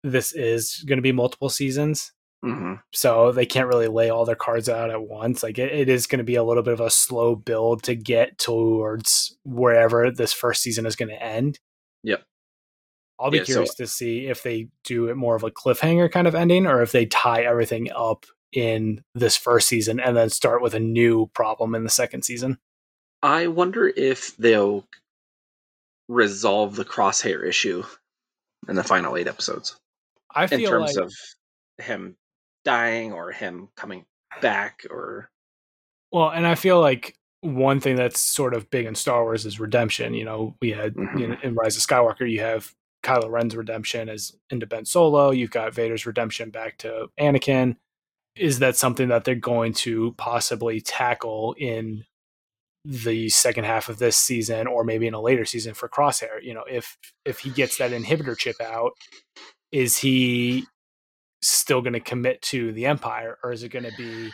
[0.03, 2.11] this is going to be multiple seasons.
[2.43, 2.73] Mm-hmm.
[2.91, 5.43] So they can't really lay all their cards out at once.
[5.43, 7.95] Like it, it is going to be a little bit of a slow build to
[7.95, 11.59] get towards wherever this first season is going to end.
[12.03, 12.23] Yep.
[13.17, 16.11] I'll be yeah, curious so, to see if they do it more of a cliffhanger
[16.11, 20.29] kind of ending or if they tie everything up in this first season and then
[20.29, 22.57] start with a new problem in the second season.
[23.23, 24.85] I wonder if they'll
[26.09, 27.83] resolve the crosshair issue
[28.67, 29.77] in the final eight episodes.
[30.35, 31.13] I feel in terms like, of
[31.77, 32.17] him
[32.65, 34.05] dying or him coming
[34.41, 35.29] back or
[36.11, 39.59] well, and I feel like one thing that's sort of big in Star Wars is
[39.59, 40.13] redemption.
[40.13, 41.17] You know, we had mm-hmm.
[41.17, 42.73] know, in Rise of Skywalker, you have
[43.03, 45.31] Kylo Ren's redemption as into Ben Solo.
[45.31, 47.77] You've got Vader's redemption back to Anakin.
[48.35, 52.05] Is that something that they're going to possibly tackle in
[52.85, 56.41] the second half of this season, or maybe in a later season for Crosshair?
[56.41, 58.91] You know, if if he gets that inhibitor chip out,
[59.71, 60.65] is he
[61.41, 64.31] still going to commit to the empire or is it going to be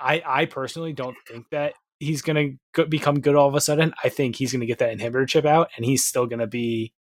[0.00, 3.94] i i personally don't think that he's going to become good all of a sudden.
[4.02, 6.48] I think he's going to get that inhibitor chip out and he's still going to
[6.48, 6.92] be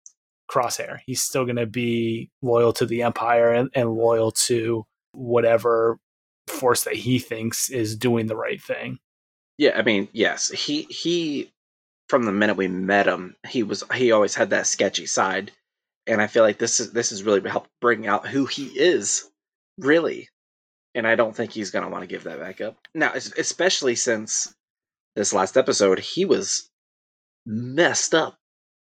[0.51, 0.99] crosshair.
[1.07, 5.99] He's still going to be loyal to the empire and, and loyal to whatever
[6.49, 8.99] force that he thinks is doing the right thing
[9.61, 11.53] yeah i mean yes he he
[12.09, 15.53] from the minute we met him he was he always had that sketchy side
[16.07, 19.31] and I feel like this is this has really helped bring out who he is,
[19.78, 20.28] really.
[20.95, 23.95] And I don't think he's going to want to give that back up now, especially
[23.95, 24.53] since
[25.15, 26.69] this last episode he was
[27.47, 28.39] messed up.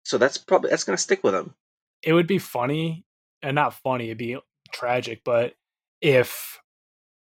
[0.04, 1.54] So that's probably that's going to stick with him.
[2.02, 3.04] It would be funny,
[3.42, 4.06] and not funny.
[4.06, 4.38] It'd be
[4.72, 5.54] tragic, but
[6.00, 6.59] if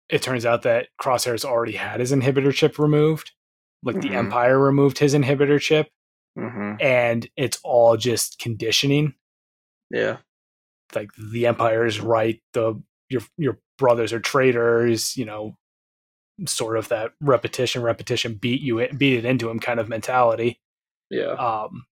[0.08, 3.32] it turns out that Crosshair's already had his inhibitor chip removed,
[3.82, 4.08] like mm-hmm.
[4.08, 5.88] the Empire removed his inhibitor chip,
[6.38, 6.74] mm-hmm.
[6.80, 9.14] and it's all just conditioning
[9.90, 10.18] yeah.
[10.94, 15.56] Like the empire is right, the your your brothers are traitors, you know,
[16.46, 20.60] sort of that repetition, repetition beat you beat it into him kind of mentality.
[21.10, 21.32] Yeah.
[21.32, 21.86] Um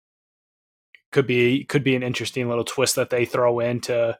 [1.13, 4.19] could be could be an interesting little twist that they throw in to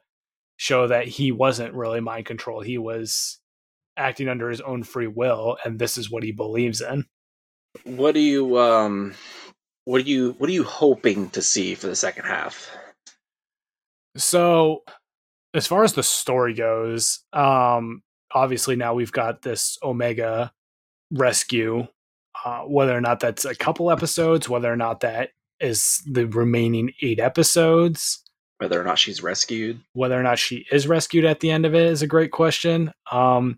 [0.57, 2.61] show that he wasn't really mind control.
[2.61, 3.39] He was
[3.97, 7.05] acting under his own free will and this is what he believes in.
[7.83, 9.13] What do you um
[9.85, 12.69] what are you what are you hoping to see for the second half?
[14.17, 14.83] So,
[15.53, 18.01] as far as the story goes, um,
[18.33, 20.51] obviously now we've got this Omega
[21.11, 21.87] rescue.
[22.43, 26.91] Uh, whether or not that's a couple episodes, whether or not that is the remaining
[27.01, 28.21] eight episodes,
[28.57, 31.73] whether or not she's rescued, whether or not she is rescued at the end of
[31.73, 32.91] it is a great question.
[33.11, 33.57] Um,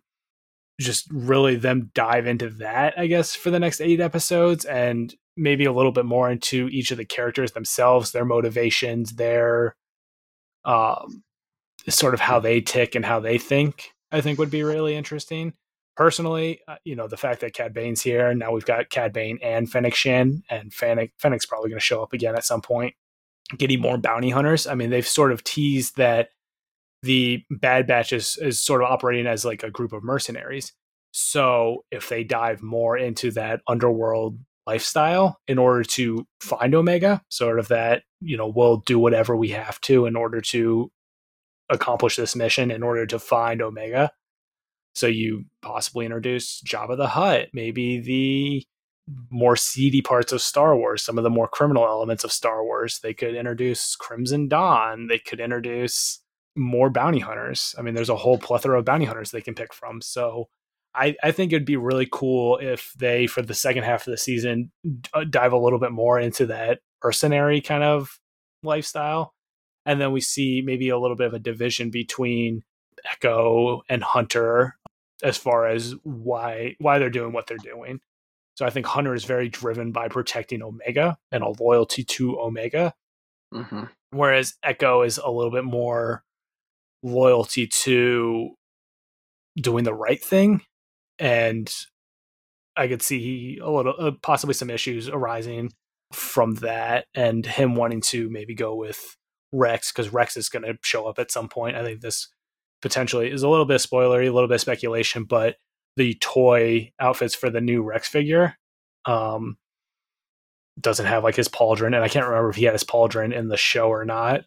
[0.80, 5.66] just really them dive into that, I guess, for the next eight episodes and maybe
[5.66, 9.76] a little bit more into each of the characters themselves, their motivations, their
[10.66, 11.24] um,
[11.90, 15.54] sort of how they tick and how they think, I think would be really interesting.
[15.96, 19.14] Personally, uh, you know, the fact that Cad Bane's here, and now we've got Cad
[19.14, 22.62] Bane and Fennec Shand, and Fennec, Fennec's probably going to show up again at some
[22.62, 22.94] point.
[23.58, 24.68] Getting more bounty hunters.
[24.68, 26.30] I mean, they've sort of teased that
[27.04, 30.74] the Bad Batch is, is sort of operating as like a group of mercenaries.
[31.12, 37.60] So if they dive more into that underworld lifestyle in order to find Omega, sort
[37.60, 40.92] of that, you know, we'll do whatever we have to in order to
[41.70, 44.12] accomplish this mission in order to find Omega.
[44.96, 48.66] So you possibly introduce Jabba the Hutt, maybe the
[49.30, 53.00] more seedy parts of Star Wars, some of the more criminal elements of Star Wars.
[53.02, 55.08] They could introduce Crimson Dawn.
[55.08, 56.22] They could introduce
[56.58, 57.76] more bounty hunters.
[57.78, 60.02] I mean, there's a whole plethora of bounty hunters they can pick from.
[60.02, 60.50] So
[60.96, 64.18] I, I think it'd be really cool if they, for the second half of the
[64.18, 68.20] season, d- uh, dive a little bit more into that mercenary kind of
[68.64, 69.34] lifestyle.
[69.86, 72.64] And then we see maybe a little bit of a division between
[73.10, 74.76] Echo and Hunter
[75.24, 78.00] as far as why why they're doing what they're doing.
[78.56, 82.94] So I think Hunter is very driven by protecting Omega and a loyalty to Omega,
[83.54, 83.84] Mm-hmm.
[84.10, 86.24] whereas Echo is a little bit more
[87.04, 88.52] loyalty to
[89.60, 90.62] doing the right thing.
[91.20, 91.74] And
[92.76, 95.72] I could see a little, uh, possibly some issues arising
[96.14, 99.18] from that, and him wanting to maybe go with
[99.52, 101.76] Rex because Rex is going to show up at some point.
[101.76, 102.30] I think this
[102.82, 105.56] potentially is a little bit spoilery, a little bit speculation, but
[105.96, 108.56] the toy outfits for the new Rex figure
[109.06, 109.58] um,
[110.80, 113.48] doesn't have like his pauldron, and I can't remember if he had his pauldron in
[113.48, 114.42] the show or not.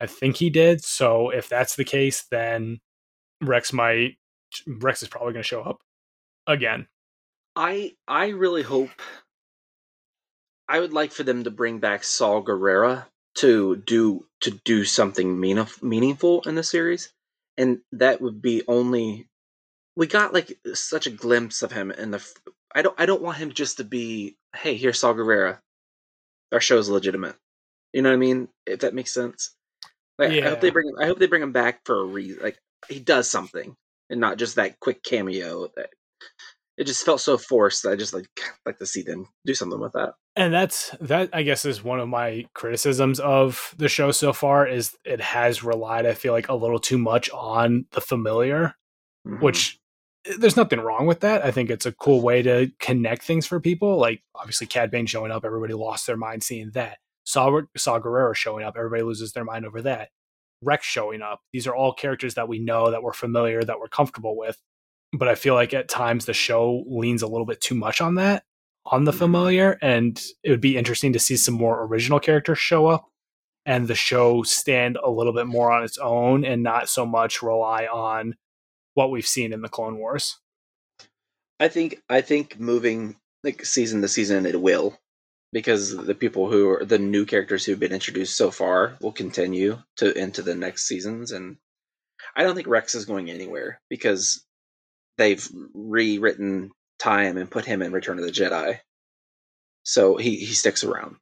[0.00, 0.82] I think he did.
[0.82, 2.80] So if that's the case, then
[3.42, 4.16] Rex might
[4.66, 5.78] Rex is probably going to show up
[6.46, 6.86] again.
[7.56, 8.90] I I really hope
[10.68, 13.06] I would like for them to bring back Saw Gerrera
[13.36, 17.12] to do to do something mean, meaningful in the series,
[17.58, 19.28] and that would be only
[19.96, 22.24] we got like such a glimpse of him in the.
[22.74, 25.58] I don't I don't want him just to be hey here's Saw Gerrera,
[26.52, 27.36] our show's legitimate.
[27.92, 28.48] You know what I mean?
[28.66, 29.56] If that makes sense.
[30.20, 30.94] Like, I hope they bring him.
[31.00, 32.42] I hope they bring him back for a reason.
[32.42, 33.74] Like he does something,
[34.10, 35.68] and not just that quick cameo.
[35.76, 35.90] That
[36.76, 37.82] it just felt so forced.
[37.82, 38.26] that I just like
[38.64, 40.14] like to see them do something with that.
[40.36, 44.64] and that's that i guess is one of my criticisms of the show so far
[44.66, 48.76] is it has relied i feel like a little too much on the familiar
[49.26, 49.42] Mhm.
[49.42, 49.78] which
[50.26, 53.44] eh, there's nothing wrong with that i think it's a cool way to connect things
[53.46, 57.60] for people like obviously cad bane showing up everybody lost their mind seeing that saw
[57.76, 60.08] saw Gerrera showing up everybody loses their mind over that.
[60.62, 63.88] Rex showing up these are all characters that we know that we're familiar that we're
[63.88, 64.58] comfortable with
[65.12, 68.16] but i feel like at times the show leans a little bit too much on
[68.16, 68.44] that
[68.84, 69.18] on the mm-hmm.
[69.18, 73.10] familiar and it would be interesting to see some more original characters show up
[73.66, 77.42] and the show stand a little bit more on its own and not so much
[77.42, 78.34] rely on
[78.94, 80.40] what we've seen in the clone wars.
[81.58, 84.98] I think I think moving like season to season it will
[85.52, 89.78] because the people who are the new characters who've been introduced so far will continue
[89.96, 91.56] to into the next seasons and
[92.36, 94.44] I don't think Rex is going anywhere because
[95.18, 98.78] they've rewritten time and put him in Return of the Jedi.
[99.82, 101.16] So he he sticks around.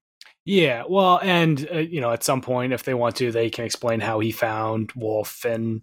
[0.45, 3.65] yeah well and uh, you know at some point if they want to they can
[3.65, 5.83] explain how he found Wolffe and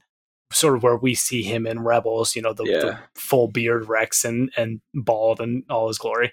[0.52, 4.24] sort of where we see him in rebels you know the, the full beard rex
[4.26, 6.32] and and bald and all his glory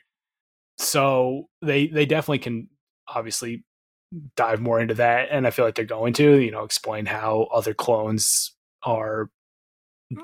[0.83, 2.69] so they they definitely can
[3.09, 3.65] obviously
[4.37, 7.49] dive more into that and i feel like they're going to you know explain how
[7.53, 9.31] other clones are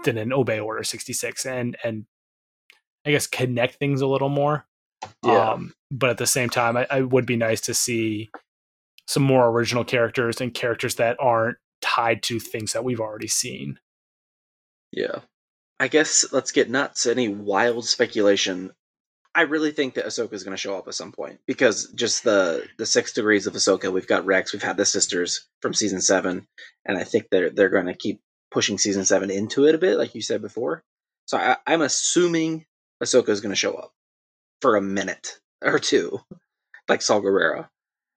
[0.04, 2.04] didn't obey order 66 and and
[3.06, 4.66] i guess connect things a little more
[5.24, 5.52] Yeah.
[5.52, 8.28] um but at the same time I, I would be nice to see
[9.06, 13.78] some more original characters and characters that aren't tied to things that we've already seen
[14.92, 15.20] Yeah.
[15.80, 17.06] I guess let's get nuts.
[17.06, 18.72] Any wild speculation?
[19.38, 22.24] I really think that Ahsoka is going to show up at some point because just
[22.24, 23.92] the the six degrees of Ahsoka.
[23.92, 24.52] We've got Rex.
[24.52, 26.48] We've had the sisters from season seven,
[26.84, 28.20] and I think they're they're going to keep
[28.50, 30.82] pushing season seven into it a bit, like you said before.
[31.26, 32.66] So I, I'm assuming
[33.00, 33.92] Ahsoka is going to show up
[34.60, 36.18] for a minute or two,
[36.88, 37.68] like Saw Gerrera.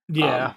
[0.09, 0.55] yeah Um,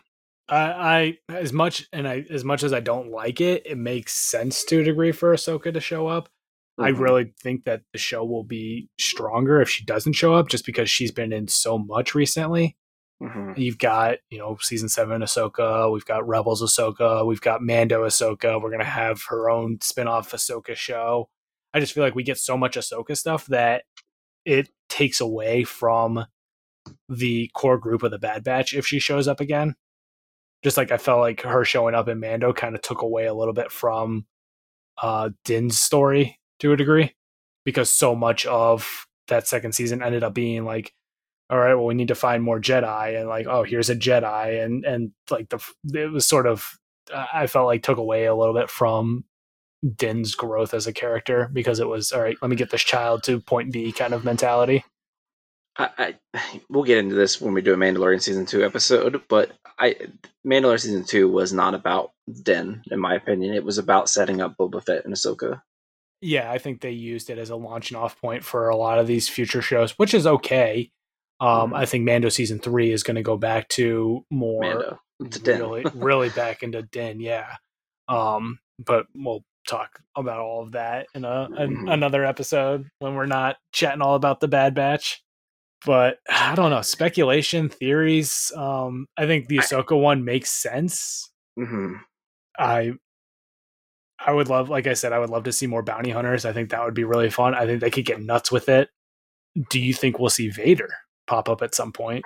[0.48, 4.14] I, I as much and I as much as I don't like it, it makes
[4.14, 6.30] sense to a degree for Ahsoka to show up.
[6.78, 6.98] I Mhm.
[6.98, 10.90] really think that the show will be stronger if she doesn't show up, just because
[10.90, 12.76] she's been in so much recently.
[13.22, 13.56] Mhm.
[13.56, 18.60] You've got, you know, season seven Ahsoka, we've got Rebels Ahsoka, we've got Mando Ahsoka.
[18.60, 21.28] We're gonna have her own spin-off Ahsoka show.
[21.72, 23.84] I just feel like we get so much Ahsoka stuff that
[24.44, 26.26] it takes away from
[27.08, 29.74] the core group of the Bad Batch if she shows up again.
[30.64, 33.34] Just like I felt like her showing up in Mando kind of took away a
[33.34, 34.26] little bit from
[35.02, 37.14] uh Din's story to a degree
[37.64, 40.92] because so much of that second season ended up being like
[41.50, 44.64] all right well we need to find more jedi and like oh here's a jedi
[44.64, 45.58] and and like the
[45.92, 46.78] it was sort of
[47.32, 49.24] i felt like took away a little bit from
[49.96, 53.22] din's growth as a character because it was all right let me get this child
[53.22, 54.84] to point b kind of mentality
[55.76, 59.52] I, I we'll get into this when we do a Mandalorian season two episode, but
[59.78, 59.96] I
[60.46, 62.12] Mandalorian season two was not about
[62.42, 63.54] Din, in my opinion.
[63.54, 65.62] It was about setting up Boba Fett and Ahsoka.
[66.24, 69.06] Yeah i think they used it as a launching off point for a lot of
[69.06, 70.90] these future shows which is okay
[71.40, 71.76] Um, Mhm.
[71.76, 74.98] I think Mando season three is going to go back to more Mando.
[75.30, 77.18] To really, really back into Din.
[77.20, 77.56] Yeah.
[78.08, 81.92] Um, but we'll talk about all of that in a an, Mhm.
[81.92, 85.22] another episode when we're not chatting all about the Bad Batch.
[85.84, 88.52] But I don't know speculation theories.
[88.56, 91.32] Um, I think the I- Ahsoka one makes sense.
[91.58, 91.98] Mhm.
[92.58, 92.92] I
[94.26, 96.44] I would love, like I said, I would love to see more bounty hunters.
[96.44, 97.54] I think that would be really fun.
[97.54, 98.88] I think they could get nuts with it.
[99.70, 100.92] Do you think we'll see Vader
[101.26, 102.24] pop up at some point?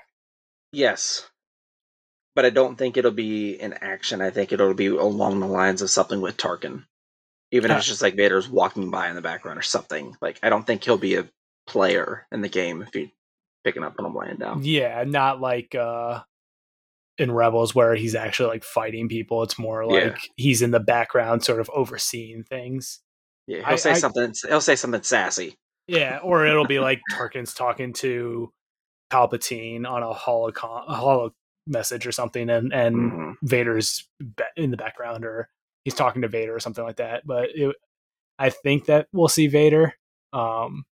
[0.72, 1.28] Yes.
[2.34, 4.20] But I don't think it'll be in action.
[4.20, 6.84] I think it'll be along the lines of something with Tarkin.
[7.50, 10.14] Even if it's just like Vader's walking by in the background or something.
[10.20, 11.28] Like I don't think he'll be a
[11.66, 13.12] player in the game if he
[13.64, 14.62] picking up and I'm laying down.
[14.62, 16.22] Yeah, not like uh
[17.18, 19.42] in Rebels where he's actually like fighting people.
[19.42, 20.16] It's more like Yeah.
[20.36, 23.00] he's in the background, sort of overseeing things.
[23.46, 25.56] Yeah, he'll I- say I- something he'll say something sassy.
[25.86, 28.52] Yeah, or it'll be like Tarkin's talking to
[29.10, 31.34] Palpatine on a holocon a holo
[31.66, 33.34] message or something, and and Mhm.
[33.42, 34.08] Vader's
[34.56, 35.48] in the background, or
[35.84, 37.26] he's talking to Vader or something like that.
[37.26, 37.74] But it,
[38.38, 39.94] I think that we'll see Vader.
[40.32, 40.84] Um,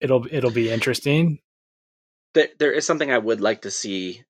[0.00, 1.38] it'll it'll be interesting.
[2.34, 4.24] There, there is something I would like to see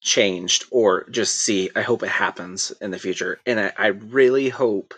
[0.00, 1.70] changed or just see.
[1.76, 3.40] I hope it happens in the future.
[3.46, 4.94] And I, I really hope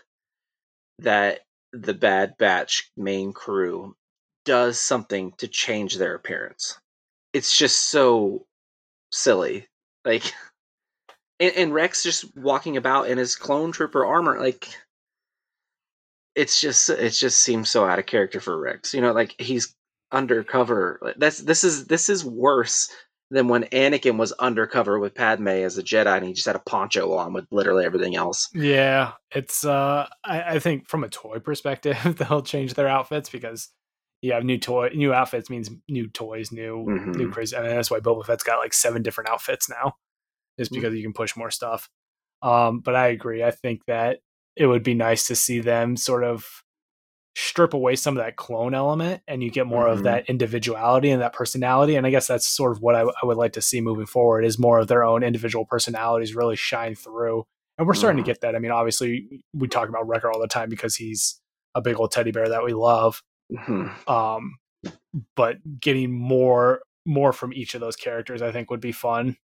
[1.00, 1.40] that
[1.72, 3.96] the Bad Batch main crew
[4.44, 6.78] does something to change their appearance.
[7.32, 8.46] It's just so
[9.10, 9.66] silly.
[10.04, 10.32] Like,
[11.40, 14.68] and, and Rex just walking about in his clone trooper armor, like,
[16.34, 18.94] it's just it just seems so out of character for Rex.
[18.94, 19.74] You know, like he's
[20.12, 21.14] undercover.
[21.18, 22.90] That's this is this is worse
[23.32, 26.60] than when Anakin was undercover with Padme as a Jedi and he just had a
[26.60, 28.48] poncho on with literally everything else.
[28.54, 29.64] Yeah, it's.
[29.64, 33.68] uh I, I think from a toy perspective, they'll change their outfits because
[34.20, 37.32] you have new toy, new outfits means new toys, new new Mhm.
[37.32, 37.56] crazy.
[37.56, 39.94] I mean, that's why Boba Fett's got like seven different outfits now,
[40.58, 40.74] is Mm.
[40.74, 41.88] because you can push more stuff.
[42.42, 43.42] Um, but I agree.
[43.42, 44.18] I think that
[44.56, 46.61] it would be nice to see them sort of
[47.34, 49.92] strip away some of that clone element and you get more Mhm.
[49.92, 53.24] of that individuality and that personality and i guess that's sort of what I, I
[53.26, 56.94] would like to see moving forward is more of their own individual personalities really shine
[56.94, 57.44] through
[57.78, 58.26] and we're starting Mhm.
[58.26, 61.40] to get that i mean obviously we talk about Wrecker all the time because he's
[61.74, 64.08] a big old teddy bear that we love Mhm.
[64.10, 64.56] um
[65.36, 69.36] but getting more more from each of those characters i think would be fun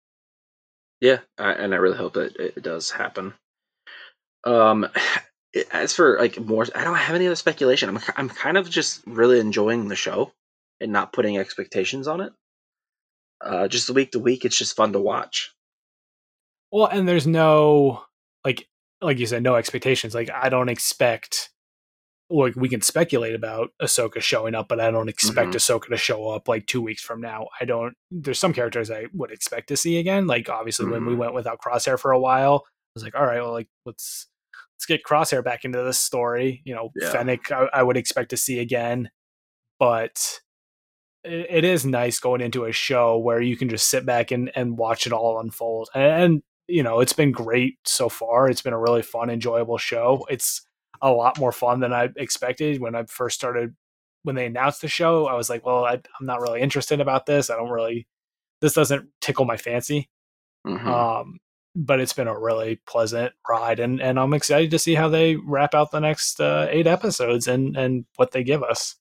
[1.01, 3.33] Yeah, I, and I really hope that it does happen.
[4.45, 4.87] Um,
[5.73, 7.89] as for like more, I don't have any other speculation.
[7.89, 10.33] I'm I'm kind of just really enjoying the show
[10.81, 12.33] and not putting expectations on it.
[13.41, 15.55] Uh, just week to week, it's just fun to watch.
[16.71, 18.05] Well, and there's no
[18.45, 18.69] like
[19.01, 20.15] like you said, no expectations.
[20.15, 21.51] Like I don't expect
[22.31, 25.55] like we can speculate about Ahsoka showing up, but I don't expect Mhm.
[25.55, 27.49] Ahsoka to show up like two weeks from now.
[27.59, 30.27] I don't there's some characters I would expect to see again.
[30.27, 31.19] Like obviously when we Mhm.
[31.19, 34.27] went without Crosshair for a while, I was like, all right, well like let's
[34.79, 36.63] let's get Crosshair back into this story.
[36.65, 37.11] You know, Yeah.
[37.11, 39.11] Fennec I, I would expect to see again.
[39.81, 40.41] But
[41.25, 44.53] it, it is nice going into a show where you can just sit back and,
[44.55, 45.89] and watch it all unfold.
[45.95, 48.49] And, you know, it's been great so far.
[48.49, 50.25] It's been a really fun, enjoyable show.
[50.31, 50.63] It's
[51.03, 53.75] a lot more fun than I expected when I first started.
[54.23, 57.27] When they announced the show, I was like, well, I, I'm not really interested about
[57.27, 57.51] this.
[57.51, 58.07] I don't really,
[58.61, 60.09] this doesn't tickle my fancy.
[60.67, 60.87] Mhm.
[60.87, 61.39] Um,
[61.79, 65.37] but it's been a really pleasant ride, and, and I'm excited to see how they
[65.37, 68.97] wrap out the next uh, eight episodes and, and what they give us.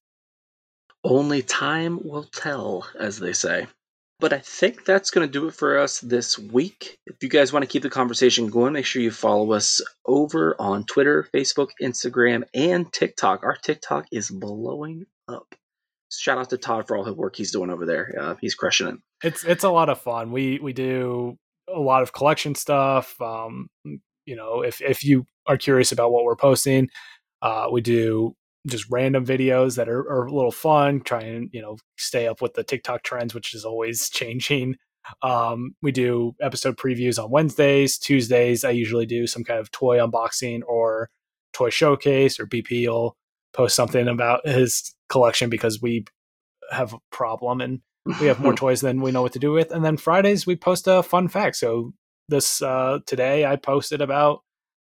[1.04, 3.68] Only time will tell, as they say.
[4.20, 6.98] But I think that's going to do it for us this week.
[7.06, 10.56] If you guys want to keep the conversation going, make sure you follow us over
[10.60, 13.44] on Twitter, Facebook, Instagram, and TikTok.
[13.44, 15.54] Our TikTok is blowing up.
[16.12, 18.16] Shout out to Todd for all the work he's doing over there.
[18.20, 18.96] Uh, he's crushing it.
[19.24, 20.32] it's it's a lot of fun.
[20.32, 21.38] We we do
[21.74, 23.20] a lot of collection stuff.
[23.22, 23.68] Um,
[24.26, 26.90] you know, if if you are curious about what we're posting,
[27.42, 28.36] uh, we do
[28.68, 31.02] just random videos that are, are a little fun.
[31.02, 34.76] Try and you know stay up with the TikTok trends, which is always changing.
[35.22, 38.66] Um, we do episode previews on Wednesdays, Tuesdays.
[38.66, 41.10] I usually do some kind of toy unboxing or
[41.54, 43.16] toy showcase, or BP will
[43.54, 46.04] post something about his collection because we
[46.72, 47.80] have a problem and
[48.20, 49.72] we have more toys than we know what to do with.
[49.72, 51.56] And then Fridays we post a fun fact.
[51.58, 51.94] So
[52.30, 54.42] this uh, today I posted about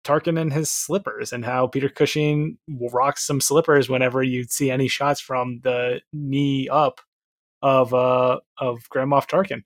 [0.04, 2.58] Tarkin and his slippers and how Peter Cushing
[2.92, 7.00] rocks some slippers whenever you see any shots from the knee up
[7.62, 9.64] of uh of Grand Moff Tarkin.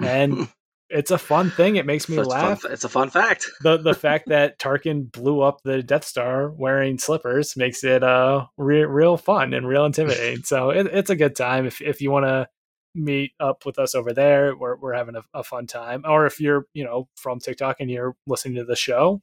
[0.00, 0.48] And
[0.90, 1.76] it's a fun thing.
[1.76, 2.64] It makes me It's a fun laugh.
[2.66, 3.46] it's a fun fact.
[3.62, 8.46] The the fact that Tarkin blew up the Death Star wearing slippers makes it uh
[8.58, 10.44] re- real fun and real intimidating.
[10.44, 12.48] So it, it's a good time if if you want to
[12.94, 14.56] meet up with us over there.
[14.56, 16.02] We're we're having a, a fun time.
[16.04, 19.20] Or if you're you know from TikTok and you're listening to the show,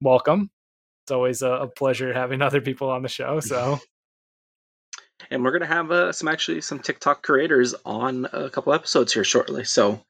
[0.00, 0.50] welcome.
[1.04, 3.40] It's always a, a pleasure having other people on the show.
[3.40, 3.80] So
[5.30, 9.24] and we're gonna have uh, some actually some TikTok creators on a couple episodes here
[9.24, 9.64] shortly.
[9.64, 10.00] So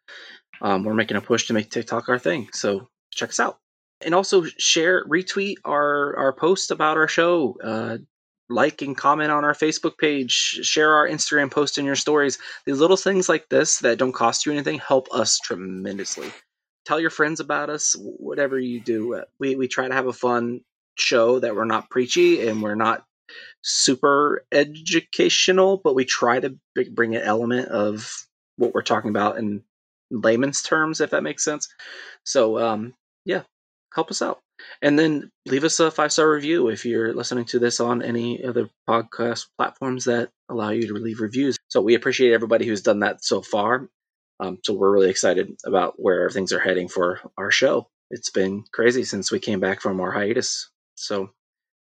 [0.61, 2.49] um, we're making a push to make TikTok our thing.
[2.53, 3.59] So check us out,
[4.01, 7.57] and also share, retweet our our post about our show.
[7.62, 7.99] Uh,
[8.49, 12.39] like and comment on our Facebook page, share our Instagram post in your stories.
[12.65, 16.31] These little things like this that don't cost you anything help us tremendously.
[16.87, 19.23] Tell your friends about us, whatever you do.
[19.39, 20.61] We we try to have a fun
[20.97, 23.05] show that we're not preachy and we're not
[23.62, 26.57] super educational, but we try to
[26.93, 28.11] bring an element of
[28.57, 29.62] what we're talking about in
[30.11, 31.69] layman's terms, if that makes sense.
[32.25, 32.95] So, um,
[33.25, 33.43] yeah,
[33.95, 34.41] help us out.
[34.80, 38.44] And then leave us a five star review if you're listening to this on any
[38.44, 41.56] other podcast platforms that allow you to leave reviews.
[41.68, 43.88] So we appreciate everybody who's done that so far.
[44.40, 47.88] Um, so we're really excited about where things are heading for our show.
[48.10, 50.70] It's been crazy since we came back from our hiatus.
[50.94, 51.30] So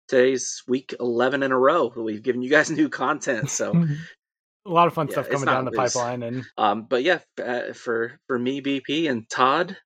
[0.08, 3.50] today's week 11 in a row that we've given you guys new content.
[3.50, 3.72] So
[4.66, 6.22] a lot of fun yeah, stuff coming down the pipeline.
[6.22, 9.76] And um, but yeah, uh, for for me, BP and Todd,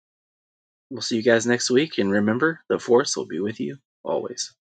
[0.91, 1.99] we'll see you guys next week.
[1.99, 4.55] And remember, the force will be with you always.